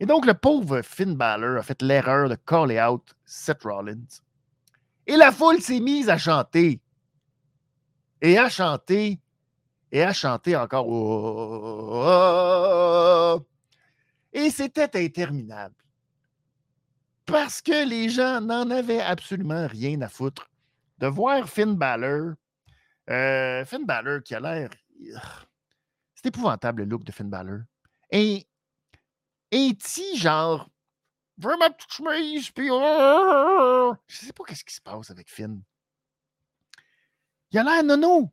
Et 0.00 0.06
donc, 0.06 0.24
le 0.24 0.32
pauvre 0.32 0.80
Finn 0.80 1.14
Balor 1.14 1.58
a 1.58 1.62
fait 1.62 1.82
l'erreur 1.82 2.30
de 2.30 2.36
caller 2.36 2.80
out 2.80 3.14
Seth 3.26 3.64
Rollins 3.64 4.22
et 5.06 5.16
la 5.18 5.32
foule 5.32 5.60
s'est 5.60 5.80
mise 5.80 6.08
à 6.08 6.16
chanter. 6.16 6.80
Et 8.22 8.38
à 8.38 8.48
chanter. 8.48 9.20
Et 9.92 10.02
à 10.02 10.12
chanter 10.14 10.56
encore. 10.56 10.86
Et 14.32 14.50
c'était 14.50 14.96
interminable. 15.04 15.74
Parce 17.26 17.60
que 17.60 17.86
les 17.86 18.08
gens 18.08 18.40
n'en 18.40 18.70
avaient 18.70 19.02
absolument 19.02 19.66
rien 19.66 20.00
à 20.00 20.08
foutre 20.08 20.50
de 20.98 21.06
voir 21.06 21.48
Finn 21.48 21.76
Balor. 21.76 22.34
Euh, 23.10 23.64
Finn 23.66 23.84
Balor 23.84 24.22
qui 24.22 24.34
a 24.34 24.40
l'air. 24.40 24.70
C'est 26.14 26.26
épouvantable 26.26 26.82
le 26.82 26.88
look 26.88 27.04
de 27.04 27.12
Finn 27.12 27.28
Balor. 27.28 27.60
Et. 28.10 28.46
Et 29.50 29.76
genre 30.16 30.70
vraiment 31.36 31.68
toute 31.70 31.92
chemise, 31.92 32.50
puis. 32.50 32.68
Je 32.68 33.94
sais 34.16 34.32
pas 34.32 34.44
qu'est-ce 34.44 34.64
qui 34.64 34.74
se 34.74 34.80
passe 34.80 35.10
avec 35.10 35.28
Finn. 35.28 35.60
Il 37.50 37.58
a 37.58 37.62
l'air 37.62 37.84
nono. 37.84 38.32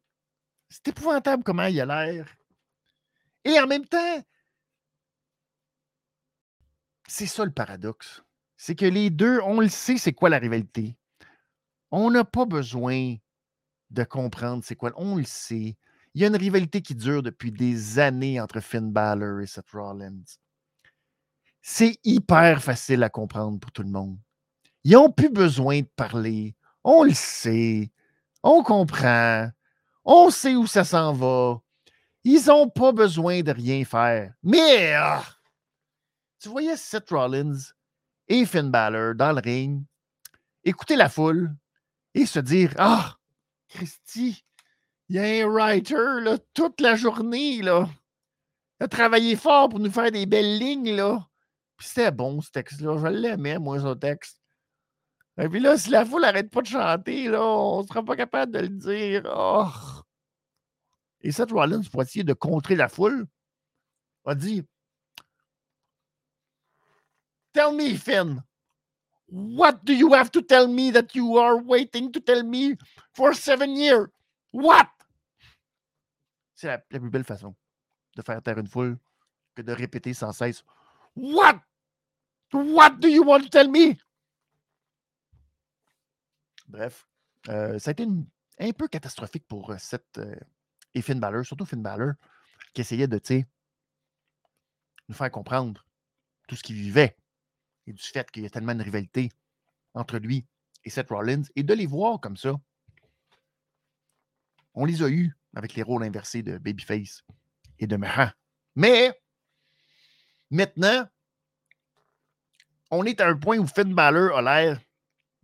C'est 0.70 0.90
épouvantable 0.90 1.44
comment 1.44 1.66
il 1.66 1.80
a 1.82 1.86
l'air. 1.86 2.28
Et 3.44 3.60
en 3.60 3.68
même 3.68 3.86
temps, 3.86 4.24
c'est 7.08 7.26
ça 7.26 7.46
le 7.46 7.52
paradoxe. 7.52 8.22
C'est 8.58 8.76
que 8.76 8.86
les 8.86 9.10
deux, 9.10 9.40
on 9.42 9.60
le 9.60 9.70
sait, 9.70 9.98
c'est 9.98 10.14
quoi 10.14 10.30
la 10.30 10.38
rivalité. 10.38 10.96
On 11.92 12.12
n'a 12.12 12.24
pas 12.24 12.46
besoin 12.46 13.16
de 13.90 14.04
comprendre 14.04 14.64
c'est 14.64 14.76
quoi. 14.76 14.92
On 14.96 15.16
le 15.16 15.24
sait. 15.24 15.76
Il 16.14 16.22
y 16.22 16.26
a 16.26 16.28
une 16.28 16.36
rivalité 16.36 16.82
qui 16.82 16.96
dure 16.96 17.24
depuis 17.24 17.52
des 17.52 18.00
années 18.00 18.40
entre 18.40 18.60
Finn 18.60 18.92
Balor 18.92 19.40
et 19.42 19.48
Seth 19.48 19.72
Rollins 19.72 20.24
c'est 21.62 22.00
hyper 22.04 22.64
facile 22.64 23.04
à 23.04 23.10
comprendre 23.10 23.60
pour 23.60 23.72
tout 23.72 23.84
le 23.84 23.90
monde. 23.90 24.18
Ils 24.84 24.94
n'ont 24.94 25.12
plus 25.12 25.30
besoin 25.30 25.82
de 25.82 25.88
parler. 25.96 26.56
On 26.84 27.04
le 27.04 27.14
sait. 27.14 27.92
On 28.44 28.64
comprend. 28.64 29.50
On 30.12 30.32
sait 30.32 30.56
où 30.56 30.66
ça 30.66 30.84
s'en 30.84 31.14
va. 31.14 31.62
Ils 32.24 32.48
n'ont 32.48 32.68
pas 32.68 32.92
besoin 32.92 33.42
de 33.44 33.52
rien 33.52 33.86
faire. 33.86 34.34
Mais 34.42 34.94
ah, 34.94 35.24
tu 36.40 36.50
voyais 36.50 36.76
Seth 36.78 37.12
Rollins 37.12 37.60
et 38.28 38.44
Finn 38.48 38.72
Balor 38.72 39.14
dans 39.14 39.34
le 39.34 39.40
ring, 39.40 39.84
écouter 40.64 40.96
la 40.96 41.10
foule 41.10 41.54
et 42.16 42.26
se 42.26 42.40
dire 42.40 42.74
Ah, 42.80 43.18
Christy, 43.68 44.44
il 45.10 45.18
y 45.18 45.20
a 45.20 45.46
un 45.46 45.48
writer 45.48 46.40
toute 46.56 46.82
la 46.82 46.96
journée. 46.96 47.62
Là. 47.62 47.88
Il 48.80 48.86
a 48.86 48.88
travaillé 48.88 49.36
fort 49.36 49.70
pour 49.70 49.80
nous 49.80 49.92
faire 49.92 50.12
des 50.12 50.26
belles 50.26 50.58
lignes. 50.58 50.96
Là. 50.96 51.24
Puis 51.78 51.88
c'était 51.88 52.10
bon, 52.10 52.42
ce 52.42 52.50
texte-là. 52.50 52.98
Je 52.98 53.08
l'aimais, 53.10 53.60
moi, 53.60 53.80
ce 53.80 53.94
texte. 53.94 54.39
Et 55.40 55.48
puis 55.48 55.62
là, 55.62 55.78
si 55.78 55.90
la 55.90 56.06
foule 56.06 56.22
n'arrête 56.22 56.50
pas 56.52 56.62
de 56.62 56.68
chanter, 56.68 57.30
là, 57.30 57.42
on 57.42 57.82
ne 57.82 57.88
sera 57.88 58.04
pas 58.04 58.16
capable 58.18 58.52
de 58.52 58.60
le 58.60 58.68
dire. 58.68 59.24
Oh. 59.34 59.70
Et 61.22 61.32
Seth 61.32 61.52
Rollins, 61.52 61.84
pour 61.90 62.02
essayer 62.02 62.24
de 62.24 62.34
contrer 62.34 62.76
la 62.76 62.90
foule, 62.90 63.26
a 64.26 64.36
dit 64.36 64.64
Tell 67.54 67.74
me, 67.74 67.96
Finn, 67.96 68.44
what 69.28 69.80
do 69.84 69.94
you 69.94 70.14
have 70.14 70.30
to 70.30 70.42
tell 70.42 70.68
me 70.68 70.92
that 70.92 71.16
you 71.16 71.38
are 71.38 71.56
waiting 71.56 72.12
to 72.12 72.20
tell 72.20 72.44
me 72.44 72.76
for 73.14 73.34
seven 73.34 73.76
years? 73.76 74.08
What? 74.52 74.90
C'est 76.54 76.68
la, 76.68 76.82
la, 76.92 77.00
plus 77.00 77.10
belle 77.10 77.24
façon 77.24 77.56
de 78.16 78.22
faire 78.22 78.42
taire 78.42 78.58
une 78.58 78.68
foule 78.68 78.98
que 79.56 79.62
de 79.62 79.72
répéter 79.72 80.14
sans 80.14 80.34
cesse 80.34 80.64
What? 81.16 81.62
What 82.52 83.00
do 83.00 83.08
you 83.08 83.24
want 83.24 83.44
to 83.44 83.50
tell 83.50 83.70
me? 83.70 83.98
Bref, 86.70 87.08
euh, 87.50 87.80
ça 87.80 87.90
a 87.90 87.92
été 87.92 88.06
un 88.60 88.72
peu 88.72 88.88
catastrophique 88.88 89.46
pour 89.48 89.74
cette 89.80 90.20
euh, 90.20 90.36
et 90.94 91.02
Finn 91.02 91.20
Balor, 91.20 91.46
surtout 91.46 91.66
Finn 91.66 91.82
Balor, 91.82 92.14
qui 92.74 92.82
essayait 92.82 93.08
de, 93.08 93.20
nous 95.08 95.16
faire 95.16 95.32
comprendre 95.32 95.86
tout 96.48 96.56
ce 96.56 96.64
qu'il 96.64 96.76
vivait 96.76 97.18
et 97.88 97.94
du 97.94 98.02
fait 98.02 98.30
qu'il 98.32 98.44
y 98.44 98.46
a 98.46 98.50
tellement 98.50 98.76
de 98.76 98.84
rivalité 98.84 99.32
entre 99.94 100.18
lui 100.18 100.46
et 100.84 100.90
Seth 100.90 101.10
Rollins 101.10 101.44
et 101.56 101.64
de 101.64 101.74
les 101.74 101.86
voir 101.86 102.20
comme 102.20 102.38
ça. 102.38 102.54
On 104.74 104.86
les 104.86 105.04
a 105.04 105.10
eus 105.10 105.36
avec 105.56 105.74
les 105.74 105.84
rôles 105.84 106.04
inversés 106.04 106.44
de 106.44 106.58
Babyface 106.58 107.24
et 107.80 107.88
de 107.88 107.96
Maha. 107.96 108.34
Mais 108.76 109.20
maintenant, 110.52 111.08
on 112.92 113.06
est 113.06 113.20
à 113.22 113.28
un 113.28 113.36
point 113.36 113.58
où 113.58 113.68
Finn 113.68 113.94
Balor 113.94 114.38
a 114.38 114.42
l'air 114.42 114.80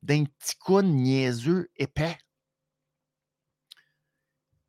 d'un 0.06 0.26
petit 0.26 0.56
con 0.58 0.84
niaiseux 0.84 1.70
épais. 1.76 2.18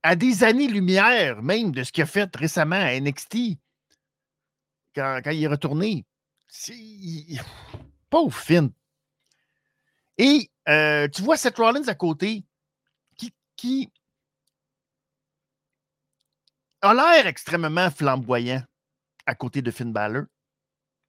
à 0.07 0.14
des 0.14 0.45
années-lumière 0.45 1.43
même 1.43 1.72
de 1.72 1.82
ce 1.82 1.91
qu'il 1.91 2.05
a 2.05 2.07
fait 2.07 2.34
récemment 2.37 2.76
à 2.76 3.01
NXT 3.01 3.59
quand, 4.95 5.20
il 5.32 5.43
est 5.43 5.49
retourné. 5.49 6.07
Pauvre 8.09 8.39
Finn. 8.39 8.70
Et 10.16 10.49
euh, 10.68 11.09
tu 11.09 11.22
vois 11.22 11.37
Seth 11.37 11.57
Rollins 11.57 11.89
à 11.89 11.95
côté 11.97 12.45
qui, 13.16 13.34
qui 13.57 13.91
a 16.82 16.95
l'air 16.95 17.26
extrêmement 17.26 17.91
flamboyant 17.91 18.62
à 19.26 19.34
côté 19.34 19.61
de 19.61 19.72
Finn 19.72 19.93
Balor. 19.93 20.26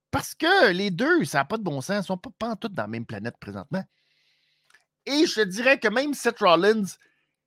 Parce 0.10 0.34
que 0.34 0.72
les 0.72 0.90
deux, 0.90 1.24
ça 1.24 1.40
n'a 1.40 1.46
pas 1.46 1.58
de 1.58 1.64
bon 1.64 1.82
sens, 1.82 1.98
ils 1.98 2.00
ne 2.00 2.02
sont 2.02 2.18
pas, 2.18 2.32
pas 2.32 2.56
dans 2.68 2.84
la 2.84 2.88
même 2.88 3.06
planète 3.06 3.38
présentement. 3.40 3.84
Et 5.08 5.26
je 5.26 5.36
te 5.36 5.42
dirais 5.42 5.80
que 5.80 5.88
même 5.88 6.14
Seth 6.14 6.40
Rollins, 6.40 6.84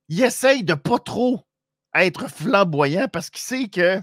il 0.09 0.23
essaye 0.23 0.63
de 0.63 0.73
pas 0.73 0.97
trop 0.97 1.45
être 1.93 2.27
flamboyant 2.27 3.07
parce 3.07 3.29
qu'il 3.29 3.41
sait 3.41 3.69
que 3.69 4.01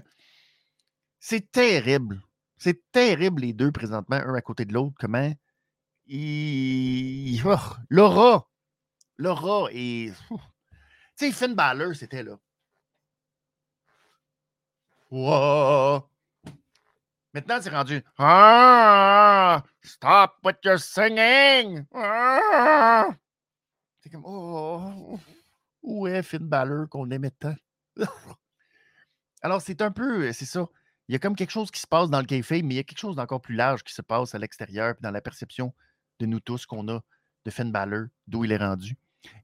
c'est 1.19 1.51
terrible. 1.51 2.21
C'est 2.57 2.81
terrible 2.91 3.41
les 3.41 3.53
deux 3.53 3.71
présentement, 3.71 4.15
un 4.15 4.33
à 4.33 4.41
côté 4.41 4.63
de 4.63 4.73
l'autre. 4.73 4.95
Comment 4.97 5.33
il. 6.07 7.41
Oh, 7.45 7.57
Laura. 7.89 8.49
Laura 9.17 9.69
et. 9.71 10.11
Tu 11.17 11.25
sais, 11.25 11.31
Finn 11.33 11.53
Balor, 11.53 11.93
c'était 11.95 12.23
là. 12.23 12.39
Wow. 15.11 16.09
Maintenant, 17.33 17.59
c'est 17.61 17.69
rendu. 17.69 18.01
Ah, 18.17 19.63
stop 19.83 20.37
what 20.43 20.53
you're 20.63 20.79
singing. 20.79 21.85
Ah. 21.93 23.09
Comme. 24.09 24.23
Oh. 24.25 25.19
Où 25.81 26.07
est 26.07 26.23
Finn 26.23 26.47
Balor 26.47 26.89
qu'on 26.89 27.09
aimait 27.11 27.31
tant? 27.31 27.55
Alors, 29.41 29.61
c'est 29.61 29.81
un 29.81 29.91
peu. 29.91 30.31
C'est 30.33 30.45
ça. 30.45 30.67
Il 31.07 31.13
y 31.13 31.15
a 31.15 31.19
comme 31.19 31.35
quelque 31.35 31.51
chose 31.51 31.71
qui 31.71 31.79
se 31.79 31.87
passe 31.87 32.09
dans 32.09 32.19
le 32.19 32.25
café, 32.25 32.61
mais 32.61 32.75
il 32.75 32.77
y 32.77 32.79
a 32.79 32.83
quelque 32.83 32.99
chose 32.99 33.15
d'encore 33.15 33.41
plus 33.41 33.55
large 33.55 33.83
qui 33.83 33.93
se 33.93 34.01
passe 34.01 34.35
à 34.35 34.39
l'extérieur, 34.39 34.95
dans 35.01 35.11
la 35.11 35.21
perception 35.21 35.73
de 36.19 36.25
nous 36.25 36.39
tous 36.39 36.65
qu'on 36.65 36.87
a 36.89 37.01
de 37.45 37.51
Finn 37.51 37.71
Balor, 37.71 38.07
d'où 38.27 38.43
il 38.45 38.51
est 38.51 38.57
rendu. 38.57 38.95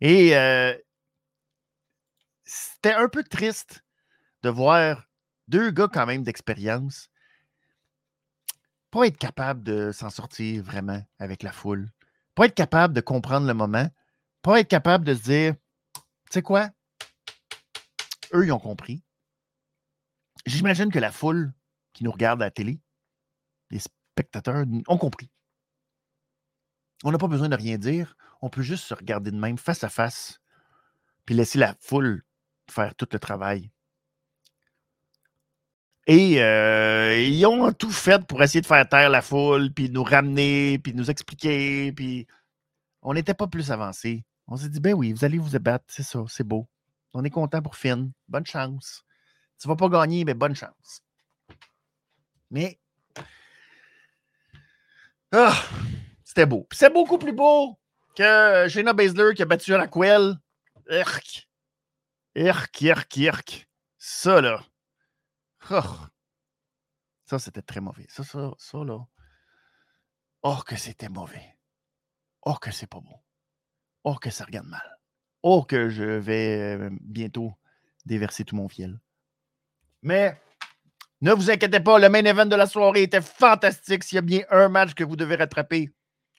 Et 0.01 0.37
euh, 0.37 0.75
c'était 2.43 2.93
un 2.93 3.09
peu 3.09 3.23
triste 3.23 3.83
de 4.43 4.49
voir 4.49 5.07
deux 5.47 5.71
gars 5.71 5.89
quand 5.91 6.05
même 6.05 6.23
d'expérience 6.23 7.09
pas 8.95 9.07
être 9.07 9.17
capable 9.17 9.61
de 9.61 9.91
s'en 9.91 10.09
sortir 10.09 10.63
vraiment 10.63 11.03
avec 11.19 11.43
la 11.43 11.51
foule, 11.51 11.91
pas 12.33 12.45
être 12.45 12.55
capable 12.55 12.93
de 12.93 13.01
comprendre 13.01 13.45
le 13.45 13.53
moment, 13.53 13.89
pas 14.45 14.59
être 14.59 14.67
capable 14.67 15.05
de 15.05 15.15
se 15.15 15.23
dire, 15.23 15.55
tu 15.95 16.01
sais 16.29 16.43
quoi, 16.43 16.69
eux, 18.31 18.45
ils 18.45 18.51
ont 18.51 18.59
compris. 18.59 19.01
J'imagine 20.45 20.91
que 20.91 20.99
la 20.99 21.11
foule 21.11 21.51
qui 21.93 22.03
nous 22.03 22.11
regarde 22.11 22.43
à 22.43 22.45
la 22.45 22.51
télé, 22.51 22.79
les 23.71 23.79
spectateurs, 23.79 24.65
ont 24.87 24.97
compris. 24.99 25.31
On 27.03 27.11
n'a 27.11 27.17
pas 27.17 27.27
besoin 27.27 27.49
de 27.49 27.55
rien 27.55 27.79
dire. 27.79 28.15
On 28.39 28.51
peut 28.51 28.61
juste 28.61 28.83
se 28.83 28.93
regarder 28.93 29.31
de 29.31 29.35
même, 29.35 29.57
face 29.57 29.83
à 29.83 29.89
face, 29.89 30.39
puis 31.25 31.33
laisser 31.33 31.57
la 31.57 31.73
foule 31.79 32.23
faire 32.69 32.93
tout 32.93 33.07
le 33.11 33.17
travail. 33.17 33.71
Et 36.05 36.39
euh, 36.43 37.19
ils 37.19 37.43
ont 37.47 37.73
tout 37.73 37.89
fait 37.89 38.23
pour 38.27 38.43
essayer 38.43 38.61
de 38.61 38.67
faire 38.67 38.87
taire 38.87 39.09
la 39.09 39.23
foule, 39.23 39.73
puis 39.73 39.89
nous 39.89 40.03
ramener, 40.03 40.77
puis 40.77 40.93
nous 40.93 41.09
expliquer, 41.09 41.91
puis 41.93 42.27
on 43.01 43.15
n'était 43.15 43.33
pas 43.33 43.47
plus 43.47 43.71
avancé. 43.71 44.23
On 44.47 44.57
s'est 44.57 44.69
dit, 44.69 44.79
ben 44.79 44.93
oui, 44.93 45.11
vous 45.11 45.25
allez 45.25 45.37
vous 45.37 45.55
abattre, 45.55 45.85
c'est 45.87 46.03
ça, 46.03 46.23
c'est 46.27 46.43
beau. 46.43 46.67
On 47.13 47.23
est 47.23 47.29
content 47.29 47.61
pour 47.61 47.75
Finn. 47.75 48.11
Bonne 48.27 48.45
chance. 48.45 49.03
Tu 49.59 49.67
vas 49.67 49.75
pas 49.75 49.89
gagner, 49.89 50.25
mais 50.25 50.33
bonne 50.33 50.55
chance. 50.55 51.01
Mais 52.51 52.79
ah, 55.31 55.53
c'était 56.23 56.45
beau. 56.45 56.65
C'est 56.71 56.93
beaucoup 56.93 57.17
plus 57.17 57.33
beau 57.33 57.77
que 58.15 58.67
Shayna 58.69 58.93
Baszler 58.93 59.33
qui 59.35 59.41
a 59.41 59.45
battu 59.45 59.73
Raquel. 59.73 60.37
Irk. 60.89 61.49
Irk, 62.35 62.81
irk, 62.81 63.17
irk. 63.17 63.67
Ça, 63.97 64.39
là. 64.39 64.63
Oh. 65.71 65.97
Ça, 67.25 67.39
c'était 67.39 67.61
très 67.61 67.81
mauvais. 67.81 68.05
Ça, 68.07 68.23
ça, 68.23 68.51
ça, 68.57 68.77
là. 68.85 68.99
Oh, 70.43 70.59
que 70.65 70.77
c'était 70.77 71.09
mauvais. 71.09 71.57
Oh, 72.43 72.53
que 72.53 72.71
c'est 72.71 72.87
pas 72.87 73.01
bon. 73.01 73.19
Oh, 74.05 74.15
que 74.15 74.29
ça 74.29 74.45
regarde 74.45 74.67
mal. 74.67 74.99
Oh, 75.41 75.63
que 75.63 75.89
je 75.89 76.03
vais 76.03 76.77
euh, 76.77 76.89
bientôt 77.01 77.53
déverser 78.05 78.45
tout 78.45 78.55
mon 78.55 78.69
fiel. 78.69 78.99
Mais 80.03 80.39
ne 81.21 81.33
vous 81.33 81.49
inquiétez 81.49 81.79
pas, 81.79 81.97
le 81.97 82.07
main 82.07 82.23
event 82.23 82.45
de 82.45 82.55
la 82.55 82.67
soirée 82.67 83.01
était 83.01 83.21
fantastique. 83.21 84.03
S'il 84.03 84.17
y 84.17 84.19
a 84.19 84.21
bien 84.21 84.43
un 84.51 84.69
match 84.69 84.93
que 84.93 85.03
vous 85.03 85.15
devez 85.15 85.35
rattraper, 85.35 85.91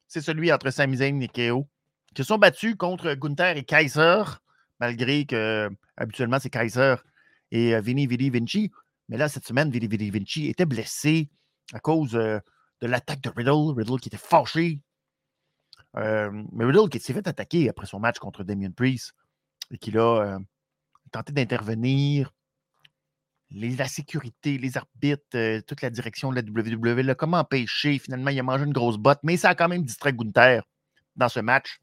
c'est 0.06 0.20
celui 0.20 0.52
entre 0.52 0.70
Sami 0.70 0.98
Zayn 0.98 1.20
et 1.20 1.28
KO, 1.28 1.66
qui 2.14 2.22
sont 2.22 2.38
battus 2.38 2.76
contre 2.76 3.14
Gunther 3.14 3.56
et 3.56 3.64
Kaiser, 3.64 4.22
malgré 4.78 5.26
que 5.26 5.68
habituellement 5.96 6.38
c'est 6.38 6.50
Kaiser 6.50 6.94
et 7.50 7.74
euh, 7.74 7.80
Vinny 7.80 8.06
Vidi 8.06 8.30
Vinci. 8.30 8.70
Mais 9.08 9.16
là, 9.16 9.28
cette 9.28 9.44
semaine, 9.44 9.72
Vidi 9.72 9.88
Vidi 9.88 10.10
Vinci 10.12 10.46
était 10.46 10.66
blessé 10.66 11.30
à 11.72 11.80
cause 11.80 12.14
euh, 12.14 12.38
de 12.80 12.86
l'attaque 12.86 13.22
de 13.22 13.30
Riddle. 13.30 13.74
Riddle 13.76 13.98
qui 13.98 14.08
était 14.08 14.16
fâché. 14.16 14.80
Euh, 15.98 16.30
mais 16.52 16.64
Riddle 16.64 16.88
qui 16.90 17.00
s'est 17.00 17.12
fait 17.12 17.26
attaquer 17.26 17.68
après 17.68 17.86
son 17.86 17.98
match 17.98 18.18
contre 18.18 18.44
Damien 18.44 18.70
Priest 18.70 19.14
et 19.70 19.78
qui 19.78 19.96
a 19.96 20.38
tenté 21.10 21.32
d'intervenir. 21.32 22.32
la 23.50 23.88
sécurité, 23.88 24.58
les 24.58 24.76
arbitres, 24.76 25.60
toute 25.66 25.82
la 25.82 25.90
direction 25.90 26.30
de 26.30 26.36
la 26.36 26.42
WWE, 26.42 27.00
là, 27.00 27.14
comment 27.14 27.38
empêcher? 27.38 27.98
Finalement, 27.98 28.30
il 28.30 28.38
a 28.38 28.42
mangé 28.42 28.64
une 28.64 28.72
grosse 28.72 28.98
botte, 28.98 29.20
mais 29.22 29.36
ça 29.36 29.50
a 29.50 29.54
quand 29.54 29.68
même 29.68 29.82
distrait 29.82 30.12
Gunther 30.12 30.62
dans 31.16 31.28
ce 31.28 31.40
match. 31.40 31.80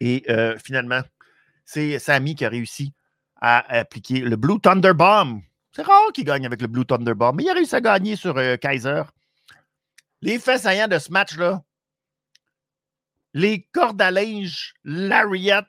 Et 0.00 0.24
finalement, 0.64 1.02
c'est 1.64 1.98
Sami 1.98 2.34
qui 2.34 2.44
a 2.44 2.48
réussi 2.48 2.94
à 3.40 3.78
appliquer 3.78 4.20
le 4.20 4.36
Blue 4.36 4.60
Thunder 4.60 4.94
Bomb 4.94 5.42
c'est 5.78 5.82
rare 5.82 6.12
qu'il 6.12 6.24
gagne 6.24 6.44
avec 6.44 6.60
le 6.60 6.66
Blue 6.66 6.84
Thunderbomb, 6.84 7.34
mais 7.34 7.44
il 7.44 7.50
a 7.50 7.54
réussi 7.54 7.76
à 7.76 7.80
gagner 7.80 8.16
sur 8.16 8.36
euh, 8.36 8.56
Kaiser. 8.56 9.02
Les 10.20 10.40
faits 10.40 10.62
saillants 10.62 10.88
de 10.88 10.98
ce 10.98 11.12
match-là, 11.12 11.62
les 13.34 13.62
cordes 13.72 14.00
à 14.00 14.10
linge 14.10 14.74
Lariat 14.84 15.68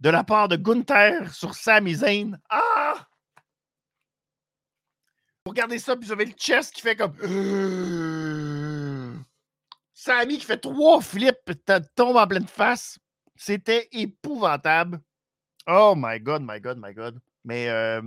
de 0.00 0.10
la 0.10 0.24
part 0.24 0.48
de 0.48 0.56
Gunther 0.56 1.32
sur 1.32 1.54
Sami 1.54 1.94
Zayn. 1.94 2.38
Ah! 2.48 3.06
Regardez 5.46 5.78
ça, 5.78 5.96
puis 5.96 6.06
vous 6.06 6.12
avez 6.12 6.24
le 6.24 6.32
chest 6.32 6.74
qui 6.74 6.80
fait 6.80 6.96
comme. 6.96 7.14
Sami 9.92 10.38
qui 10.38 10.44
fait 10.44 10.58
trois 10.58 11.00
flips, 11.00 11.52
tombe 11.94 12.16
en 12.16 12.26
pleine 12.26 12.46
face. 12.46 12.98
C'était 13.36 13.88
épouvantable. 13.92 15.00
Oh 15.66 15.94
my 15.96 16.20
God, 16.20 16.42
my 16.42 16.60
God, 16.60 16.78
my 16.78 16.94
God. 16.94 17.20
Mais 17.44 17.68
euh, 17.68 18.00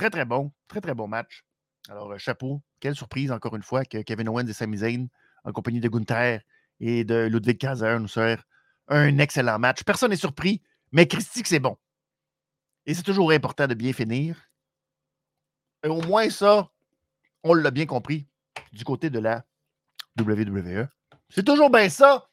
Très, 0.00 0.08
très 0.08 0.24
bon. 0.24 0.50
Très, 0.66 0.80
très 0.80 0.94
bon 0.94 1.08
match. 1.08 1.44
Alors, 1.90 2.10
euh, 2.10 2.16
chapeau. 2.16 2.62
Quelle 2.80 2.94
surprise, 2.94 3.30
encore 3.30 3.54
une 3.54 3.62
fois, 3.62 3.84
que 3.84 3.98
Kevin 3.98 4.30
Owens 4.30 4.46
et 4.46 4.54
Sami 4.54 4.78
Zayn, 4.78 5.08
en 5.44 5.52
compagnie 5.52 5.78
de 5.78 5.90
Gunther 5.90 6.40
et 6.80 7.04
de 7.04 7.26
Ludwig 7.26 7.58
Kaiser, 7.58 7.98
nous 8.00 8.08
sortent 8.08 8.42
un 8.88 9.18
excellent 9.18 9.58
match. 9.58 9.84
Personne 9.84 10.10
n'est 10.10 10.16
surpris, 10.16 10.62
mais 10.90 11.06
Christy, 11.06 11.42
c'est 11.44 11.60
bon. 11.60 11.76
Et 12.86 12.94
c'est 12.94 13.02
toujours 13.02 13.30
important 13.30 13.66
de 13.66 13.74
bien 13.74 13.92
finir. 13.92 14.36
Et 15.84 15.88
au 15.88 16.00
moins, 16.02 16.28
ça, 16.30 16.70
on 17.42 17.54
l'a 17.54 17.70
bien 17.70 17.86
compris 17.86 18.26
du 18.72 18.84
côté 18.84 19.10
de 19.10 19.18
la 19.18 19.44
WWE. 20.18 20.88
C'est 21.28 21.44
toujours 21.44 21.70
bien 21.70 21.88
ça. 21.88 22.28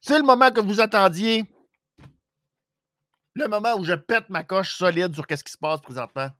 C'est 0.00 0.18
le 0.18 0.24
moment 0.24 0.50
que 0.50 0.60
vous 0.60 0.80
attendiez. 0.80 1.44
Le 3.34 3.48
moment 3.48 3.74
où 3.76 3.84
je 3.84 3.94
pète 3.94 4.28
ma 4.30 4.44
coche 4.44 4.76
solide 4.76 5.14
sur 5.14 5.24
ce 5.28 5.42
qui 5.42 5.52
se 5.52 5.58
passe 5.58 5.80
présentement 5.80 6.30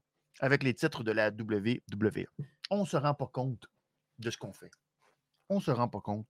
avec 0.41 0.63
les 0.63 0.75
titres 0.75 1.05
de 1.05 1.13
la 1.13 1.31
WWE. 1.31 2.27
On 2.71 2.81
ne 2.81 2.87
se 2.87 2.97
rend 2.97 3.15
pas 3.15 3.27
compte 3.27 3.67
de 4.19 4.31
ce 4.31 4.37
qu'on 4.37 4.53
fait. 4.53 4.71
On 5.49 5.57
ne 5.57 5.61
se 5.61 5.71
rend 5.71 5.89
pas 5.89 6.01
compte 6.01 6.29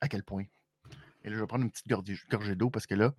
à 0.00 0.08
quel 0.08 0.22
point. 0.22 0.44
Et 1.22 1.28
là, 1.28 1.36
je 1.36 1.40
vais 1.40 1.46
prendre 1.46 1.64
une 1.64 1.70
petite 1.70 1.88
gorgée 1.88 2.56
d'eau 2.56 2.70
parce 2.70 2.86
que 2.86 2.94
là, 2.94 3.14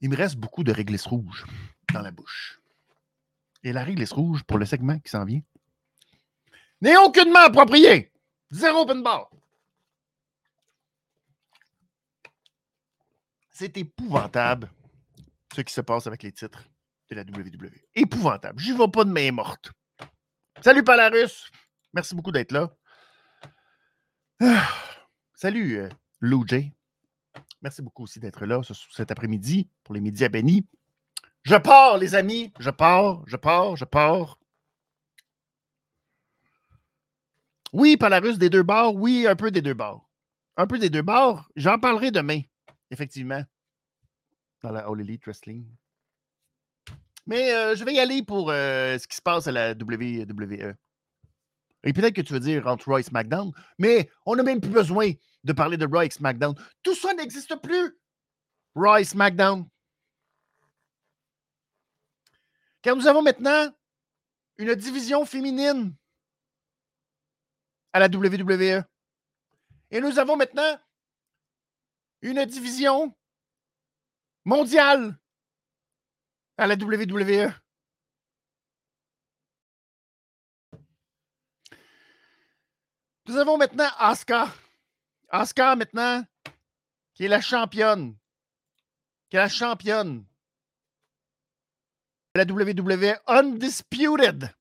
il 0.00 0.10
me 0.10 0.16
reste 0.16 0.36
beaucoup 0.36 0.64
de 0.64 0.72
réglisse 0.72 1.06
rouge 1.06 1.44
dans 1.92 2.02
la 2.02 2.10
bouche. 2.10 2.60
Et 3.62 3.72
la 3.72 3.84
réglisse 3.84 4.12
rouge 4.12 4.44
pour 4.44 4.58
le 4.58 4.66
segment 4.66 4.98
qui 4.98 5.10
s'en 5.10 5.24
vient 5.24 5.40
n'est 6.80 6.96
aucunement 6.96 7.40
appropriée. 7.40 8.12
Zéro 8.50 8.80
open 8.80 9.02
bar. 9.02 9.30
C'est 13.50 13.76
épouvantable 13.78 14.70
ce 15.54 15.62
qui 15.62 15.72
se 15.72 15.80
passe 15.80 16.06
avec 16.06 16.22
les 16.22 16.32
titres 16.32 16.62
de 17.10 17.14
la 17.14 17.22
WWE. 17.22 17.72
Épouvantable. 17.94 18.60
J'y 18.60 18.72
vais 18.72 18.88
pas 18.88 19.04
de 19.04 19.10
main 19.10 19.32
morte. 19.32 19.72
Salut 20.62 20.84
Palarus. 20.84 21.50
Merci 21.94 22.14
beaucoup 22.14 22.32
d'être 22.32 22.52
là. 22.52 22.75
Salut 25.34 25.78
euh, 25.78 25.88
Lou 26.20 26.44
J. 26.46 26.72
Merci 27.62 27.80
beaucoup 27.80 28.02
aussi 28.02 28.20
d'être 28.20 28.44
là 28.44 28.60
cet 28.92 29.10
après-midi 29.10 29.68
pour 29.82 29.94
les 29.94 30.22
à 30.22 30.28
Benny. 30.28 30.66
Je 31.42 31.56
pars, 31.56 31.96
les 31.96 32.14
amis. 32.14 32.52
Je 32.58 32.70
pars, 32.70 33.22
je 33.26 33.36
pars, 33.36 33.76
je 33.76 33.84
pars. 33.84 34.38
Oui, 37.72 37.96
par 37.96 38.10
la 38.10 38.20
russe 38.20 38.38
des 38.38 38.50
deux 38.50 38.62
bords. 38.62 38.94
Oui, 38.94 39.26
un 39.26 39.36
peu 39.36 39.50
des 39.50 39.62
deux 39.62 39.74
bords. 39.74 40.08
Un 40.56 40.66
peu 40.66 40.78
des 40.78 40.90
deux 40.90 41.02
bords. 41.02 41.48
J'en 41.56 41.78
parlerai 41.78 42.10
demain, 42.10 42.40
effectivement, 42.90 43.42
dans 44.62 44.70
la 44.70 44.86
All 44.86 45.00
Elite 45.00 45.24
Wrestling. 45.24 45.66
Mais 47.26 47.52
euh, 47.52 47.74
je 47.74 47.84
vais 47.84 47.94
y 47.94 48.00
aller 48.00 48.22
pour 48.22 48.50
euh, 48.50 48.98
ce 48.98 49.08
qui 49.08 49.16
se 49.16 49.22
passe 49.22 49.46
à 49.46 49.52
la 49.52 49.72
WWE. 49.72 50.74
Et 51.84 51.92
peut-être 51.92 52.14
que 52.14 52.20
tu 52.20 52.32
veux 52.32 52.40
dire 52.40 52.66
entre 52.66 52.88
Roy 52.88 53.00
et 53.00 53.04
SmackDown, 53.04 53.52
mais 53.78 54.10
on 54.24 54.36
n'a 54.36 54.42
même 54.42 54.60
plus 54.60 54.70
besoin 54.70 55.12
de 55.44 55.52
parler 55.52 55.76
de 55.76 55.86
Roy 55.86 56.06
et 56.06 56.10
SmackDown. 56.10 56.54
Tout 56.82 56.94
ça 56.94 57.14
n'existe 57.14 57.54
plus. 57.56 57.96
Roy 58.74 59.04
SmackDown. 59.04 59.68
Car 62.82 62.96
nous 62.96 63.06
avons 63.06 63.22
maintenant 63.22 63.72
une 64.58 64.74
division 64.74 65.24
féminine 65.24 65.94
à 67.92 68.00
la 68.00 68.06
WWE. 68.06 68.84
Et 69.90 70.00
nous 70.00 70.18
avons 70.18 70.36
maintenant 70.36 70.78
une 72.22 72.44
division 72.44 73.16
mondiale 74.44 75.18
à 76.58 76.66
la 76.66 76.74
WWE. 76.74 77.52
Nous 83.28 83.36
avons 83.36 83.58
maintenant 83.58 83.88
Asuka. 83.98 84.48
Asuka 85.28 85.74
maintenant, 85.76 86.24
qui 87.14 87.24
est 87.24 87.28
la 87.28 87.40
championne. 87.40 88.16
Qui 89.28 89.36
est 89.36 89.40
la 89.40 89.48
championne 89.48 90.24
de 92.34 92.40
la 92.40 92.44
WWE 92.44 93.18
Undisputed. 93.26 94.54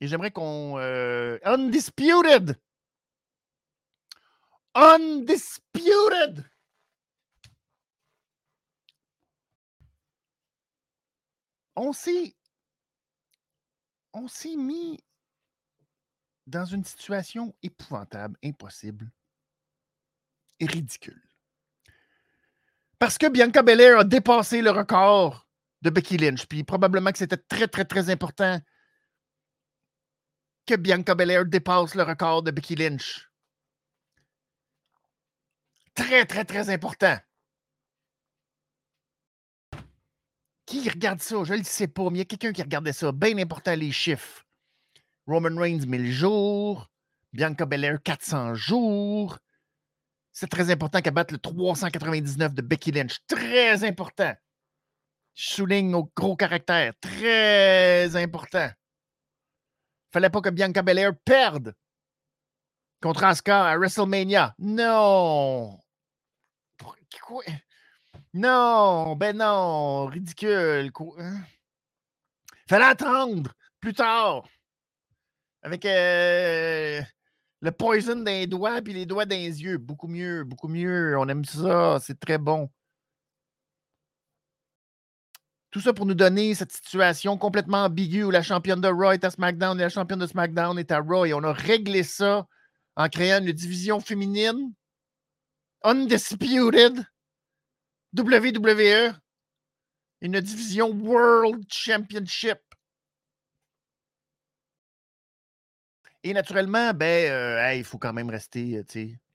Et 0.00 0.08
j'aimerais 0.08 0.30
qu'on. 0.30 0.78
Euh, 0.78 1.38
undisputed! 1.44 2.60
Undisputed! 4.74 6.44
On 11.76 11.92
s'est. 11.92 12.34
On 14.12 14.28
s'est 14.28 14.56
mis 14.56 15.02
dans 16.46 16.64
une 16.64 16.84
situation 16.84 17.54
épouvantable, 17.62 18.38
impossible 18.44 19.10
et 20.60 20.66
ridicule. 20.66 21.22
Parce 22.98 23.18
que 23.18 23.28
Bianca 23.28 23.62
Belair 23.62 23.98
a 23.98 24.04
dépassé 24.04 24.62
le 24.62 24.70
record 24.70 25.46
de 25.82 25.90
Becky 25.90 26.16
Lynch, 26.16 26.46
puis 26.46 26.64
probablement 26.64 27.12
que 27.12 27.18
c'était 27.18 27.36
très, 27.36 27.68
très, 27.68 27.84
très 27.84 28.10
important 28.10 28.60
que 30.66 30.74
Bianca 30.74 31.14
Belair 31.14 31.44
dépasse 31.44 31.94
le 31.94 32.02
record 32.02 32.42
de 32.42 32.50
Becky 32.50 32.74
Lynch. 32.74 33.30
Très, 35.94 36.26
très, 36.26 36.44
très 36.44 36.70
important. 36.70 37.16
Qui 40.66 40.88
regarde 40.88 41.20
ça? 41.20 41.44
Je 41.44 41.52
ne 41.52 41.58
le 41.58 41.64
sais 41.64 41.86
pas, 41.86 42.10
mais 42.10 42.16
il 42.16 42.18
y 42.18 42.22
a 42.22 42.24
quelqu'un 42.24 42.52
qui 42.52 42.62
regardait 42.62 42.92
ça. 42.92 43.12
Bien 43.12 43.38
important, 43.38 43.74
les 43.74 43.92
chiffres. 43.92 44.45
Roman 45.26 45.58
Reigns, 45.60 45.86
1000 45.86 46.12
jours. 46.12 46.90
Bianca 47.32 47.66
Belair, 47.66 48.02
400 48.02 48.54
jours. 48.54 49.38
C'est 50.32 50.50
très 50.50 50.70
important 50.70 51.00
qu'elle 51.00 51.14
batte 51.14 51.32
le 51.32 51.38
399 51.38 52.54
de 52.54 52.62
Becky 52.62 52.92
Lynch. 52.92 53.18
Très 53.26 53.84
important. 53.84 54.34
Je 55.34 55.54
souligne 55.54 55.94
au 55.94 56.10
gros 56.14 56.36
caractère. 56.36 56.92
Très 57.00 58.16
important 58.16 58.70
fallait 60.16 60.30
pas 60.30 60.40
que 60.40 60.48
Bianca 60.48 60.80
Belair 60.80 61.12
perde 61.26 61.74
contre 63.02 63.24
Asuka 63.24 63.66
à 63.66 63.76
WrestleMania. 63.76 64.54
Non! 64.58 65.78
Non, 68.32 69.14
ben 69.14 69.36
non, 69.36 70.06
ridicule. 70.06 70.90
Hein? 71.18 71.40
Fallait 72.66 72.86
attendre 72.86 73.52
plus 73.78 73.92
tard. 73.92 74.48
Avec 75.66 75.84
euh, 75.84 77.02
le 77.60 77.72
poison 77.72 78.22
des 78.22 78.46
doigts 78.46 78.80
puis 78.82 78.92
les 78.92 79.04
doigts 79.04 79.24
les 79.24 79.64
yeux. 79.64 79.78
Beaucoup 79.78 80.06
mieux, 80.06 80.44
beaucoup 80.44 80.68
mieux. 80.68 81.18
On 81.18 81.28
aime 81.28 81.44
ça, 81.44 81.98
c'est 82.00 82.20
très 82.20 82.38
bon. 82.38 82.70
Tout 85.72 85.80
ça 85.80 85.92
pour 85.92 86.06
nous 86.06 86.14
donner 86.14 86.54
cette 86.54 86.70
situation 86.70 87.36
complètement 87.36 87.82
ambiguë 87.82 88.22
où 88.22 88.30
la 88.30 88.44
championne 88.44 88.80
de 88.80 88.86
Raw 88.86 89.10
est 89.10 89.24
à 89.24 89.30
SmackDown 89.30 89.76
et 89.80 89.82
la 89.82 89.88
championne 89.88 90.20
de 90.20 90.28
SmackDown 90.28 90.78
est 90.78 90.92
à 90.92 91.00
Raw. 91.00 91.24
Et 91.24 91.34
on 91.34 91.42
a 91.42 91.52
réglé 91.52 92.04
ça 92.04 92.46
en 92.94 93.08
créant 93.08 93.42
une 93.42 93.50
division 93.50 93.98
féminine 93.98 94.72
undisputed 95.82 97.04
WWE, 98.16 99.16
une 100.20 100.40
division 100.40 100.92
World 100.92 101.64
Championship. 101.68 102.60
Et 106.26 106.34
naturellement, 106.34 106.92
ben, 106.92 107.30
euh, 107.30 107.74
il 107.74 107.84
faut 107.84 107.98
quand 107.98 108.12
même 108.12 108.30
rester 108.30 108.82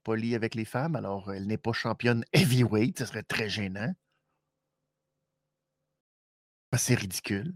poli 0.02 0.34
avec 0.34 0.54
les 0.54 0.66
femmes. 0.66 0.94
Alors, 0.94 1.32
elle 1.32 1.46
n'est 1.46 1.56
pas 1.56 1.72
championne 1.72 2.22
heavyweight, 2.34 2.98
ce 2.98 3.06
serait 3.06 3.22
très 3.22 3.48
gênant. 3.48 3.94
C'est 6.76 6.94
ridicule. 6.94 7.54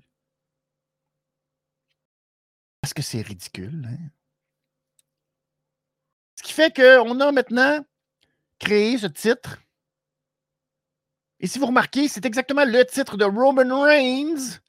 Parce 2.81 2.95
que 2.95 3.03
c'est 3.03 3.21
ridicule. 3.21 3.87
Hein? 3.87 4.09
Ce 6.37 6.43
qui 6.43 6.55
fait 6.55 6.75
qu'on 6.75 7.21
a 7.21 7.31
maintenant 7.31 7.85
créé 8.59 8.97
ce 8.97 9.07
titre. 9.07 9.61
Et 11.41 11.47
si 11.47 11.59
vous 11.59 11.67
remarquez, 11.67 12.09
c'est 12.09 12.25
exactement 12.25 12.65
le 12.65 12.87
titre 12.87 13.19
de 13.19 13.27
Roman 13.27 13.83
Reigns, 13.83 14.61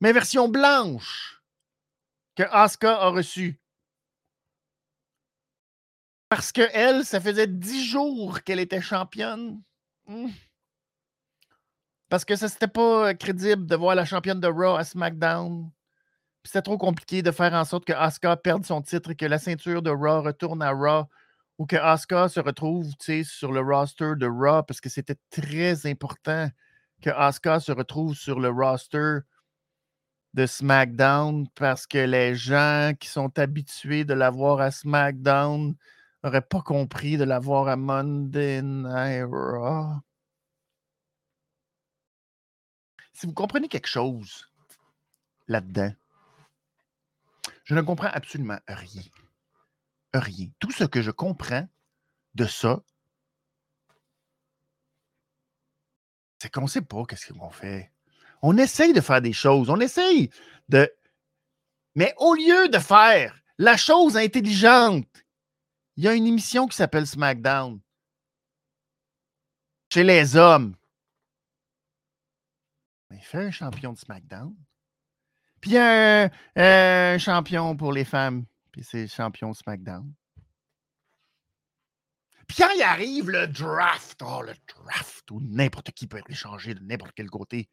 mais 0.00 0.14
version 0.14 0.48
blanche, 0.48 1.42
que 2.34 2.44
Asuka 2.44 2.98
a 2.98 3.08
reçu. 3.10 3.59
Parce 6.30 6.52
que 6.52 6.62
elle, 6.72 7.04
ça 7.04 7.20
faisait 7.20 7.48
dix 7.48 7.84
jours 7.84 8.42
qu'elle 8.44 8.60
était 8.60 8.80
championne. 8.80 9.60
Hmm. 10.06 10.28
Parce 12.08 12.24
que 12.24 12.36
ça, 12.36 12.48
c'était 12.48 12.68
pas 12.68 13.14
crédible 13.14 13.66
de 13.66 13.74
voir 13.74 13.96
la 13.96 14.04
championne 14.04 14.38
de 14.38 14.46
Raw 14.46 14.76
à 14.76 14.84
SmackDown. 14.84 15.70
C'était 16.44 16.62
trop 16.62 16.78
compliqué 16.78 17.20
de 17.22 17.32
faire 17.32 17.52
en 17.52 17.64
sorte 17.64 17.84
que 17.84 17.92
Asuka 17.92 18.36
perde 18.36 18.64
son 18.64 18.80
titre 18.80 19.10
et 19.10 19.16
que 19.16 19.26
la 19.26 19.40
ceinture 19.40 19.82
de 19.82 19.90
Raw 19.90 20.22
retourne 20.22 20.62
à 20.62 20.70
Raw 20.70 21.08
ou 21.58 21.66
que 21.66 21.74
Asuka 21.76 22.28
se 22.28 22.38
retrouve 22.38 22.86
sur 23.24 23.50
le 23.50 23.60
roster 23.60 24.12
de 24.16 24.26
Raw 24.26 24.62
parce 24.62 24.80
que 24.80 24.88
c'était 24.88 25.18
très 25.30 25.84
important 25.84 26.48
que 27.02 27.10
Asuka 27.10 27.58
se 27.58 27.72
retrouve 27.72 28.14
sur 28.14 28.38
le 28.38 28.50
roster 28.50 29.18
de 30.34 30.46
SmackDown 30.46 31.48
parce 31.56 31.88
que 31.88 31.98
les 31.98 32.36
gens 32.36 32.92
qui 33.00 33.08
sont 33.08 33.36
habitués 33.36 34.04
de 34.04 34.14
la 34.14 34.30
voir 34.30 34.60
à 34.60 34.70
SmackDown 34.70 35.74
n'auraient 36.22 36.40
pas 36.40 36.62
compris 36.62 37.16
de 37.16 37.24
la 37.24 37.38
voir 37.38 37.68
à 37.68 37.76
Monday 37.76 38.60
si 43.20 43.26
vous 43.26 43.34
comprenez 43.34 43.68
quelque 43.68 43.86
chose 43.86 44.48
là-dedans, 45.46 45.92
je 47.64 47.74
ne 47.74 47.82
comprends 47.82 48.08
absolument 48.08 48.58
rien. 48.66 49.02
Rien. 50.14 50.48
Tout 50.58 50.70
ce 50.70 50.84
que 50.84 51.02
je 51.02 51.10
comprends 51.10 51.68
de 52.34 52.46
ça, 52.46 52.82
c'est 56.38 56.50
qu'on 56.50 56.62
ne 56.62 56.66
sait 56.66 56.80
pas 56.80 57.04
qu'est-ce 57.04 57.34
qu'on 57.34 57.50
fait. 57.50 57.92
On 58.40 58.56
essaye 58.56 58.94
de 58.94 59.02
faire 59.02 59.20
des 59.20 59.34
choses, 59.34 59.68
on 59.68 59.80
essaye 59.80 60.30
de... 60.70 60.90
Mais 61.94 62.14
au 62.16 62.32
lieu 62.32 62.70
de 62.70 62.78
faire 62.78 63.38
la 63.58 63.76
chose 63.76 64.16
intelligente, 64.16 65.06
il 66.00 66.04
y 66.04 66.08
a 66.08 66.14
une 66.14 66.26
émission 66.26 66.66
qui 66.66 66.74
s'appelle 66.74 67.06
SmackDown. 67.06 67.78
Chez 69.92 70.02
les 70.02 70.34
hommes. 70.34 70.74
Il 73.10 73.20
fait 73.20 73.44
un 73.44 73.50
champion 73.50 73.92
de 73.92 73.98
SmackDown. 73.98 74.56
Puis 75.60 75.76
un, 75.76 76.30
un 76.56 77.18
champion 77.18 77.76
pour 77.76 77.92
les 77.92 78.06
femmes. 78.06 78.46
Puis 78.72 78.82
c'est 78.82 79.08
champion 79.08 79.52
SmackDown. 79.52 80.10
Puis 82.48 82.56
quand 82.56 82.70
il 82.74 82.82
arrive 82.82 83.28
le 83.28 83.46
draft, 83.46 84.22
oh 84.24 84.40
le 84.40 84.54
draft, 84.68 85.30
où 85.30 85.42
n'importe 85.42 85.90
qui 85.90 86.06
peut 86.06 86.16
être 86.16 86.30
échangé 86.30 86.72
de 86.72 86.80
n'importe 86.80 87.12
quel 87.14 87.28
côté. 87.28 87.68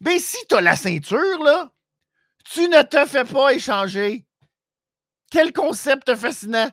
Ben 0.00 0.18
si 0.18 0.38
tu 0.48 0.54
as 0.54 0.62
la 0.62 0.76
ceinture, 0.76 1.44
là, 1.44 1.70
tu 2.44 2.70
ne 2.70 2.80
te 2.84 3.04
fais 3.04 3.26
pas 3.26 3.52
échanger. 3.52 4.27
Quel 5.30 5.52
concept 5.52 6.14
fascinant. 6.16 6.70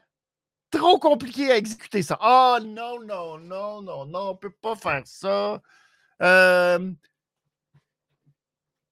trop 0.71 0.99
compliqué 0.99 1.51
à 1.51 1.57
exécuter 1.57 2.01
ça. 2.03 2.17
Oh 2.21 2.57
non, 2.63 3.01
non, 3.01 3.37
non, 3.37 3.81
non, 3.81 4.05
non, 4.05 4.29
on 4.31 4.35
peut 4.35 4.51
pas 4.51 4.75
faire 4.75 5.03
ça. 5.05 5.61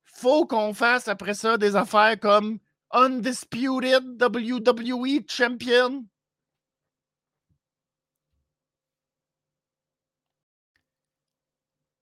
Faut 0.06 0.46
qu'on 0.48 0.74
fasse 0.74 1.08
après 1.08 1.34
ça 1.34 1.58
des 1.58 1.76
affaires 1.76 2.20
comme 2.20 2.60
Undisputed 2.92 4.22
WWE 4.22 5.26
Champion. 5.28 6.06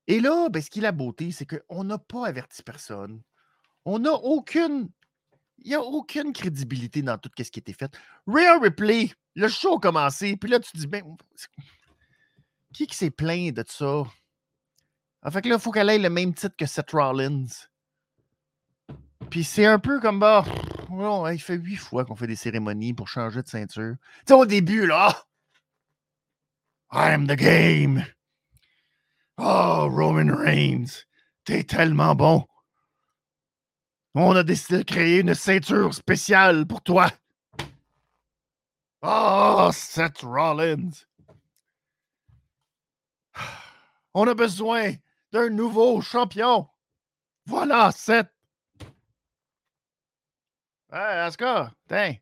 Et 0.08 0.20
là, 0.20 0.50
ben, 0.50 0.62
ce 0.62 0.70
qui 0.70 0.80
est 0.80 0.82
la 0.82 0.92
beauté, 0.92 1.32
c'est 1.32 1.46
qu'on 1.46 1.84
n'a 1.86 1.98
pas 1.98 2.28
averti 2.28 2.62
personne. 2.64 3.22
On 3.86 4.00
n'a 4.00 4.14
aucune. 4.14 4.90
Il 5.64 5.70
n'y 5.70 5.76
a 5.76 5.82
aucune 5.82 6.34
crédibilité 6.34 7.02
dans 7.02 7.18
tout 7.18 7.30
ce 7.38 7.44
qui 7.44 7.60
a 7.60 7.62
été 7.62 7.74
fait. 7.74 7.96
Rare 8.28 8.62
Replay, 8.62 9.12
le 9.36 9.48
show 9.48 9.78
a 9.78 9.80
commencé, 9.80 10.36
puis 10.36 10.50
là, 10.50 10.60
tu 10.60 10.72
te 10.72 10.78
dis, 10.78 10.88
ben, 10.88 11.04
qui 12.74 12.88
qui 12.88 12.96
s'est 12.96 13.12
plaint 13.12 13.54
de 13.54 13.64
ça? 13.68 14.04
En 15.24 15.30
fait 15.30 15.46
là, 15.46 15.56
il 15.56 15.62
faut 15.62 15.72
qu'elle 15.72 15.90
ait 15.90 16.00
le 16.00 16.10
même 16.10 16.34
titre 16.34 16.56
que 16.58 16.66
Seth 16.66 16.92
Rollins. 16.92 17.46
Puis 19.30 19.44
c'est 19.44 19.68
un 19.68 19.78
peu 19.78 20.00
comme, 20.00 20.20
bah, 20.20 20.44
il 21.32 21.40
fait 21.40 21.56
huit 21.56 21.76
fois 21.76 22.06
qu'on 22.06 22.16
fait 22.16 22.28
des 22.28 22.36
cérémonies 22.36 22.94
pour 22.94 23.08
changer 23.08 23.44
de 23.44 23.48
ceinture. 23.48 23.96
Tu 24.26 24.34
au 24.34 24.46
début, 24.46 24.88
là, 24.88 25.26
I'm 26.92 27.28
the 27.28 27.36
game. 27.36 28.04
Oh, 29.38 29.88
Roman 29.90 30.36
Reigns, 30.36 31.06
t'es 31.46 31.64
tellement 31.64 32.16
bon. 32.16 32.46
On 34.14 34.36
a 34.36 34.44
décidé 34.44 34.80
de 34.80 34.84
créer 34.84 35.20
une 35.20 35.34
ceinture 35.34 35.94
spéciale 35.94 36.66
pour 36.68 36.82
toi. 36.82 37.10
Oh, 39.02 39.70
Seth 39.72 40.22
Rollins. 40.22 40.92
On 44.14 44.28
a 44.28 44.34
besoin 44.34 44.94
d'un 45.32 45.50
nouveau 45.50 46.02
champion. 46.02 46.68
Voilà, 47.46 47.92
Seth. 47.92 48.28
Hey, 50.92 51.20
Asuka, 51.20 51.72
tiens. 51.88 52.16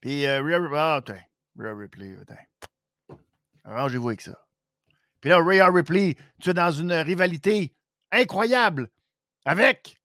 Puis, 0.00 0.26
euh, 0.26 0.42
Rhea 0.42 0.58
Ripley, 0.58 0.78
ah, 0.78 1.00
tiens. 1.04 1.24
Rhea 1.58 1.74
Ripley, 1.74 2.16
tiens. 2.26 3.16
Arrangez-vous 3.64 4.08
avec 4.08 4.20
ça. 4.20 4.38
Puis 5.20 5.30
là, 5.30 5.38
Rhea 5.38 5.70
Ripley, 5.70 6.16
tu 6.38 6.50
es 6.50 6.54
dans 6.54 6.70
une 6.70 6.92
rivalité 6.92 7.72
incroyable 8.12 8.90
avec 9.46 9.99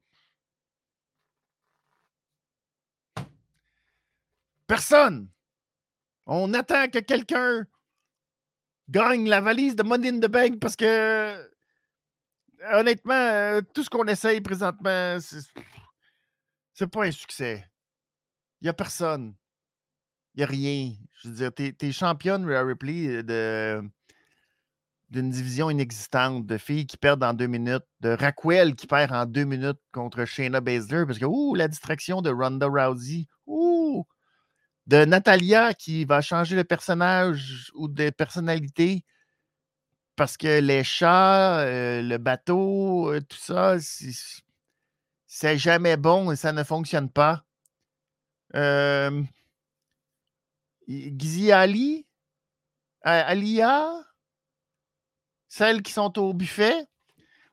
personne. 4.67 5.29
On 6.25 6.53
attend 6.53 6.87
que 6.87 6.99
quelqu'un 6.99 7.65
gagne 8.89 9.27
la 9.27 9.41
valise 9.41 9.75
de 9.75 9.83
Money 9.83 10.09
in 10.09 10.19
the 10.19 10.27
Bank 10.27 10.59
parce 10.59 10.75
que, 10.75 11.35
honnêtement, 12.73 13.13
euh, 13.13 13.61
tout 13.73 13.83
ce 13.83 13.89
qu'on 13.89 14.05
essaye 14.05 14.41
présentement, 14.41 15.17
c'est 16.73 16.87
pas 16.87 17.05
un 17.05 17.11
succès. 17.11 17.65
Il 18.61 18.65
n'y 18.65 18.69
a 18.69 18.73
personne. 18.73 19.35
Il 20.33 20.39
n'y 20.39 20.43
a 20.43 20.47
rien. 20.47 20.93
Je 21.21 21.29
veux 21.29 21.35
dire, 21.35 21.53
t'es 21.53 21.75
es 21.79 21.91
championne, 21.91 22.45
Rhea 22.45 22.63
Ripley, 22.63 23.23
de 23.23 23.81
d'une 25.11 25.29
division 25.29 25.69
inexistante, 25.69 26.45
de 26.45 26.57
filles 26.57 26.87
qui 26.87 26.97
perdent 26.97 27.23
en 27.23 27.33
deux 27.33 27.47
minutes, 27.47 27.85
de 28.01 28.09
Raquel 28.09 28.75
qui 28.75 28.87
perd 28.87 29.13
en 29.13 29.25
deux 29.25 29.45
minutes 29.45 29.79
contre 29.91 30.25
Shayna 30.25 30.61
Baszler, 30.61 31.05
parce 31.05 31.19
que, 31.19 31.25
ouh, 31.25 31.55
la 31.55 31.67
distraction 31.67 32.21
de 32.21 32.31
Ronda 32.31 32.67
Rousey, 32.67 33.27
ouh, 33.45 33.74
de 34.87 35.05
Natalia 35.05 35.73
qui 35.73 36.05
va 36.05 36.21
changer 36.21 36.55
de 36.55 36.63
personnage 36.63 37.71
ou 37.73 37.87
de 37.87 38.09
personnalité 38.09 39.03
parce 40.15 40.37
que 40.37 40.59
les 40.59 40.83
chats, 40.83 41.59
euh, 41.59 42.01
le 42.01 42.17
bateau, 42.17 43.11
euh, 43.11 43.21
tout 43.21 43.37
ça, 43.37 43.75
c'est 45.27 45.57
jamais 45.57 45.97
bon 45.97 46.31
et 46.31 46.35
ça 46.35 46.53
ne 46.53 46.63
fonctionne 46.63 47.09
pas. 47.09 47.43
Euh, 48.55 49.21
Gizi 50.87 51.51
Ali, 51.51 52.05
Alia, 53.01 53.91
celles 55.47 55.81
qui 55.81 55.91
sont 55.91 56.17
au 56.19 56.33
buffet. 56.33 56.87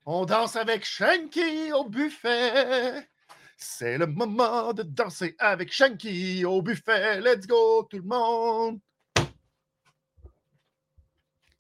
On 0.04 0.24
danse 0.24 0.56
avec 0.56 0.84
Shanky 0.84 1.72
au 1.72 1.88
buffet. 1.88 3.08
C'est 3.64 3.96
le 3.96 4.06
moment 4.06 4.72
de 4.72 4.82
danser 4.82 5.36
avec 5.38 5.72
Shanky 5.72 6.44
au 6.44 6.62
buffet. 6.62 7.20
Let's 7.20 7.46
go, 7.46 7.84
tout 7.84 7.98
le 7.98 8.02
monde. 8.02 8.80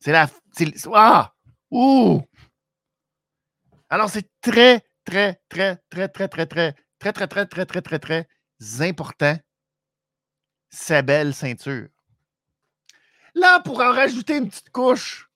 C'est 0.00 0.10
la. 0.10 0.28
Ah! 0.94 1.32
Ouh! 1.70 2.20
Alors, 3.88 4.10
c'est 4.10 4.28
très, 4.40 4.84
très, 5.04 5.40
très, 5.48 5.76
très, 5.88 6.08
très, 6.08 6.28
très, 6.28 6.46
très, 6.46 6.72
très, 6.98 7.12
très, 7.12 7.26
très, 7.28 7.46
très, 7.46 7.66
très, 7.66 7.82
très, 7.82 7.98
très 8.00 8.28
important. 8.80 9.36
Sa 10.70 11.02
belle 11.02 11.34
ceinture. 11.34 11.88
Là, 13.34 13.60
pour 13.60 13.80
en 13.80 13.92
rajouter 13.92 14.38
une 14.38 14.48
petite 14.48 14.70
couche, 14.70 15.30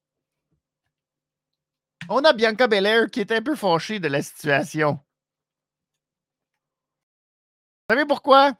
on 2.08 2.24
a 2.24 2.32
Bianca 2.32 2.66
Belair 2.66 3.08
qui 3.10 3.20
est 3.20 3.30
un 3.30 3.42
peu 3.42 3.54
fâchée 3.54 4.00
de 4.00 4.08
la 4.08 4.22
situation. 4.22 5.00
Vous 7.88 7.94
savez 7.94 8.06
pourquoi? 8.06 8.52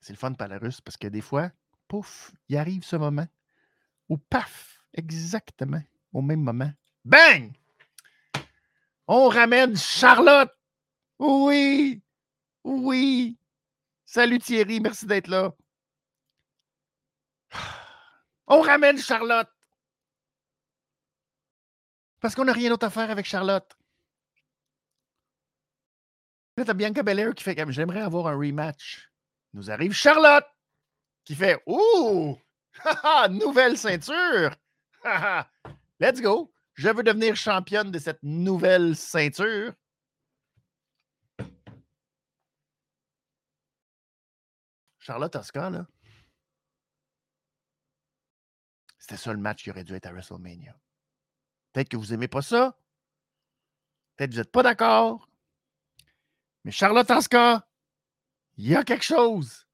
C'est 0.00 0.12
le 0.12 0.18
fun 0.18 0.30
de 0.30 0.36
parler 0.36 0.58
russe 0.58 0.80
parce 0.80 0.96
que 0.96 1.08
des 1.08 1.20
fois, 1.20 1.50
pouf, 1.88 2.30
il 2.48 2.56
arrive 2.56 2.84
ce 2.84 2.94
moment 2.94 3.26
où 4.08 4.16
paf, 4.16 4.80
exactement 4.94 5.82
au 6.12 6.22
même 6.22 6.40
moment, 6.40 6.70
bang! 7.04 7.52
On 9.08 9.28
ramène 9.28 9.76
Charlotte. 9.76 10.52
Oui, 11.18 12.00
oui. 12.62 13.36
Salut 14.06 14.38
Thierry, 14.38 14.78
merci 14.78 15.06
d'être 15.06 15.26
là. 15.26 15.52
On 18.46 18.60
ramène 18.60 18.98
Charlotte. 18.98 19.48
Parce 22.20 22.36
qu'on 22.36 22.44
n'a 22.44 22.52
rien 22.52 22.70
d'autre 22.70 22.86
à 22.86 22.90
faire 22.90 23.10
avec 23.10 23.26
Charlotte. 23.26 23.76
Là, 26.56 26.64
t'as 26.66 26.74
Bianca 26.74 27.02
Belair 27.02 27.34
qui 27.34 27.44
fait 27.44 27.56
j'aimerais 27.70 28.02
avoir 28.02 28.26
un 28.26 28.36
rematch. 28.36 29.10
Nous 29.54 29.70
arrive 29.70 29.92
Charlotte 29.92 30.46
qui 31.24 31.34
fait 31.34 31.62
Ouh! 31.66 32.38
nouvelle 33.30 33.78
ceinture! 33.78 34.54
Let's 36.00 36.20
go! 36.20 36.52
Je 36.74 36.88
veux 36.88 37.02
devenir 37.02 37.36
championne 37.36 37.90
de 37.90 37.98
cette 37.98 38.22
nouvelle 38.22 38.96
ceinture. 38.96 39.72
Charlotte 44.98 45.34
Oscar, 45.36 45.70
là. 45.70 45.86
C'était 48.98 49.16
ça 49.16 49.32
le 49.32 49.38
match 49.38 49.64
qui 49.64 49.70
aurait 49.70 49.84
dû 49.84 49.94
être 49.94 50.06
à 50.06 50.12
WrestleMania. 50.12 50.76
Peut-être 51.72 51.88
que 51.88 51.96
vous 51.96 52.06
n'aimez 52.06 52.28
pas 52.28 52.42
ça. 52.42 52.78
Peut-être 54.16 54.30
que 54.30 54.34
vous 54.36 54.40
n'êtes 54.40 54.52
pas 54.52 54.62
d'accord. 54.62 55.28
Mais 56.64 56.70
Charlotte 56.72 57.10
Asuka, 57.10 57.66
il 58.56 58.68
y 58.68 58.76
a 58.76 58.84
quelque 58.84 59.04
chose. 59.04 59.66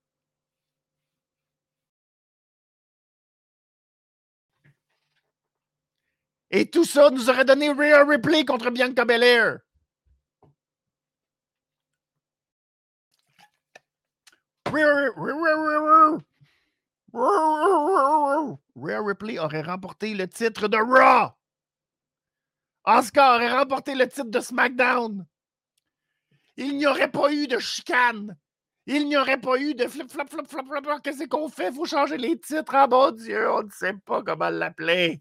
Et 6.51 6.71
tout 6.71 6.85
ça 6.85 7.11
nous 7.11 7.29
aurait 7.29 7.45
donné 7.45 7.71
Rhea 7.71 8.05
Ripley 8.05 8.45
contre 8.45 8.71
Bianca 8.71 9.05
Belair. 9.05 9.59
Rhea 18.75 19.01
Ripley 19.03 19.39
aurait 19.39 19.63
remporté 19.63 20.15
le 20.15 20.27
titre 20.29 20.69
de 20.69 20.79
Raw. 20.79 21.33
Oscar 22.85 23.37
aurait 23.37 23.53
remporté 23.53 23.95
le 23.95 24.09
titre 24.09 24.31
de 24.31 24.41
SmackDown 24.41 25.27
il 26.59 26.77
n'y 26.77 26.87
aurait 26.87 27.11
pas 27.11 27.33
eu 27.33 27.47
de 27.47 27.59
chicane. 27.59 28.37
Il 28.87 29.07
n'y 29.07 29.17
aurait 29.17 29.41
pas 29.41 29.59
eu 29.61 29.75
de 29.75 29.87
flip, 29.87 30.11
flop, 30.11 30.27
flop, 30.29 30.45
flop, 30.49 30.65
flop. 30.65 30.99
Qu'est-ce 31.03 31.27
qu'on 31.27 31.49
fait? 31.49 31.69
Il 31.69 31.75
faut 31.75 31.85
changer 31.85 32.17
les 32.17 32.39
titres. 32.39 32.75
Ah 32.75 32.87
mon 32.87 33.11
Dieu, 33.13 33.51
on 33.51 33.63
ne 33.63 33.71
sait 33.71 33.95
pas 34.05 34.23
comment 34.23 34.49
l'appeler. 34.49 35.21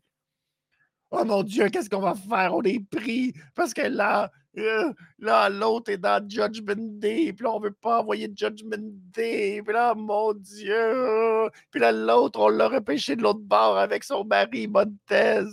Oh 1.12 1.24
mon 1.24 1.44
Dieu, 1.44 1.70
qu'est-ce 1.70 1.90
qu'on 1.90 2.02
va 2.02 2.16
faire? 2.16 2.54
On 2.54 2.64
est 2.64 2.84
pris 2.90 3.34
parce 3.56 3.74
que 3.74 3.82
là, 3.82 4.32
euh, 4.58 4.92
là, 5.20 5.50
l'autre 5.50 5.92
est 5.92 5.98
dans 5.98 6.28
Judgment 6.28 7.00
Day, 7.00 7.32
puis 7.34 7.44
là, 7.44 7.52
on 7.54 7.60
veut 7.60 7.72
pas 7.72 8.02
envoyer 8.02 8.32
Judgment 8.36 8.90
Day, 9.14 9.62
puis 9.64 9.74
là, 9.74 9.94
mon 9.94 10.34
Dieu, 10.34 11.50
puis 11.70 11.80
là, 11.80 11.92
l'autre, 11.92 12.40
on 12.40 12.50
l'a 12.50 12.68
repêché 12.68 13.16
de 13.16 13.22
l'autre 13.22 13.42
bord 13.42 13.78
avec 13.78 14.04
son 14.04 14.26
mari 14.26 14.68
Montez. 14.68 15.46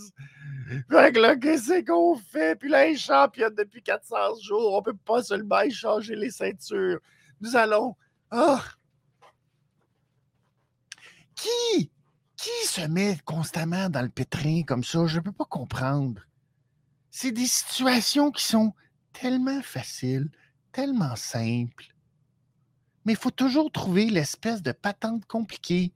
Fait 0.91 1.13
que 1.13 1.19
là, 1.21 1.37
qu'est-ce 1.37 1.85
qu'on 1.85 2.17
fait? 2.17 2.57
Puis 2.57 2.69
là, 2.69 2.87
il 2.87 2.95
est 2.95 2.97
championne 2.97 3.55
depuis 3.55 3.83
400 3.83 4.17
jours. 4.43 4.75
On 4.75 4.79
ne 4.79 4.85
peut 4.85 4.97
pas 4.97 5.23
seulement 5.23 5.61
échanger 5.61 6.17
les 6.17 6.31
ceintures. 6.31 7.01
Nous 7.41 7.57
allons. 7.57 7.97
Ah! 8.31 8.63
Qui, 11.35 11.91
qui 12.37 12.67
se 12.67 12.83
met 12.83 13.19
constamment 13.25 13.91
dans 13.91 14.03
le 14.03 14.09
pétrin 14.09 14.63
comme 14.63 14.85
ça? 14.85 15.07
Je 15.07 15.19
ne 15.19 15.25
peux 15.25 15.33
pas 15.33 15.45
comprendre. 15.45 16.23
C'est 17.11 17.33
des 17.33 17.47
situations 17.47 18.31
qui 18.31 18.45
sont 18.45 18.73
tellement 19.13 19.63
faciles, 19.63 20.31
tellement 20.73 21.17
simples. 21.17 21.95
Mais 23.05 23.13
il 23.13 23.19
faut 23.19 23.31
toujours 23.31 23.71
trouver 23.71 24.07
l'espèce 24.07 24.63
de 24.63 24.73
patente 24.73 25.27
compliquée 25.27 25.93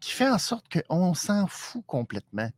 qui 0.00 0.10
fait 0.12 0.28
en 0.28 0.38
sorte 0.38 0.66
qu'on 0.72 1.14
s'en 1.14 1.46
fout 1.46 1.84
complètement. 1.86 2.50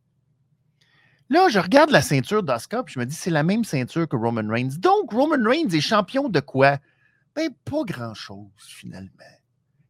Là, 1.29 1.49
je 1.49 1.59
regarde 1.59 1.89
la 1.89 2.01
ceinture 2.01 2.43
d'Oscar, 2.43 2.83
je 2.87 2.99
me 2.99 3.05
dis, 3.05 3.15
c'est 3.15 3.29
la 3.29 3.43
même 3.43 3.63
ceinture 3.63 4.07
que 4.07 4.15
Roman 4.15 4.47
Reigns. 4.47 4.77
Donc, 4.79 5.11
Roman 5.11 5.43
Reigns 5.43 5.69
est 5.69 5.81
champion 5.81 6.29
de 6.29 6.39
quoi? 6.39 6.77
Ben, 7.35 7.49
pas 7.65 7.83
grand-chose, 7.85 8.51
finalement. 8.59 9.09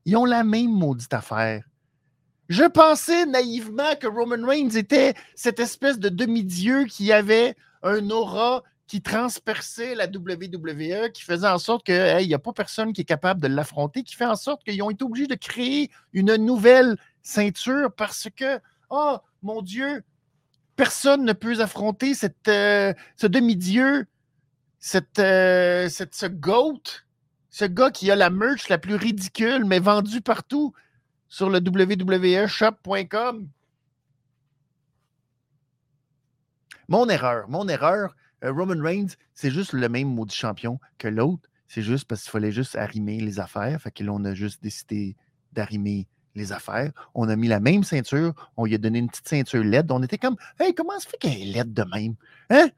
Ils 0.05 0.15
ont 0.15 0.25
la 0.25 0.43
même 0.43 0.71
maudite 0.71 1.13
affaire. 1.13 1.63
Je 2.49 2.63
pensais 2.63 3.25
naïvement 3.25 3.95
que 3.99 4.07
Roman 4.07 4.45
Reigns 4.45 4.75
était 4.75 5.13
cette 5.35 5.59
espèce 5.59 5.97
de 5.97 6.09
demi-dieu 6.09 6.85
qui 6.85 7.11
avait 7.11 7.55
un 7.81 8.09
aura 8.09 8.63
qui 8.87 9.01
transperçait 9.01 9.95
la 9.95 10.05
WWE, 10.05 11.09
qui 11.11 11.23
faisait 11.23 11.47
en 11.47 11.57
sorte 11.57 11.85
qu'il 11.85 12.27
n'y 12.27 12.33
a 12.33 12.39
pas 12.39 12.53
personne 12.53 12.93
qui 12.93 13.01
est 13.01 13.05
capable 13.05 13.41
de 13.41 13.47
l'affronter, 13.47 14.03
qui 14.03 14.15
fait 14.15 14.25
en 14.25 14.35
sorte 14.35 14.63
qu'ils 14.63 14.81
ont 14.83 14.89
été 14.89 15.03
obligés 15.03 15.27
de 15.27 15.35
créer 15.35 15.89
une 16.11 16.35
nouvelle 16.35 16.97
ceinture 17.21 17.91
parce 17.95 18.27
que, 18.35 18.59
oh 18.89 19.17
mon 19.41 19.61
Dieu, 19.61 20.03
personne 20.75 21.23
ne 21.23 21.33
peut 21.33 21.59
affronter 21.59 22.13
euh, 22.47 22.93
ce 23.15 23.27
demi-dieu, 23.27 24.07
euh, 25.19 25.89
ce 25.89 26.25
GOAT, 26.27 26.81
ce 27.49 27.65
gars 27.65 27.91
qui 27.91 28.09
a 28.11 28.15
la 28.15 28.29
merch 28.29 28.69
la 28.69 28.77
plus 28.77 28.95
ridicule, 28.95 29.65
mais 29.65 29.79
vendue 29.79 30.21
partout 30.21 30.73
sur 31.29 31.49
le 31.49 31.59
www.shop.com. 31.59 33.47
Mon 36.89 37.09
erreur, 37.09 37.49
mon 37.49 37.67
erreur, 37.67 38.15
euh, 38.43 38.51
Roman 38.51 38.81
Reigns, 38.81 39.15
c'est 39.33 39.51
juste 39.51 39.73
le 39.73 39.87
même 39.87 40.09
maudit 40.09 40.35
champion 40.35 40.79
que 40.97 41.07
l'autre. 41.07 41.49
C'est 41.67 41.81
juste 41.81 42.05
parce 42.05 42.21
qu'il 42.23 42.31
fallait 42.31 42.51
juste 42.51 42.75
arrimer 42.75 43.19
les 43.19 43.39
affaires. 43.39 43.81
Fait 43.81 43.89
que 43.89 44.03
là, 44.03 44.11
on 44.13 44.23
a 44.25 44.33
juste 44.33 44.61
décidé 44.61 45.15
d'arrimer 45.53 46.07
les 46.35 46.51
affaires. 46.51 46.91
On 47.13 47.29
a 47.29 47.35
mis 47.35 47.47
la 47.47 47.59
même 47.59 47.83
ceinture. 47.83 48.33
On 48.57 48.65
lui 48.65 48.75
a 48.75 48.77
donné 48.77 48.99
une 48.99 49.09
petite 49.09 49.27
ceinture 49.27 49.63
LED. 49.63 49.91
On 49.91 50.01
était 50.03 50.17
comme, 50.17 50.35
hey, 50.59 50.73
comment 50.73 50.99
ça 50.99 51.09
fait 51.09 51.17
qu'elle 51.17 51.41
est 51.41 51.45
LED 51.45 51.73
de 51.73 51.83
même? 51.83 52.15
Hein? 52.49 52.69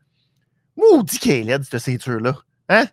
Maudit 0.77 1.19
qu'elle 1.19 1.37
est 1.37 1.43
LED, 1.43 1.63
cette 1.63 1.79
ceinture-là. 1.79 2.35
Hein? 2.69 2.85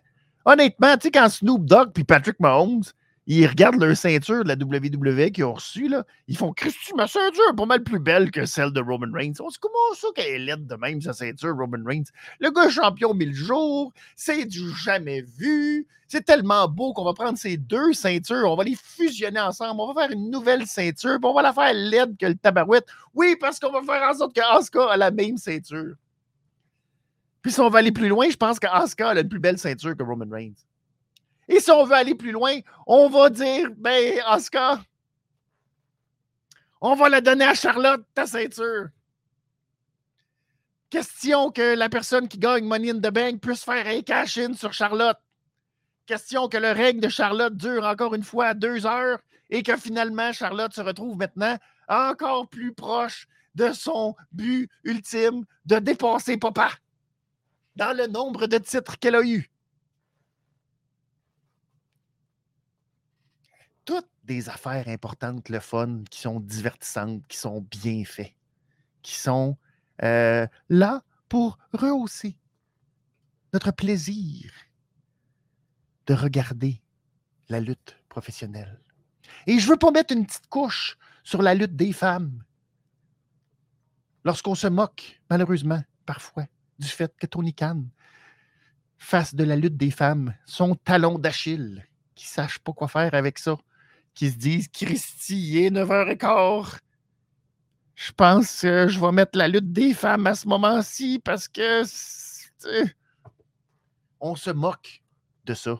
Honnêtement, 0.45 0.95
tu 0.95 1.03
sais, 1.03 1.11
quand 1.11 1.29
Snoop 1.29 1.65
Dogg 1.65 1.91
puis 1.93 2.03
Patrick 2.03 2.39
Mahomes, 2.39 2.83
ils 3.25 3.47
regardent 3.47 3.81
leur 3.81 3.95
ceinture 3.95 4.43
de 4.43 4.49
la 4.49 4.55
WWE 4.55 5.31
qu'ils 5.31 5.45
ont 5.45 5.53
reçue, 5.53 5.87
là, 5.87 6.03
ils 6.27 6.37
font 6.37 6.51
Christy, 6.51 6.93
ma 6.95 7.07
ceinture 7.07 7.43
est 7.51 7.55
pas 7.55 7.65
mal 7.65 7.83
plus 7.83 7.99
belle 7.99 8.31
que 8.31 8.45
celle 8.45 8.71
de 8.71 8.81
Roman 8.81 9.11
Reigns. 9.13 9.33
On 9.39 9.49
se 9.49 9.57
comment 9.57 9.93
ça 9.95 10.07
qu'elle 10.13 10.33
est 10.33 10.39
laide 10.39 10.67
de 10.67 10.75
même, 10.75 11.01
sa 11.01 11.13
ceinture, 11.13 11.55
Roman 11.55 11.83
Reigns? 11.85 12.03
Le 12.39 12.51
gars 12.51 12.69
champion 12.69 13.13
mille 13.13 13.33
jours, 13.33 13.93
c'est 14.15 14.45
du 14.45 14.69
jamais 14.75 15.21
vu. 15.21 15.87
C'est 16.09 16.25
tellement 16.25 16.67
beau 16.67 16.93
qu'on 16.93 17.05
va 17.05 17.13
prendre 17.13 17.37
ces 17.37 17.57
deux 17.57 17.93
ceintures, 17.93 18.43
on 18.45 18.55
va 18.55 18.65
les 18.65 18.75
fusionner 18.75 19.39
ensemble, 19.39 19.81
on 19.81 19.93
va 19.93 20.01
faire 20.01 20.11
une 20.11 20.29
nouvelle 20.29 20.67
ceinture, 20.67 21.17
puis 21.19 21.29
on 21.29 21.33
va 21.33 21.41
la 21.41 21.53
faire 21.53 21.73
laide 21.73 22.17
que 22.17 22.25
le 22.25 22.35
tabarouette. 22.35 22.85
Oui, 23.13 23.35
parce 23.39 23.57
qu'on 23.59 23.71
va 23.71 23.81
faire 23.81 24.09
en 24.09 24.13
sorte 24.13 24.35
que 24.35 24.41
Asuka 24.41 24.91
a 24.91 24.97
la 24.97 25.11
même 25.11 25.37
ceinture. 25.37 25.95
Puis 27.41 27.51
si 27.51 27.59
on 27.61 27.69
va 27.69 27.79
aller 27.79 27.91
plus 27.91 28.09
loin, 28.09 28.29
je 28.29 28.37
pense 28.37 28.59
que 28.59 28.67
Asuka 28.67 29.09
a 29.09 29.13
la 29.13 29.23
plus 29.23 29.39
belle 29.39 29.57
ceinture 29.57 29.95
que 29.95 30.03
Roman 30.03 30.29
Reigns. 30.29 30.53
Et 31.53 31.59
si 31.59 31.69
on 31.69 31.85
veut 31.85 31.93
aller 31.93 32.15
plus 32.15 32.31
loin, 32.31 32.59
on 32.87 33.09
va 33.09 33.29
dire, 33.29 33.69
ben, 33.77 34.19
Oscar, 34.27 34.83
on 36.81 36.95
va 36.95 37.09
la 37.09 37.21
donner 37.21 37.45
à 37.45 37.53
Charlotte, 37.53 38.03
ta 38.15 38.25
ceinture. 38.25 38.87
Question 40.89 41.51
que 41.51 41.75
la 41.75 41.89
personne 41.89 42.27
qui 42.27 42.39
gagne 42.39 42.65
Money 42.65 42.89
in 42.89 42.97
the 42.97 43.13
Bank 43.13 43.39
puisse 43.39 43.63
faire 43.63 43.85
un 43.85 44.01
cash-in 44.01 44.55
sur 44.55 44.73
Charlotte. 44.73 45.17
Question 46.07 46.47
que 46.47 46.57
le 46.57 46.71
règne 46.71 46.99
de 46.99 47.07
Charlotte 47.07 47.55
dure 47.55 47.85
encore 47.85 48.15
une 48.15 48.23
fois 48.23 48.55
deux 48.55 48.87
heures 48.87 49.19
et 49.51 49.61
que 49.61 49.77
finalement 49.77 50.33
Charlotte 50.33 50.73
se 50.73 50.81
retrouve 50.81 51.17
maintenant 51.17 51.57
encore 51.87 52.49
plus 52.49 52.73
proche 52.73 53.27
de 53.53 53.71
son 53.73 54.15
but 54.31 54.71
ultime 54.83 55.45
de 55.67 55.77
dépasser 55.77 56.37
Papa 56.37 56.71
dans 57.75 57.95
le 57.95 58.07
nombre 58.07 58.47
de 58.47 58.57
titres 58.57 58.97
qu'elle 58.97 59.15
a 59.15 59.21
eu. 59.21 59.51
toutes 63.85 64.09
des 64.23 64.49
affaires 64.49 64.87
importantes, 64.87 65.49
le 65.49 65.59
fun, 65.59 66.03
qui 66.09 66.21
sont 66.21 66.39
divertissantes, 66.39 67.25
qui 67.27 67.37
sont 67.37 67.61
bien 67.61 68.03
faites, 68.05 68.35
qui 69.01 69.15
sont 69.15 69.57
euh, 70.03 70.47
là 70.69 71.03
pour 71.29 71.57
rehausser 71.73 72.37
notre 73.53 73.71
plaisir 73.71 74.51
de 76.07 76.13
regarder 76.13 76.81
la 77.49 77.59
lutte 77.59 77.97
professionnelle. 78.09 78.79
Et 79.47 79.59
je 79.59 79.65
ne 79.65 79.71
veux 79.71 79.77
pas 79.77 79.91
mettre 79.91 80.13
une 80.13 80.25
petite 80.25 80.47
couche 80.47 80.97
sur 81.23 81.41
la 81.41 81.53
lutte 81.53 81.75
des 81.75 81.93
femmes. 81.93 82.43
Lorsqu'on 84.23 84.55
se 84.55 84.67
moque, 84.67 85.21
malheureusement, 85.29 85.81
parfois, 86.05 86.45
du 86.79 86.87
fait 86.87 87.13
que 87.17 87.27
Tony 87.27 87.53
Khan 87.53 87.83
fasse 88.97 89.35
de 89.35 89.43
la 89.43 89.55
lutte 89.55 89.77
des 89.77 89.91
femmes 89.91 90.33
son 90.45 90.75
talon 90.75 91.19
d'Achille, 91.19 91.85
qui 92.15 92.25
ne 92.25 92.29
sache 92.29 92.59
pas 92.59 92.73
quoi 92.73 92.87
faire 92.87 93.13
avec 93.13 93.37
ça, 93.37 93.57
qui 94.13 94.29
se 94.29 94.37
disent 94.37 94.67
Christy, 94.67 95.49
il 95.49 95.57
est 95.65 95.69
9h15. 95.69 96.77
Je 97.95 98.11
pense 98.11 98.61
que 98.61 98.87
je 98.87 98.99
vais 98.99 99.11
mettre 99.11 99.37
la 99.37 99.47
lutte 99.47 99.71
des 99.71 99.93
femmes 99.93 100.27
à 100.27 100.35
ce 100.35 100.47
moment-ci 100.47 101.19
parce 101.23 101.47
que 101.47 101.83
on 104.19 104.35
se 104.35 104.49
moque 104.49 105.01
de 105.45 105.53
ça 105.53 105.79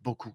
beaucoup. 0.00 0.34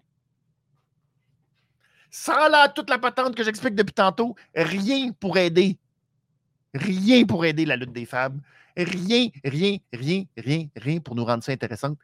Sans 2.10 2.48
là, 2.48 2.68
toute 2.68 2.88
la 2.88 2.98
patente 2.98 3.34
que 3.34 3.44
j'explique 3.44 3.74
depuis 3.74 3.92
tantôt, 3.92 4.34
rien 4.54 5.12
pour 5.12 5.36
aider. 5.36 5.78
Rien 6.74 7.24
pour 7.24 7.44
aider 7.44 7.64
la 7.64 7.76
lutte 7.76 7.92
des 7.92 8.06
femmes. 8.06 8.40
Rien, 8.76 9.28
rien, 9.44 9.76
rien, 9.92 10.24
rien, 10.36 10.66
rien 10.76 11.00
pour 11.00 11.14
nous 11.14 11.24
rendre 11.24 11.42
ça 11.42 11.52
intéressant. 11.52 11.96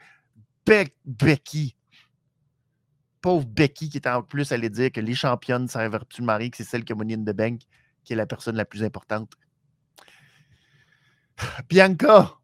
Becky, 1.05 1.77
pauvre 3.25 3.47
Becky 3.47 3.89
qui 3.89 3.97
est 3.97 4.07
en 4.07 4.23
plus 4.23 4.53
allée 4.53 4.69
dire 4.69 4.93
que 4.93 5.01
les 5.01 5.15
championnes 5.15 5.67
servent 5.67 6.05
plus 6.05 6.23
mari, 6.23 6.51
que 6.51 6.59
c'est 6.59 6.65
celle 6.65 6.85
qui 6.85 6.93
a 6.93 6.95
Money 6.95 7.15
in 7.15 7.23
the 7.23 7.35
Bank, 7.35 7.63
qui 8.05 8.13
est 8.13 8.17
la 8.17 8.27
personne 8.27 8.55
la 8.55 8.67
plus 8.67 8.85
importante. 8.85 9.33
Bianca, 11.71 12.35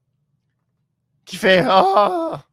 qui 1.26 1.36
fait 1.36 1.62
Ah! 1.68 2.46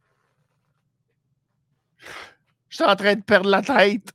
Je 2.68 2.76
suis 2.76 2.84
en 2.84 2.96
train 2.96 3.14
de 3.14 3.22
perdre 3.22 3.48
la 3.48 3.62
tête. 3.62 4.12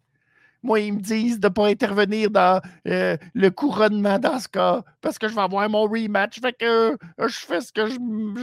Moi, 0.62 0.82
ils 0.82 0.94
me 0.94 1.02
disent 1.02 1.40
de 1.40 1.48
ne 1.48 1.54
pas 1.54 1.68
intervenir 1.70 2.30
dans 2.30 2.62
euh, 2.88 3.18
le 3.34 3.50
couronnement 3.50 4.20
dans 4.20 4.40
ce 4.40 4.48
cas, 4.48 4.84
parce 5.02 5.18
que 5.18 5.28
je 5.28 5.34
vais 5.34 5.42
avoir 5.42 5.68
mon 5.72 5.88
rematch. 5.88 6.40
Fait 6.40 6.54
que 6.54 6.92
euh, 6.92 7.28
je 7.28 7.40
fais 7.40 7.62
ce 7.62 7.74
que 7.74 7.88
j'ai 7.88 7.98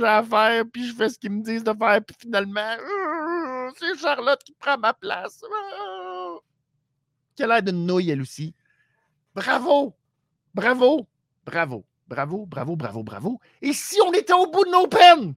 à 0.04 0.24
faire, 0.24 0.64
puis 0.70 0.88
je 0.88 0.94
fais 0.94 1.10
ce 1.10 1.16
qu'ils 1.16 1.30
me 1.30 1.44
disent 1.44 1.62
de 1.62 1.72
faire, 1.72 2.00
puis 2.04 2.16
finalement. 2.18 2.60
Euh, 2.60 3.29
c'est 3.78 3.98
Charlotte 3.98 4.42
qui 4.44 4.54
prend 4.54 4.78
ma 4.78 4.94
place. 4.94 5.42
Quelle 7.36 7.52
a 7.52 7.60
l'air 7.60 7.72
nouille, 7.72 8.10
elle 8.10 8.22
aussi? 8.22 8.54
Bravo! 9.34 9.96
Bravo! 10.54 11.08
Bravo! 11.44 11.86
Bravo, 12.10 12.44
bravo, 12.44 12.74
bravo, 12.74 13.04
bravo. 13.04 13.40
Et 13.62 13.72
si 13.72 14.00
on 14.04 14.12
était 14.12 14.32
au 14.32 14.50
bout 14.50 14.64
de 14.64 14.70
nos 14.70 14.88
peines? 14.88 15.36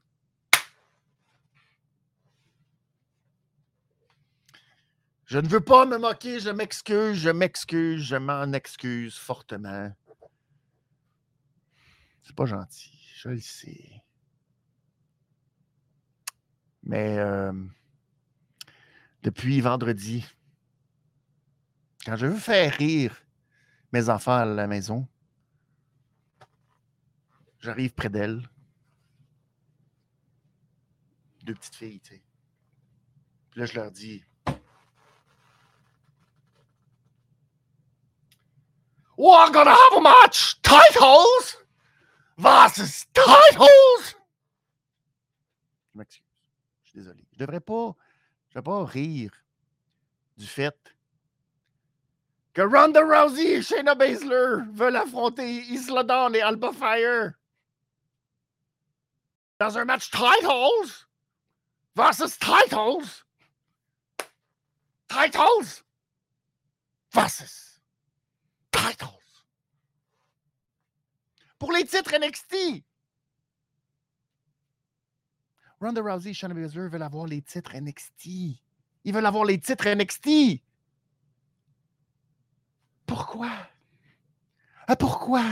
Je 5.25 5.37
ne 5.37 5.47
veux 5.47 5.61
pas 5.61 5.85
me 5.85 5.97
moquer, 5.97 6.39
je 6.39 6.49
m'excuse, 6.49 7.17
je 7.17 7.29
m'excuse, 7.29 8.01
je 8.01 8.15
m'en 8.15 8.51
excuse 8.53 9.17
fortement. 9.17 9.91
C'est 12.23 12.35
pas 12.35 12.45
gentil, 12.45 12.97
je 13.17 13.29
le 13.29 13.39
sais. 13.39 14.03
Mais 16.81 17.19
euh, 17.19 17.53
depuis 19.23 19.61
vendredi. 19.61 20.25
Quand 22.05 22.17
je 22.17 22.27
veux 22.27 22.37
faire 22.37 22.73
rire 22.73 23.23
mes 23.93 24.09
enfants 24.09 24.37
à 24.37 24.45
la 24.45 24.67
maison, 24.67 25.07
j'arrive 27.59 27.93
près 27.93 28.09
d'elles. 28.09 28.41
Deux 31.43 31.55
petites 31.55 31.75
filles, 31.75 31.99
tu 32.01 32.15
sais. 32.15 32.23
Puis 33.51 33.59
là, 33.59 33.65
je 33.65 33.75
leur 33.75 33.91
dis 33.91 34.23
We're 39.15 39.51
gonna 39.51 39.71
have 39.71 39.97
a 39.97 40.01
match! 40.01 40.59
Titles! 40.61 41.57
Versus 42.37 43.05
titles! 43.13 44.17
Je 45.93 45.97
m'excuse. 45.97 46.23
Je 46.83 46.89
suis 46.89 46.99
désolé. 46.99 47.23
Je 47.31 47.37
devrais 47.37 47.59
pas 47.59 47.95
je 48.53 48.59
ne 48.59 48.61
vais 48.61 48.65
pas 48.65 48.85
rire 48.85 49.31
du 50.37 50.45
fait 50.45 50.77
que 52.53 52.61
Ronda 52.61 53.01
Rousey 53.01 53.53
et 53.53 53.61
Shayna 53.63 53.95
Baszler 53.95 54.63
veulent 54.71 54.97
affronter 54.97 55.63
Isla 55.63 56.03
Dawn 56.03 56.35
et 56.35 56.41
Alba 56.41 56.71
Fire 56.71 57.33
dans 59.59 59.75
un 59.77 59.85
match 59.85 60.11
titles 60.11 61.07
versus 61.95 62.37
titles. 62.37 63.23
Titles 65.07 65.83
versus 67.11 67.81
titles. 68.71 69.07
Pour 71.57 71.71
les 71.71 71.85
titres 71.85 72.15
NXT. 72.15 72.83
Ronda 75.83 76.01
Rousey 76.01 76.29
et 76.29 76.33
Shayna 76.33 76.53
Baszler 76.53 76.87
veulent 76.87 77.03
avoir 77.03 77.27
les 77.27 77.41
titres 77.41 77.75
NXT. 77.75 78.25
Ils 78.25 79.13
veulent 79.13 79.25
avoir 79.25 79.43
les 79.43 79.59
titres 79.59 79.89
NXT. 79.89 80.61
Pourquoi? 83.05 83.51
Ah, 84.87 84.95
pourquoi? 84.95 85.43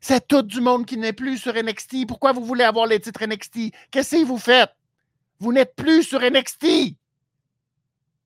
C'est 0.00 0.26
tout 0.26 0.42
du 0.42 0.60
monde 0.60 0.84
qui 0.84 0.96
n'est 0.96 1.12
plus 1.12 1.38
sur 1.38 1.54
NXT. 1.54 2.08
Pourquoi 2.08 2.32
vous 2.32 2.44
voulez 2.44 2.64
avoir 2.64 2.86
les 2.86 3.00
titres 3.00 3.24
NXT? 3.24 3.72
Qu'est-ce 3.92 4.16
que 4.16 4.24
vous 4.24 4.38
faites? 4.38 4.74
Vous 5.38 5.52
n'êtes 5.52 5.76
plus 5.76 6.02
sur 6.02 6.20
NXT. 6.20 6.96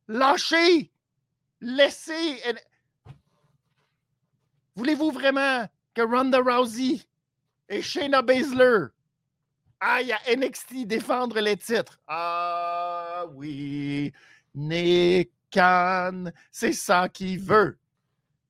Lâchez. 0.08 0.90
Laissez. 1.60 2.42
Voulez-vous 4.74 5.10
vraiment 5.10 5.68
que 5.92 6.00
Ronda 6.00 6.38
Rousey 6.38 7.02
et 7.68 7.82
Shayna 7.82 8.22
Baszler 8.22 8.86
aillent 9.86 10.12
à 10.12 10.36
NXT 10.36 10.86
défendre 10.86 11.38
les 11.40 11.56
titres? 11.56 12.00
Ah 12.06 13.24
oui, 13.34 14.12
Nick 14.54 15.30
Khan, 15.50 16.24
c'est 16.50 16.72
ça 16.72 17.08
qu'il 17.08 17.38
veut. 17.40 17.78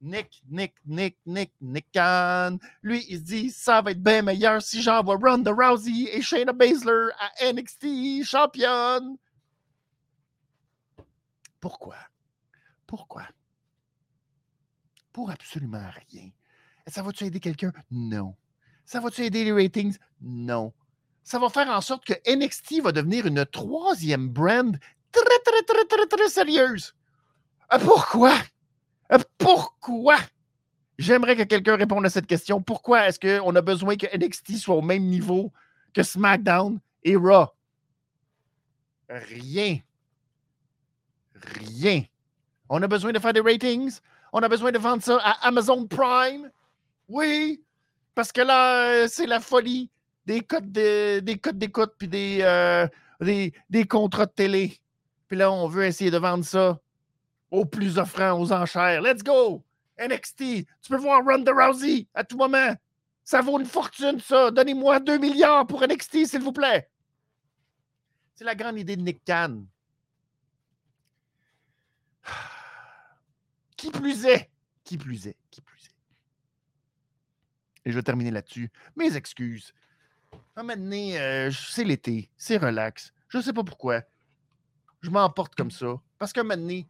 Nick, 0.00 0.42
Nick, 0.48 0.74
Nick, 0.84 1.18
Nick, 1.26 1.52
Nick 1.60 1.86
Khan. 1.92 2.58
Lui, 2.82 3.04
il 3.08 3.18
se 3.18 3.24
dit, 3.24 3.50
ça 3.50 3.80
va 3.82 3.90
être 3.90 4.02
bien 4.02 4.22
meilleur 4.22 4.62
si 4.62 4.82
j'envoie 4.82 5.16
Ronda 5.16 5.52
Rousey 5.52 6.08
et 6.12 6.22
Shayna 6.22 6.52
Baszler 6.52 7.08
à 7.18 7.52
NXT 7.52 8.24
championne. 8.24 9.16
Pourquoi? 11.60 11.96
Pourquoi? 12.86 13.26
Pour 15.12 15.30
absolument 15.30 15.90
rien. 16.10 16.30
Ça 16.86 17.02
va-tu 17.02 17.24
aider 17.24 17.40
quelqu'un? 17.40 17.72
Non. 17.90 18.36
Ça 18.84 19.00
va-tu 19.00 19.22
aider 19.22 19.44
les 19.44 19.52
ratings? 19.52 19.96
Non. 20.20 20.72
Ça 21.26 21.40
va 21.40 21.48
faire 21.48 21.68
en 21.68 21.80
sorte 21.80 22.04
que 22.04 22.12
NXT 22.32 22.82
va 22.82 22.92
devenir 22.92 23.26
une 23.26 23.44
troisième 23.44 24.28
brand 24.28 24.78
très, 25.10 25.24
très, 25.44 25.62
très, 25.62 25.84
très, 25.84 26.06
très 26.06 26.28
sérieuse. 26.28 26.94
Euh, 27.72 27.78
pourquoi? 27.80 28.32
Euh, 29.10 29.18
pourquoi? 29.36 30.18
J'aimerais 31.00 31.34
que 31.34 31.42
quelqu'un 31.42 31.74
réponde 31.74 32.06
à 32.06 32.10
cette 32.10 32.28
question. 32.28 32.62
Pourquoi 32.62 33.08
est-ce 33.08 33.18
qu'on 33.18 33.56
a 33.56 33.60
besoin 33.60 33.96
que 33.96 34.06
NXT 34.16 34.56
soit 34.56 34.76
au 34.76 34.82
même 34.82 35.02
niveau 35.02 35.52
que 35.92 36.04
SmackDown 36.04 36.78
et 37.02 37.16
Raw? 37.16 37.46
Rien. 39.08 39.80
Rien. 41.34 42.04
On 42.68 42.80
a 42.80 42.86
besoin 42.86 43.10
de 43.10 43.18
faire 43.18 43.32
des 43.32 43.40
ratings. 43.40 43.98
On 44.32 44.38
a 44.44 44.48
besoin 44.48 44.70
de 44.70 44.78
vendre 44.78 45.02
ça 45.02 45.18
à 45.24 45.48
Amazon 45.48 45.88
Prime. 45.88 46.52
Oui, 47.08 47.64
parce 48.14 48.30
que 48.30 48.42
là, 48.42 48.90
euh, 48.90 49.08
c'est 49.10 49.26
la 49.26 49.40
folie 49.40 49.90
des 50.26 50.40
codes 50.40 50.72
de, 50.72 51.20
des 51.20 51.38
codes 51.38 51.58
d'écoute 51.58 51.94
puis 51.98 52.08
des, 52.08 52.38
euh, 52.42 52.86
des, 53.20 53.52
des 53.70 53.86
contrats 53.86 54.26
de 54.26 54.32
télé. 54.32 54.78
Puis 55.28 55.36
là, 55.36 55.50
on 55.50 55.68
veut 55.68 55.84
essayer 55.84 56.10
de 56.10 56.18
vendre 56.18 56.44
ça 56.44 56.80
au 57.50 57.64
plus 57.64 57.98
offrant 57.98 58.38
aux 58.40 58.52
enchères. 58.52 59.00
Let's 59.00 59.22
go! 59.22 59.64
NXT, 59.98 60.66
tu 60.82 60.88
peux 60.90 60.98
voir 60.98 61.24
Ronda 61.24 61.52
Rousey 61.52 62.06
à 62.14 62.22
tout 62.22 62.36
moment. 62.36 62.74
Ça 63.24 63.40
vaut 63.40 63.58
une 63.58 63.66
fortune, 63.66 64.20
ça. 64.20 64.50
Donnez-moi 64.50 65.00
2 65.00 65.18
milliards 65.18 65.66
pour 65.66 65.82
NXT, 65.82 66.26
s'il 66.26 66.42
vous 66.42 66.52
plaît. 66.52 66.88
C'est 68.34 68.44
la 68.44 68.54
grande 68.54 68.78
idée 68.78 68.96
de 68.96 69.02
Nick 69.02 69.24
Khan. 69.24 69.64
Qui 73.76 73.90
plus 73.90 74.24
est, 74.26 74.50
qui 74.84 74.96
plus 74.96 75.26
est, 75.26 75.36
qui 75.50 75.60
plus 75.60 75.84
est. 75.84 75.94
Et 77.84 77.90
je 77.90 77.96
vais 77.96 78.02
terminer 78.02 78.30
là-dessus. 78.30 78.70
Mes 78.96 79.14
excuses. 79.16 79.74
Un 80.58 80.62
moment 80.62 80.76
donné, 80.76 81.20
euh, 81.20 81.50
c'est 81.50 81.84
l'été, 81.84 82.30
c'est 82.38 82.56
relax. 82.56 83.12
Je 83.28 83.36
ne 83.36 83.42
sais 83.42 83.52
pas 83.52 83.62
pourquoi. 83.62 84.02
Je 85.02 85.10
m'emporte 85.10 85.54
comme 85.54 85.70
ça. 85.70 86.00
Parce 86.18 86.32
qu'à 86.32 86.40
un 86.40 86.44
moment 86.44 86.56
donné, 86.56 86.88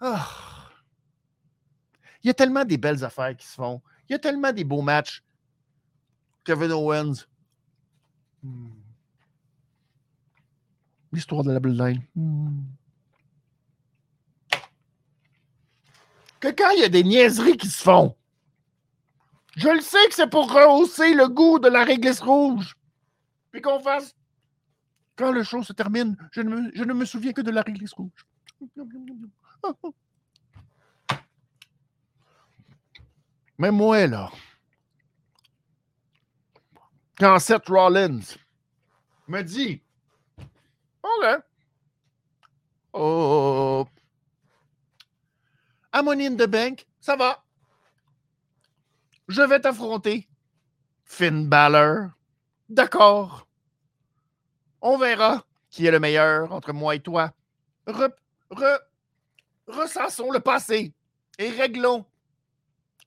ah. 0.00 0.28
Il 2.22 2.26
y 2.26 2.30
a 2.30 2.34
tellement 2.34 2.64
des 2.64 2.76
belles 2.76 3.04
affaires 3.04 3.36
qui 3.36 3.46
se 3.46 3.54
font. 3.54 3.80
Il 4.08 4.12
y 4.12 4.16
a 4.16 4.18
tellement 4.18 4.52
des 4.52 4.64
beaux 4.64 4.82
matchs. 4.82 5.22
Kevin 6.44 6.72
Owens. 6.72 7.26
Hmm. 8.42 8.70
L'histoire 11.12 11.44
de 11.44 11.52
la 11.52 11.60
Bloodline. 11.60 12.02
Hmm. 12.16 12.62
Que 16.40 16.48
quand 16.48 16.70
il 16.70 16.80
y 16.80 16.84
a 16.84 16.88
des 16.88 17.04
niaiseries 17.04 17.56
qui 17.56 17.68
se 17.68 17.82
font, 17.82 18.16
je 19.56 19.68
le 19.68 19.80
sais 19.80 20.06
que 20.08 20.14
c'est 20.14 20.30
pour 20.30 20.52
rehausser 20.52 21.14
le 21.14 21.28
goût 21.28 21.58
de 21.58 21.68
la 21.68 21.84
réglisse 21.84 22.20
rouge. 22.20 22.77
Puis 23.50 23.60
qu'on 23.60 23.80
fasse. 23.80 24.14
Quand 25.16 25.32
le 25.32 25.42
show 25.42 25.62
se 25.62 25.72
termine, 25.72 26.16
je 26.32 26.42
ne 26.42 26.50
me, 26.54 26.70
je 26.74 26.84
ne 26.84 26.92
me 26.92 27.04
souviens 27.04 27.32
que 27.32 27.40
de 27.40 27.50
la 27.50 27.62
réglisse 27.62 27.92
rouge. 27.92 28.26
Mais 33.58 33.72
moi, 33.72 34.06
là, 34.06 34.30
quand 37.18 37.38
Seth 37.40 37.66
Rollins 37.66 38.36
me 39.26 39.42
dit 39.42 39.82
OK, 41.02 41.42
oh, 42.92 43.86
à 45.92 46.02
Money 46.02 46.26
in 46.26 46.36
the 46.36 46.46
Bank, 46.46 46.86
ça 47.00 47.16
va. 47.16 47.42
Je 49.26 49.42
vais 49.42 49.60
t'affronter. 49.60 50.28
Finn 51.04 51.48
Balor. 51.48 52.10
D'accord. 52.68 53.46
On 54.80 54.98
verra 54.98 55.44
qui 55.70 55.86
est 55.86 55.90
le 55.90 56.00
meilleur 56.00 56.52
entre 56.52 56.72
moi 56.72 56.94
et 56.94 57.00
toi. 57.00 57.32
Re, 57.86 58.08
re, 58.50 58.78
ressassons 59.66 60.30
le 60.30 60.40
passé 60.40 60.92
et 61.38 61.50
réglons 61.50 62.04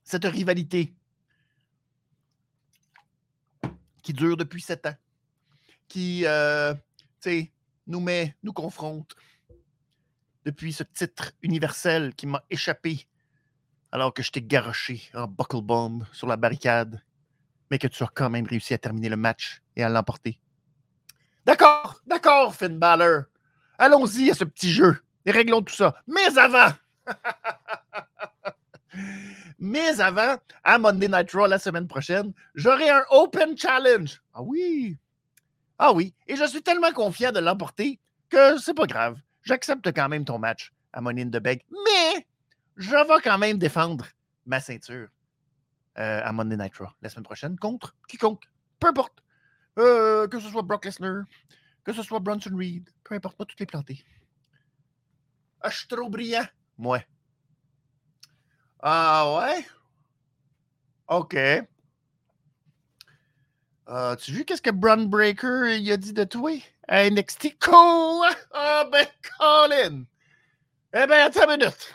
cette 0.04 0.24
rivalité 0.24 0.92
qui 4.02 4.12
dure 4.12 4.36
depuis 4.36 4.60
sept 4.60 4.86
ans, 4.86 4.96
qui 5.88 6.26
euh, 6.26 6.74
nous 7.86 8.00
met, 8.00 8.36
nous 8.42 8.52
confronte 8.52 9.14
depuis 10.44 10.72
ce 10.72 10.82
titre 10.82 11.32
universel 11.42 12.14
qui 12.14 12.26
m'a 12.26 12.44
échappé 12.50 13.06
alors 13.92 14.12
que 14.12 14.22
je 14.22 14.32
t'ai 14.32 14.42
garoché 14.42 15.02
en 15.14 15.28
buckle 15.28 15.60
bomb 15.60 16.04
sur 16.12 16.26
la 16.26 16.36
barricade, 16.36 17.00
mais 17.72 17.78
que 17.78 17.86
tu 17.86 18.02
as 18.02 18.10
quand 18.14 18.28
même 18.28 18.46
réussi 18.46 18.74
à 18.74 18.78
terminer 18.78 19.08
le 19.08 19.16
match 19.16 19.62
et 19.76 19.82
à 19.82 19.88
l'emporter. 19.88 20.38
D'accord, 21.46 22.02
d'accord, 22.06 22.54
Finn 22.54 22.78
Balor. 22.78 23.22
Allons-y 23.78 24.30
à 24.30 24.34
ce 24.34 24.44
petit 24.44 24.70
jeu 24.70 25.02
et 25.24 25.30
réglons 25.30 25.62
tout 25.62 25.74
ça. 25.74 25.96
Mais 26.06 26.38
avant, 26.38 26.70
mais 29.58 29.98
avant, 30.02 30.36
à 30.62 30.78
Monday 30.78 31.08
Night 31.08 31.32
Raw 31.32 31.46
la 31.46 31.58
semaine 31.58 31.88
prochaine, 31.88 32.34
j'aurai 32.54 32.90
un 32.90 33.04
Open 33.08 33.56
Challenge. 33.56 34.20
Ah 34.34 34.42
oui. 34.42 34.98
Ah 35.78 35.94
oui. 35.94 36.12
Et 36.28 36.36
je 36.36 36.44
suis 36.44 36.62
tellement 36.62 36.92
confiant 36.92 37.32
de 37.32 37.40
l'emporter 37.40 37.98
que 38.28 38.58
c'est 38.58 38.74
pas 38.74 38.86
grave. 38.86 39.18
J'accepte 39.44 39.90
quand 39.94 40.10
même 40.10 40.26
ton 40.26 40.38
match 40.38 40.74
à 40.92 41.00
Money 41.00 41.22
in 41.22 41.30
the 41.30 41.42
Bank. 41.42 41.62
Mais 41.70 42.26
je 42.76 42.90
vais 42.90 43.22
quand 43.24 43.38
même 43.38 43.56
défendre 43.56 44.04
ma 44.44 44.60
ceinture 44.60 45.08
euh, 45.98 46.20
à 46.24 46.32
Monday 46.32 46.56
Night 46.56 46.76
Raw 46.76 46.88
la 47.02 47.08
semaine 47.08 47.24
prochaine 47.24 47.58
contre 47.58 47.94
quiconque. 48.08 48.44
Peu 48.80 48.88
importe. 48.88 49.22
Euh, 49.78 50.28
que 50.28 50.38
ce 50.38 50.48
soit 50.48 50.62
Brock 50.62 50.84
Lesnar, 50.84 51.24
que 51.84 51.92
ce 51.92 52.02
soit 52.02 52.20
Bronson 52.20 52.54
Reed, 52.54 52.88
peu 53.04 53.14
importe, 53.14 53.36
pas 53.36 53.44
toutes 53.44 53.60
les 53.60 53.66
planter. 53.66 54.04
Ah, 55.62 55.70
je. 55.70 55.86
Moi. 56.76 57.00
Ah 58.82 59.36
ouais? 59.38 59.66
OK. 61.08 61.36
As-tu 63.86 64.32
vu 64.32 64.44
qu'est-ce 64.44 64.62
que 64.62 64.70
Braun 64.70 65.06
Breaker 65.06 65.76
il 65.78 65.92
a 65.92 65.96
dit 65.96 66.12
de 66.12 66.24
toi? 66.24 66.52
À 66.88 67.08
NXT? 67.08 67.58
Cool! 67.60 68.28
Ah 68.52 68.84
ben, 68.90 69.06
Colin! 69.38 70.04
Eh 70.94 71.06
ben, 71.06 71.26
attends 71.26 71.44
une 71.50 71.58
minute. 71.60 71.94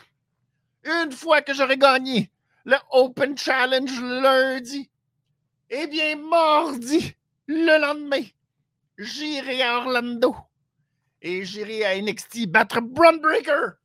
Une 0.84 1.12
fois 1.12 1.42
que 1.42 1.54
j'aurai 1.54 1.76
gagné 1.76 2.30
le 2.68 2.76
Open 2.90 3.36
Challenge 3.36 4.00
lundi, 4.00 4.90
eh 5.70 5.86
bien, 5.86 6.16
mardi, 6.16 7.14
le 7.46 7.80
lendemain, 7.80 8.22
j'irai 8.98 9.62
à 9.62 9.78
Orlando 9.78 10.36
et 11.22 11.46
j'irai 11.46 11.84
à 11.86 12.00
NXT 12.00 12.46
battre 12.46 12.82
Braun 12.82 13.16
Breaker 13.22 13.78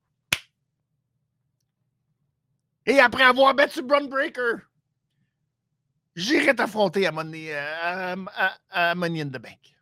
Et 2.86 3.00
après 3.00 3.24
avoir 3.24 3.56
battu 3.56 3.82
Braun 3.82 4.10
Breaker, 4.10 4.56
j'irai 6.18 6.54
t'affronter 6.54 7.08
à 7.08 7.14
Money, 7.14 7.54
à, 7.54 8.18
à 8.70 8.92
in 8.92 9.30
the 9.30 9.40
Bank. 9.40 9.74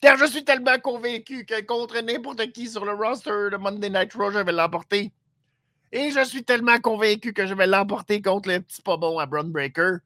Car 0.00 0.16
je 0.16 0.26
suis 0.26 0.44
tellement 0.44 0.78
convaincu 0.78 1.44
que 1.44 1.60
contre 1.62 1.98
n'importe 2.00 2.52
qui 2.52 2.68
sur 2.68 2.84
le 2.84 2.92
roster 2.92 3.50
de 3.50 3.56
Monday 3.56 3.90
Night 3.90 4.14
Raw, 4.14 4.30
je 4.30 4.38
vais 4.38 4.52
l'emporter. 4.52 5.12
Et 5.92 6.10
je 6.10 6.24
suis 6.24 6.44
tellement 6.44 6.78
convaincu 6.78 7.32
que 7.32 7.46
je 7.46 7.54
vais 7.54 7.66
l'emporter 7.66 8.20
contre 8.20 8.50
le 8.50 8.60
petit 8.60 8.82
pas 8.82 8.96
bon 8.96 9.18
à 9.18 9.26
Braun 9.26 9.50
Breaker 9.50 9.98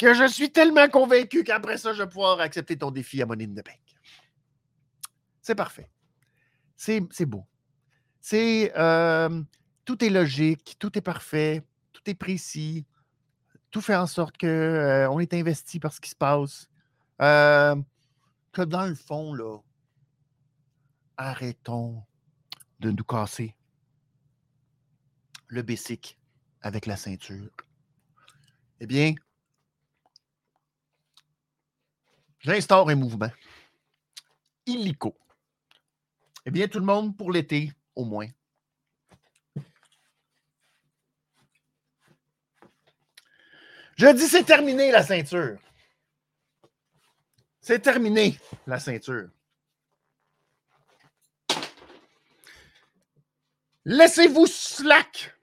que 0.00 0.14
je 0.14 0.26
suis 0.26 0.50
tellement 0.50 0.88
convaincu 0.88 1.44
qu'après 1.44 1.76
ça, 1.76 1.92
je 1.92 2.02
vais 2.02 2.08
pouvoir 2.08 2.40
accepter 2.40 2.78
ton 2.78 2.90
défi 2.90 3.20
à 3.20 3.26
Money 3.26 3.44
in 3.44 3.48
the 3.48 3.64
Bank. 3.64 3.80
C'est 5.42 5.54
parfait. 5.54 5.90
C'est 6.74 7.26
beau. 7.26 7.44
C'est 8.22 8.72
euh, 8.78 9.42
tout 9.84 10.02
est 10.02 10.08
logique, 10.08 10.76
tout 10.78 10.96
est 10.96 11.02
parfait, 11.02 11.62
tout 11.92 12.00
est 12.06 12.14
précis, 12.14 12.86
tout 13.70 13.82
fait 13.82 13.94
en 13.94 14.06
sorte 14.06 14.38
qu'on 14.38 14.46
euh, 14.46 15.18
est 15.18 15.34
investi 15.34 15.78
par 15.78 15.92
ce 15.92 16.00
qui 16.00 16.08
se 16.08 16.16
passe. 16.16 16.66
Euh, 17.20 17.76
que 18.52 18.62
dans 18.62 18.86
le 18.86 18.94
fond, 18.94 19.34
là, 19.34 19.58
arrêtons 21.18 22.02
de 22.80 22.90
nous 22.90 23.04
casser 23.04 23.54
le 25.50 25.62
basic 25.62 26.16
avec 26.62 26.86
la 26.86 26.96
ceinture. 26.96 27.50
Eh 28.80 28.86
bien, 28.86 29.14
j'instaure 32.38 32.88
un 32.88 32.94
mouvement 32.94 33.30
illico. 34.64 35.16
Eh 36.46 36.50
bien, 36.50 36.68
tout 36.68 36.78
le 36.78 36.86
monde, 36.86 37.16
pour 37.16 37.32
l'été, 37.32 37.72
au 37.94 38.04
moins. 38.04 38.28
Je 43.96 44.06
dis 44.14 44.28
c'est 44.28 44.44
terminé 44.44 44.90
la 44.90 45.02
ceinture. 45.02 45.58
C'est 47.60 47.80
terminé, 47.80 48.38
la 48.66 48.78
ceinture. 48.78 49.28
Laissez-vous 53.84 54.46
slack. 54.46 55.34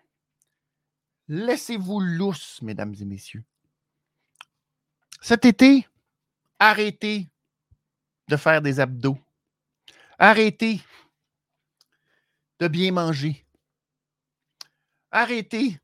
Laissez-vous 1.27 1.99
lousse, 1.99 2.61
mesdames 2.61 2.95
et 2.99 3.05
messieurs. 3.05 3.43
Cet 5.21 5.45
été, 5.45 5.87
arrêtez 6.59 7.29
de 8.27 8.37
faire 8.37 8.61
des 8.61 8.79
abdos. 8.79 9.17
Arrêtez 10.19 10.81
de 12.59 12.67
bien 12.67 12.91
manger. 12.91 13.45
Arrêtez 15.11 15.79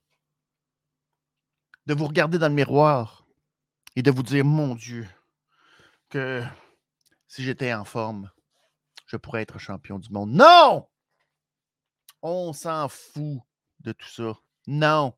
de 1.85 1.93
vous 1.93 2.07
regarder 2.07 2.37
dans 2.37 2.47
le 2.49 2.55
miroir 2.55 3.25
et 3.95 4.01
de 4.01 4.11
vous 4.11 4.23
dire, 4.23 4.45
mon 4.45 4.75
Dieu, 4.75 5.07
que 6.09 6.43
si 7.27 7.43
j'étais 7.43 7.73
en 7.73 7.85
forme, 7.85 8.31
je 9.07 9.17
pourrais 9.17 9.41
être 9.41 9.59
champion 9.59 9.99
du 9.99 10.09
monde. 10.09 10.31
Non! 10.31 10.87
On 12.21 12.53
s'en 12.53 12.87
fout 12.87 13.41
de 13.81 13.91
tout 13.91 14.07
ça. 14.07 14.39
Non. 14.65 15.13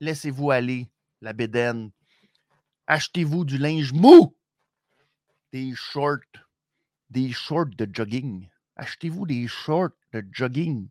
Laissez-vous 0.00 0.50
aller, 0.50 0.88
la 1.20 1.32
bédaine. 1.32 1.90
Achetez-vous 2.86 3.44
du 3.44 3.58
linge 3.58 3.92
mou, 3.92 4.34
des 5.52 5.74
shorts, 5.74 6.18
des 7.10 7.30
shorts 7.32 7.76
de 7.76 7.88
jogging. 7.92 8.48
Achetez-vous 8.76 9.26
des 9.26 9.46
shorts 9.46 9.90
de 10.12 10.24
jogging 10.32 10.88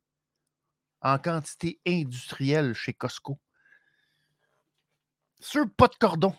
en 1.01 1.17
quantité 1.17 1.79
industrielle 1.87 2.73
chez 2.73 2.93
Costco. 2.93 3.39
Sur 5.39 5.69
pas 5.71 5.87
de 5.87 5.95
cordon. 5.95 6.35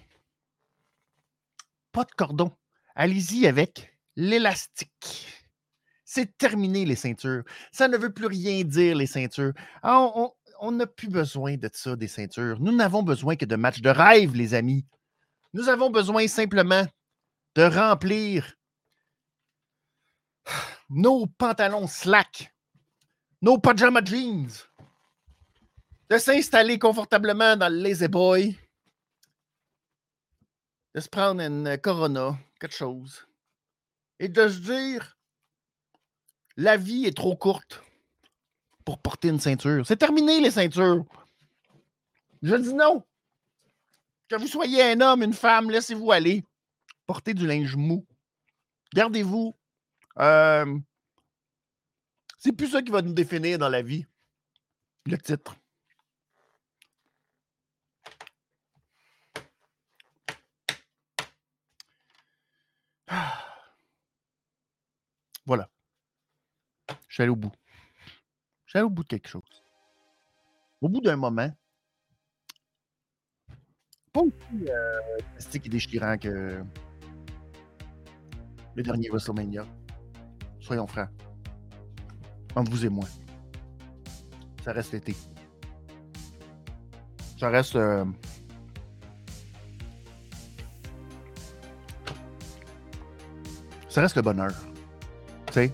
Pas 1.92 2.04
de 2.04 2.12
cordon. 2.12 2.56
Allez-y 2.94 3.46
avec 3.46 3.96
l'élastique. 4.16 5.26
C'est 6.04 6.36
terminé 6.36 6.84
les 6.84 6.96
ceintures. 6.96 7.44
Ça 7.72 7.88
ne 7.88 7.96
veut 7.96 8.12
plus 8.12 8.26
rien 8.26 8.62
dire 8.64 8.96
les 8.96 9.06
ceintures. 9.06 9.52
Ah, 9.82 10.10
n'a 10.70 10.86
plus 10.86 11.08
besoin 11.08 11.56
de 11.56 11.70
ça, 11.72 11.96
des 11.96 12.08
ceintures. 12.08 12.60
Nous 12.60 12.74
n'avons 12.74 13.02
besoin 13.02 13.36
que 13.36 13.46
de 13.46 13.56
matchs 13.56 13.80
de 13.80 13.90
rêve, 13.90 14.34
les 14.34 14.54
amis. 14.54 14.86
Nous 15.52 15.68
avons 15.68 15.90
besoin 15.90 16.28
simplement 16.28 16.86
de 17.54 17.62
remplir 17.62 18.54
nos 20.88 21.26
pantalons 21.26 21.86
slack, 21.86 22.54
nos 23.42 23.58
pajama 23.58 24.04
jeans, 24.04 24.50
de 26.10 26.18
s'installer 26.18 26.78
confortablement 26.78 27.56
dans 27.56 27.72
le 27.72 27.82
Lazy 27.82 28.08
Boy, 28.08 28.58
de 30.94 31.00
se 31.00 31.08
prendre 31.08 31.40
une 31.40 31.78
Corona, 31.78 32.38
quelque 32.60 32.76
chose, 32.76 33.26
et 34.18 34.28
de 34.28 34.48
se 34.48 34.58
dire 34.58 35.16
la 36.56 36.76
vie 36.76 37.06
est 37.06 37.16
trop 37.16 37.36
courte 37.36 37.82
porter 38.98 39.28
une 39.28 39.40
ceinture. 39.40 39.86
C'est 39.86 39.96
terminé, 39.96 40.40
les 40.40 40.50
ceintures. 40.50 41.04
Je 42.42 42.54
dis 42.56 42.74
non. 42.74 43.04
Que 44.28 44.36
vous 44.36 44.46
soyez 44.46 44.82
un 44.82 45.00
homme, 45.00 45.22
une 45.22 45.32
femme, 45.32 45.70
laissez-vous 45.70 46.12
aller. 46.12 46.44
Portez 47.06 47.34
du 47.34 47.46
linge 47.46 47.76
mou. 47.76 48.06
Gardez-vous. 48.94 49.56
Euh, 50.18 50.78
c'est 52.38 52.52
plus 52.52 52.68
ça 52.68 52.82
qui 52.82 52.90
va 52.90 53.02
nous 53.02 53.12
définir 53.12 53.58
dans 53.58 53.68
la 53.68 53.82
vie. 53.82 54.06
Le 55.06 55.18
titre. 55.18 55.56
Voilà. 65.44 65.68
Je 67.08 67.14
suis 67.14 67.22
allé 67.22 67.30
au 67.30 67.36
bout. 67.36 67.52
Allé 68.74 68.84
au 68.84 68.90
bout 68.90 69.02
de 69.02 69.08
quelque 69.08 69.28
chose. 69.28 69.64
Au 70.80 70.88
bout 70.88 71.00
d'un 71.00 71.16
moment, 71.16 71.50
pas 74.12 74.20
aussi 74.20 74.68
euh, 74.68 75.54
et 75.54 75.68
déchirant 75.68 76.16
que 76.18 76.62
le 78.74 78.82
dernier 78.82 79.08
WrestleMania. 79.08 79.64
Soyons 80.60 80.86
francs. 80.86 81.08
Entre 82.56 82.70
vous 82.70 82.86
et 82.86 82.88
moi. 82.88 83.06
Ça 84.64 84.72
reste 84.72 84.92
l'été. 84.92 85.14
Ça 87.38 87.48
reste. 87.48 87.76
Euh, 87.76 88.04
ça 93.88 94.02
reste 94.02 94.16
le 94.16 94.22
bonheur. 94.22 94.52
Tu 95.46 95.52
sais? 95.52 95.72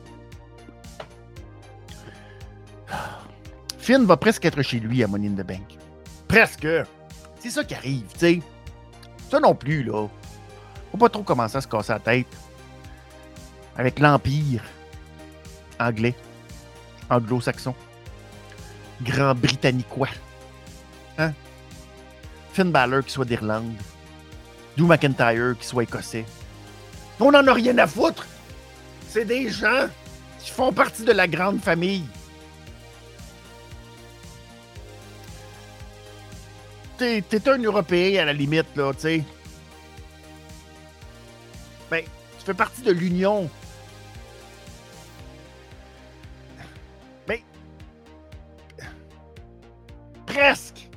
Finn 3.87 4.05
va 4.05 4.17
presque 4.17 4.45
être 4.45 4.63
chez 4.63 4.81
lui 4.81 5.05
à 5.05 5.07
Money 5.07 5.29
in 5.29 5.41
the 5.41 5.47
Bank. 5.47 5.79
Presque! 6.27 6.67
C'est 7.39 7.51
ça 7.51 7.63
qui 7.63 7.73
arrive, 7.73 8.03
tu 8.15 8.19
sais. 8.19 8.43
Ça 9.31 9.39
non 9.39 9.55
plus, 9.55 9.85
là. 9.85 10.09
Faut 10.91 10.99
pas 10.99 11.09
trop 11.09 11.23
commencer 11.23 11.57
à 11.59 11.61
se 11.61 11.69
casser 11.69 11.93
la 11.93 12.01
tête 12.01 12.37
avec 13.77 14.01
l'Empire 14.01 14.65
anglais, 15.79 16.17
anglo-saxon, 17.09 17.77
grand 19.03 19.37
britanniquois. 19.37 20.09
Hein? 21.19 21.33
Finn 22.55 22.73
Balor 22.73 23.05
qui 23.05 23.13
soit 23.13 23.25
d'Irlande, 23.25 23.77
Drew 24.77 24.89
McIntyre 24.89 25.57
qui 25.61 25.65
soit 25.65 25.85
écossais. 25.85 26.25
On 27.21 27.31
n'en 27.31 27.47
a 27.47 27.53
rien 27.53 27.79
à 27.79 27.87
foutre. 27.87 28.27
C'est 29.09 29.27
des 29.27 29.49
gens 29.49 29.87
qui 30.41 30.51
font 30.51 30.73
partie 30.73 31.05
de 31.05 31.13
la 31.13 31.29
grande 31.29 31.61
famille. 31.61 32.09
T'es, 36.99 37.49
un 37.49 37.59
Européen 37.59 38.23
à 38.23 38.25
la 38.25 38.33
limite, 38.33 38.75
là, 38.75 38.93
tu 38.95 39.01
sais. 39.01 39.25
Ben, 41.91 42.03
tu 42.39 42.45
fais 42.45 42.55
partie 42.55 42.83
de 42.83 42.93
l'Union. 42.93 43.51
Ben. 47.29 47.41
Presque. 50.25 50.89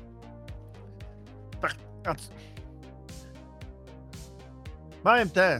en 5.05 5.15
même 5.15 5.29
temps, 5.29 5.59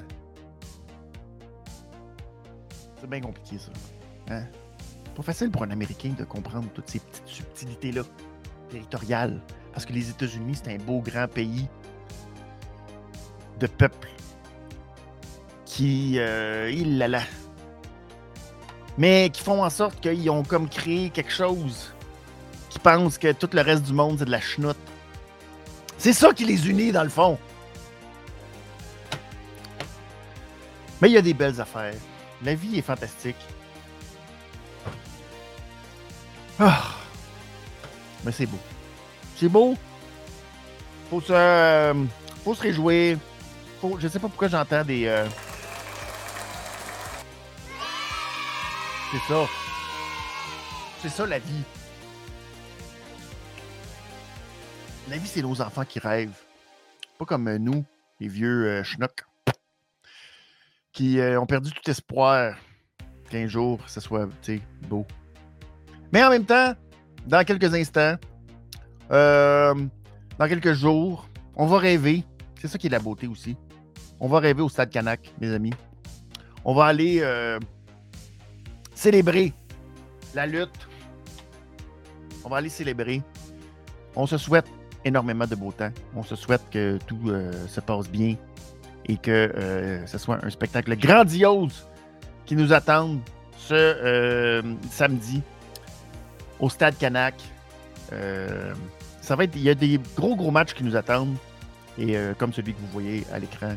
c'est 2.99 3.09
bien 3.09 3.21
compliqué, 3.21 3.57
ça. 3.57 3.71
Hein? 4.29 4.43
Pas 5.15 5.23
facile 5.23 5.51
pour 5.51 5.63
un 5.63 5.71
Américain 5.71 6.13
de 6.17 6.23
comprendre 6.23 6.69
toutes 6.73 6.89
ces 6.89 6.99
petites 6.99 7.27
subtilités-là, 7.27 8.03
territoriales. 8.69 9.41
Parce 9.79 9.87
que 9.87 9.93
les 9.93 10.09
États-Unis, 10.09 10.59
c'est 10.61 10.73
un 10.73 10.77
beau 10.77 10.99
grand 10.99 11.29
pays 11.29 11.65
de 13.61 13.65
peuple 13.65 14.09
qui. 15.63 16.15
Euh, 16.17 16.69
il 16.69 16.97
là 16.97 17.07
là. 17.07 17.21
Mais 18.97 19.29
qui 19.29 19.41
font 19.41 19.63
en 19.63 19.69
sorte 19.69 20.01
qu'ils 20.01 20.29
ont 20.29 20.43
comme 20.43 20.67
créé 20.67 21.11
quelque 21.11 21.31
chose 21.31 21.93
qui 22.69 22.77
pensent 22.77 23.17
que 23.17 23.31
tout 23.31 23.49
le 23.53 23.61
reste 23.61 23.83
du 23.83 23.93
monde, 23.93 24.17
c'est 24.19 24.25
de 24.25 24.31
la 24.31 24.41
chenoute. 24.41 24.75
C'est 25.97 26.11
ça 26.11 26.33
qui 26.33 26.43
les 26.43 26.69
unit, 26.69 26.91
dans 26.91 27.03
le 27.03 27.09
fond. 27.09 27.39
Mais 31.01 31.09
il 31.09 31.13
y 31.13 31.17
a 31.17 31.21
des 31.21 31.33
belles 31.33 31.61
affaires. 31.61 31.95
La 32.43 32.53
vie 32.53 32.79
est 32.79 32.81
fantastique. 32.81 33.37
Ah. 36.59 36.95
Mais 38.25 38.33
c'est 38.33 38.45
beau. 38.45 38.59
C'est 39.39 39.47
beau. 39.47 39.77
Faut 41.09 41.21
se, 41.21 41.31
euh, 41.31 41.93
faut 42.43 42.53
se 42.53 42.61
réjouir. 42.61 43.17
Faut, 43.79 43.97
je 43.97 44.09
sais 44.09 44.19
pas 44.19 44.27
pourquoi 44.27 44.49
j'entends 44.49 44.83
des. 44.83 45.05
Euh, 45.05 45.25
C'est 49.11 49.33
ça. 49.33 49.45
C'est 51.01 51.09
ça 51.09 51.25
la 51.25 51.39
vie. 51.39 51.63
La 55.09 55.17
vie, 55.17 55.27
c'est 55.27 55.41
nos 55.41 55.61
enfants 55.61 55.85
qui 55.85 55.99
rêvent. 55.99 56.43
Pas 57.17 57.25
comme 57.25 57.47
euh, 57.47 57.57
nous, 57.57 57.85
les 58.19 58.27
vieux 58.27 58.67
euh, 58.67 58.83
qui 60.91 61.17
ont 61.21 61.45
perdu 61.45 61.71
tout 61.71 61.89
espoir 61.89 62.55
qu'un 63.29 63.47
jour, 63.47 63.79
ce 63.87 64.01
soit 64.01 64.27
beau. 64.89 65.07
Mais 66.11 66.23
en 66.25 66.29
même 66.29 66.45
temps, 66.45 66.75
dans 67.25 67.45
quelques 67.45 67.73
instants, 67.73 68.17
dans 69.09 70.47
quelques 70.47 70.73
jours, 70.73 71.27
on 71.55 71.65
va 71.65 71.77
rêver. 71.79 72.23
C'est 72.59 72.67
ça 72.67 72.77
qui 72.77 72.87
est 72.87 72.91
la 72.91 72.99
beauté 72.99 73.27
aussi. 73.27 73.55
On 74.19 74.27
va 74.27 74.39
rêver 74.39 74.61
au 74.61 74.69
Stade 74.69 74.89
Canac, 74.89 75.33
mes 75.39 75.51
amis. 75.51 75.73
On 76.65 76.73
va 76.73 76.85
aller 76.85 77.23
célébrer 78.93 79.53
la 80.35 80.45
lutte. 80.45 80.87
On 82.43 82.49
va 82.49 82.57
aller 82.57 82.69
célébrer. 82.69 83.21
On 84.15 84.25
se 84.27 84.37
souhaite 84.37 84.67
énormément 85.05 85.45
de 85.45 85.55
beau 85.55 85.71
temps. 85.71 85.91
On 86.15 86.23
se 86.23 86.35
souhaite 86.35 86.63
que 86.71 86.97
tout 87.07 87.19
euh, 87.27 87.51
se 87.67 87.79
passe 87.79 88.09
bien 88.09 88.35
et 89.05 89.17
que 89.17 89.31
euh, 89.31 90.05
ce 90.05 90.17
soit 90.17 90.43
un 90.43 90.49
spectacle 90.49 90.95
grandiose 90.97 91.87
qui 92.45 92.55
nous 92.55 92.73
attend 92.73 93.17
ce 93.57 93.73
euh, 93.73 94.61
samedi 94.91 95.41
au 96.59 96.69
Stade 96.69 96.97
Canac. 96.97 97.35
Il 99.55 99.61
y 99.61 99.69
a 99.69 99.75
des 99.75 99.99
gros 100.15 100.35
gros 100.35 100.51
matchs 100.51 100.73
qui 100.73 100.83
nous 100.83 100.95
attendent 100.95 101.35
et 101.97 102.15
comme 102.37 102.53
celui 102.53 102.73
que 102.73 102.79
vous 102.79 102.87
voyez 102.93 103.25
à 103.33 103.39
l'écran, 103.39 103.75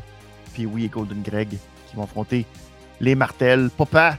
puis 0.53 0.65
oui 0.65 0.85
et 0.85 0.89
Golden 0.89 1.21
Greg 1.21 1.49
qui 1.49 1.95
vont 1.95 2.03
affronter 2.03 2.45
les 3.01 3.15
Martels. 3.15 3.69
Papa 3.77 4.17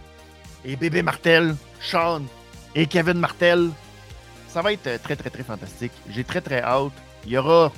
et 0.65 0.77
bébé 0.77 1.02
Martel, 1.02 1.56
Sean 1.81 2.23
et 2.74 2.86
Kevin 2.86 3.19
Martel. 3.19 3.70
Ça 4.48 4.62
va 4.62 4.73
être 4.73 5.02
très, 5.02 5.16
très, 5.16 5.31
très 5.31 5.43
fantastique. 5.43 5.93
J'ai 6.11 6.24
très, 6.24 6.40
très 6.40 6.62
hâte. 6.62 6.93
Il 7.27 7.32
y 7.32 7.39
aura 7.39 7.73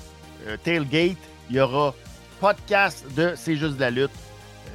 euh, 0.46 0.56
Tailgate, 0.62 1.16
il 1.50 1.56
y 1.56 1.60
aura 1.60 1.94
podcast 2.40 3.06
de 3.16 3.32
C'est 3.36 3.56
juste 3.56 3.76
de 3.76 3.80
la 3.80 3.90
lutte 3.90 4.10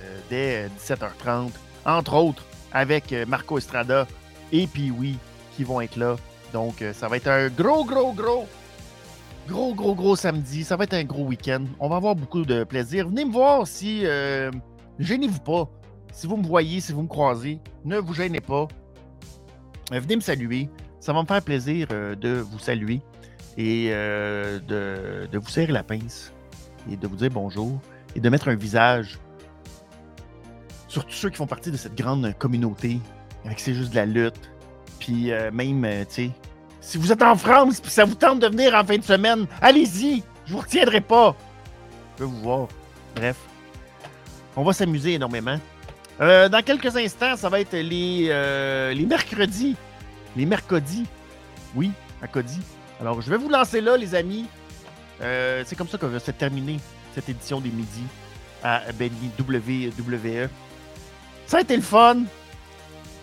euh, 0.04 0.20
dès 0.30 0.68
17h30, 0.80 1.52
entre 1.86 2.14
autres 2.16 2.44
avec 2.74 3.12
euh, 3.14 3.26
Marco 3.26 3.58
Estrada 3.58 4.08
et 4.52 4.66
puis 4.68 4.92
oui 4.92 5.18
qui 5.56 5.64
vont 5.64 5.82
être 5.82 5.98
là. 5.98 6.16
Donc, 6.54 6.84
ça 6.94 7.08
va 7.08 7.16
être 7.16 7.30
un 7.30 7.48
gros, 7.48 7.86
gros, 7.86 8.12
gros, 8.12 8.46
gros, 9.48 9.74
gros, 9.74 9.96
gros 9.96 10.16
samedi. 10.16 10.64
Ça 10.64 10.76
va 10.76 10.86
être 10.86 10.94
un 10.94 11.04
gros 11.04 11.24
week-end. 11.24 11.66
On 11.80 11.90
va 11.90 11.98
avoir 11.98 12.16
beaucoup 12.16 12.46
de 12.46 12.64
plaisir. 12.64 13.08
Venez 13.10 13.26
me 13.26 13.32
voir 13.32 13.68
si. 13.68 14.06
Gênez-vous 15.00 15.40
pas. 15.40 15.70
Si 16.12 16.28
vous 16.28 16.38
me 16.38 16.46
voyez, 16.46 16.82
si 16.82 16.92
vous 16.92 17.04
me 17.04 17.08
croisez, 17.08 17.60
ne 17.86 17.98
vous 17.98 18.14
gênez 18.14 18.42
pas. 18.42 18.68
Euh, 19.92 20.00
venez 20.00 20.16
me 20.16 20.22
saluer. 20.22 20.70
Ça 21.00 21.14
va 21.14 21.22
me 21.22 21.28
faire 21.28 21.42
plaisir 21.42 21.88
euh, 21.92 22.16
de 22.16 22.36
vous 22.36 22.60
saluer 22.60 23.02
et 23.58 23.88
euh, 23.92 24.60
de, 24.60 25.38
vous 25.38 25.50
serrer 25.50 25.72
la 25.72 25.84
pince 25.84 26.32
et 26.92 26.96
de 26.96 27.08
vous 27.08 27.16
dire 27.16 27.30
bonjour 27.32 27.80
et 28.16 28.20
de 28.20 28.30
mettre 28.30 28.50
un 28.50 28.56
visage 28.56 29.20
sur 30.88 31.06
tous 31.06 31.14
ceux 31.14 31.30
qui 31.30 31.38
font 31.38 31.48
partie 31.48 31.72
de 31.72 31.78
cette 31.78 31.96
grande 31.96 32.34
communauté 32.38 33.00
avec 33.46 33.60
c'est 33.60 33.74
juste 33.74 33.92
de 33.92 33.96
la 33.96 34.06
lutte. 34.06 34.52
Puis 35.00 35.32
même, 35.52 35.82
tu 36.06 36.14
sais, 36.14 36.32
si 36.82 36.98
vous 36.98 37.12
êtes 37.12 37.22
en 37.22 37.36
France 37.36 37.80
et 37.86 37.90
ça 37.90 38.04
vous 38.04 38.16
tente 38.16 38.40
de 38.40 38.48
venir 38.48 38.74
en 38.76 38.84
fin 38.84 38.98
de 38.98 39.04
semaine, 39.04 39.46
allez-y, 39.62 40.24
je 40.46 40.54
vous 40.54 40.60
retiendrai 40.60 41.00
pas. 41.00 41.36
Je 42.18 42.24
veux 42.24 42.30
vous 42.30 42.42
voir. 42.42 42.68
Bref, 43.16 43.38
on 44.56 44.64
va 44.64 44.74
s'amuser 44.74 45.14
énormément. 45.14 45.60
Euh, 46.20 46.50
dans 46.50 46.62
quelques 46.62 46.96
instants, 46.98 47.36
ça 47.36 47.50
va 47.50 47.60
être 47.60 47.74
les, 47.74 48.28
euh, 48.30 48.94
les 48.94 49.06
mercredis. 49.06 49.76
Les 50.36 50.46
mercredis. 50.46 51.06
Oui, 51.76 51.92
mercredi. 52.20 52.60
Alors, 53.00 53.22
je 53.22 53.30
vais 53.30 53.38
vous 53.38 53.50
lancer 53.50 53.82
là, 53.82 53.98
les 53.98 54.14
amis. 54.14 54.46
Euh, 55.22 55.64
c'est 55.66 55.76
comme 55.76 55.88
ça 55.88 55.98
que 55.98 56.06
va 56.06 56.20
se 56.20 56.32
terminer 56.32 56.80
cette 57.16 57.30
édition 57.30 57.60
des 57.60 57.70
midis 57.70 58.06
à 58.64 58.82
Benny 58.94 59.32
WWE. 59.40 60.48
Ça 61.48 61.58
a 61.58 61.62
été 61.62 61.76
le 61.76 61.82
fun. 61.82 62.18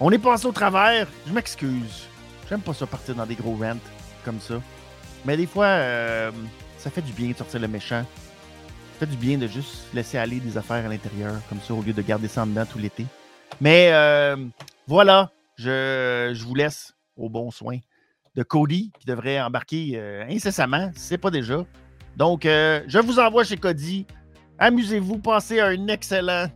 On 0.01 0.11
est 0.11 0.19
passé 0.19 0.47
au 0.47 0.53
travers. 0.53 1.07
Je 1.27 1.33
m'excuse. 1.33 2.08
J'aime 2.49 2.61
pas 2.61 2.75
ça 2.75 2.87
partir 2.87 3.15
dans 3.15 3.27
des 3.27 3.35
gros 3.35 3.57
rants 3.57 3.79
comme 4.25 4.41
ça. 4.41 4.61
Mais 5.25 5.37
des 5.37 5.47
fois, 5.47 5.79
ça 6.79 6.91
fait 6.91 7.03
du 7.03 7.12
bien 7.12 7.31
de 7.31 7.37
sortir 7.37 7.61
le 7.61 7.69
méchant 7.69 8.05
fait 8.99 9.07
du 9.07 9.16
bien 9.16 9.39
de 9.39 9.47
juste 9.47 9.95
laisser 9.95 10.19
aller 10.19 10.41
des 10.41 10.59
affaires 10.59 10.85
à 10.85 10.89
l'intérieur, 10.89 11.35
comme 11.49 11.61
ça, 11.61 11.73
au 11.73 11.83
lieu 11.83 11.93
de 11.93 12.03
garder 12.03 12.27
ça 12.27 12.43
en 12.43 12.47
dedans 12.47 12.66
tout 12.66 12.79
l'été. 12.79 13.07
Mais 13.61 13.91
euh, 13.93 14.37
voilà, 14.89 15.31
je, 15.57 16.37
vous 16.43 16.55
laisse 16.55 16.93
au 17.16 17.29
bon 17.29 17.51
soin 17.53 17.79
de 18.35 18.43
Cody, 18.43 18.91
qui 18.99 19.07
devrait 19.07 19.41
embarquer 19.41 19.93
euh, 19.95 20.25
incessamment, 20.29 20.91
si 20.97 21.07
ce 21.07 21.15
n'est 21.15 21.19
pas 21.19 21.31
déjà. 21.31 21.65
Donc, 22.16 22.45
euh, 22.45 22.83
je 22.89 22.99
vous 22.99 23.20
envoie 23.20 23.45
chez 23.45 23.57
Cody. 23.57 24.05
Amusez-vous, 24.59 25.19
passez 25.19 25.61
un 25.61 25.87
excellent 25.87 26.49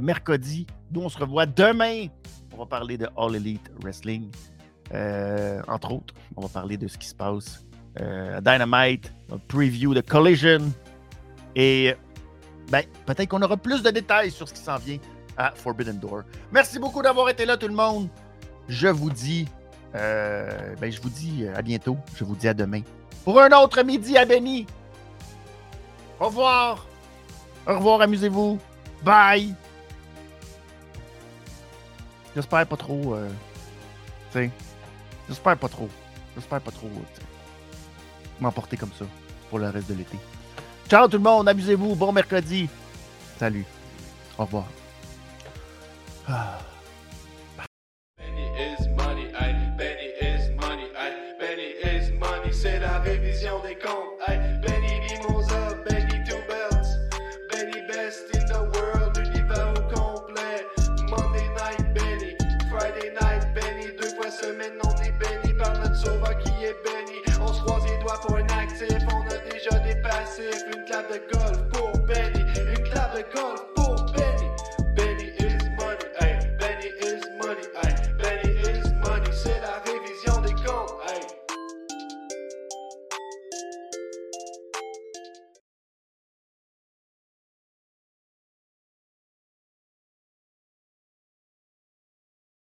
mercredi. 0.00 0.66
Nous, 0.90 1.02
on 1.02 1.10
se 1.10 1.18
revoit 1.18 1.44
demain. 1.44 2.06
On 2.54 2.56
va 2.56 2.66
parler 2.66 2.96
de 2.96 3.06
All 3.18 3.36
Elite 3.36 3.70
Wrestling, 3.82 4.30
entre 5.68 5.92
autres. 5.92 6.14
On 6.36 6.42
va 6.42 6.48
parler 6.48 6.76
de 6.76 6.88
ce 6.88 6.98
qui 6.98 7.08
se 7.08 7.14
passe 7.14 7.64
à 7.96 8.40
Dynamite, 8.40 9.12
un 9.30 9.38
preview 9.48 9.94
de 9.94 10.00
Collision, 10.00 10.72
et 11.54 11.94
ben, 12.70 12.84
peut-être 13.06 13.28
qu'on 13.28 13.42
aura 13.42 13.56
plus 13.56 13.82
de 13.82 13.90
détails 13.90 14.30
sur 14.30 14.48
ce 14.48 14.54
qui 14.54 14.60
s'en 14.60 14.76
vient 14.78 14.98
à 15.36 15.52
Forbidden 15.52 15.98
Door. 15.98 16.22
Merci 16.50 16.78
beaucoup 16.78 17.02
d'avoir 17.02 17.28
été 17.28 17.44
là, 17.44 17.56
tout 17.56 17.68
le 17.68 17.74
monde. 17.74 18.08
Je 18.68 18.88
vous 18.88 19.10
dis, 19.10 19.46
euh, 19.94 20.74
ben, 20.80 20.90
je 20.90 21.00
vous 21.00 21.10
dis 21.10 21.46
à 21.54 21.62
bientôt. 21.62 21.98
Je 22.16 22.24
vous 22.24 22.36
dis 22.36 22.48
à 22.48 22.54
demain 22.54 22.82
pour 23.24 23.40
un 23.40 23.50
autre 23.50 23.82
midi 23.82 24.16
à 24.16 24.24
Benny. 24.24 24.66
Au 26.18 26.26
revoir. 26.26 26.86
Au 27.66 27.74
revoir, 27.74 28.00
amusez-vous. 28.00 28.58
Bye. 29.02 29.54
J'espère 32.34 32.66
pas 32.66 32.76
trop. 32.76 33.14
Euh, 33.14 33.28
J'espère 35.28 35.56
pas 35.56 35.68
trop. 35.68 35.88
J'espère 36.34 36.60
pas 36.60 36.70
trop. 36.70 36.90
M'emporter 38.40 38.76
comme 38.76 38.92
ça 38.98 39.04
pour 39.50 39.58
le 39.58 39.68
reste 39.68 39.88
de 39.88 39.94
l'été. 39.94 40.18
Ciao 40.88 41.06
tout 41.08 41.16
le 41.16 41.22
monde, 41.22 41.48
amusez-vous, 41.48 41.94
bon 41.94 42.12
mercredi. 42.12 42.68
Salut. 43.38 43.64
Au 44.38 44.44
revoir. 44.44 44.64
Ah. 46.28 46.58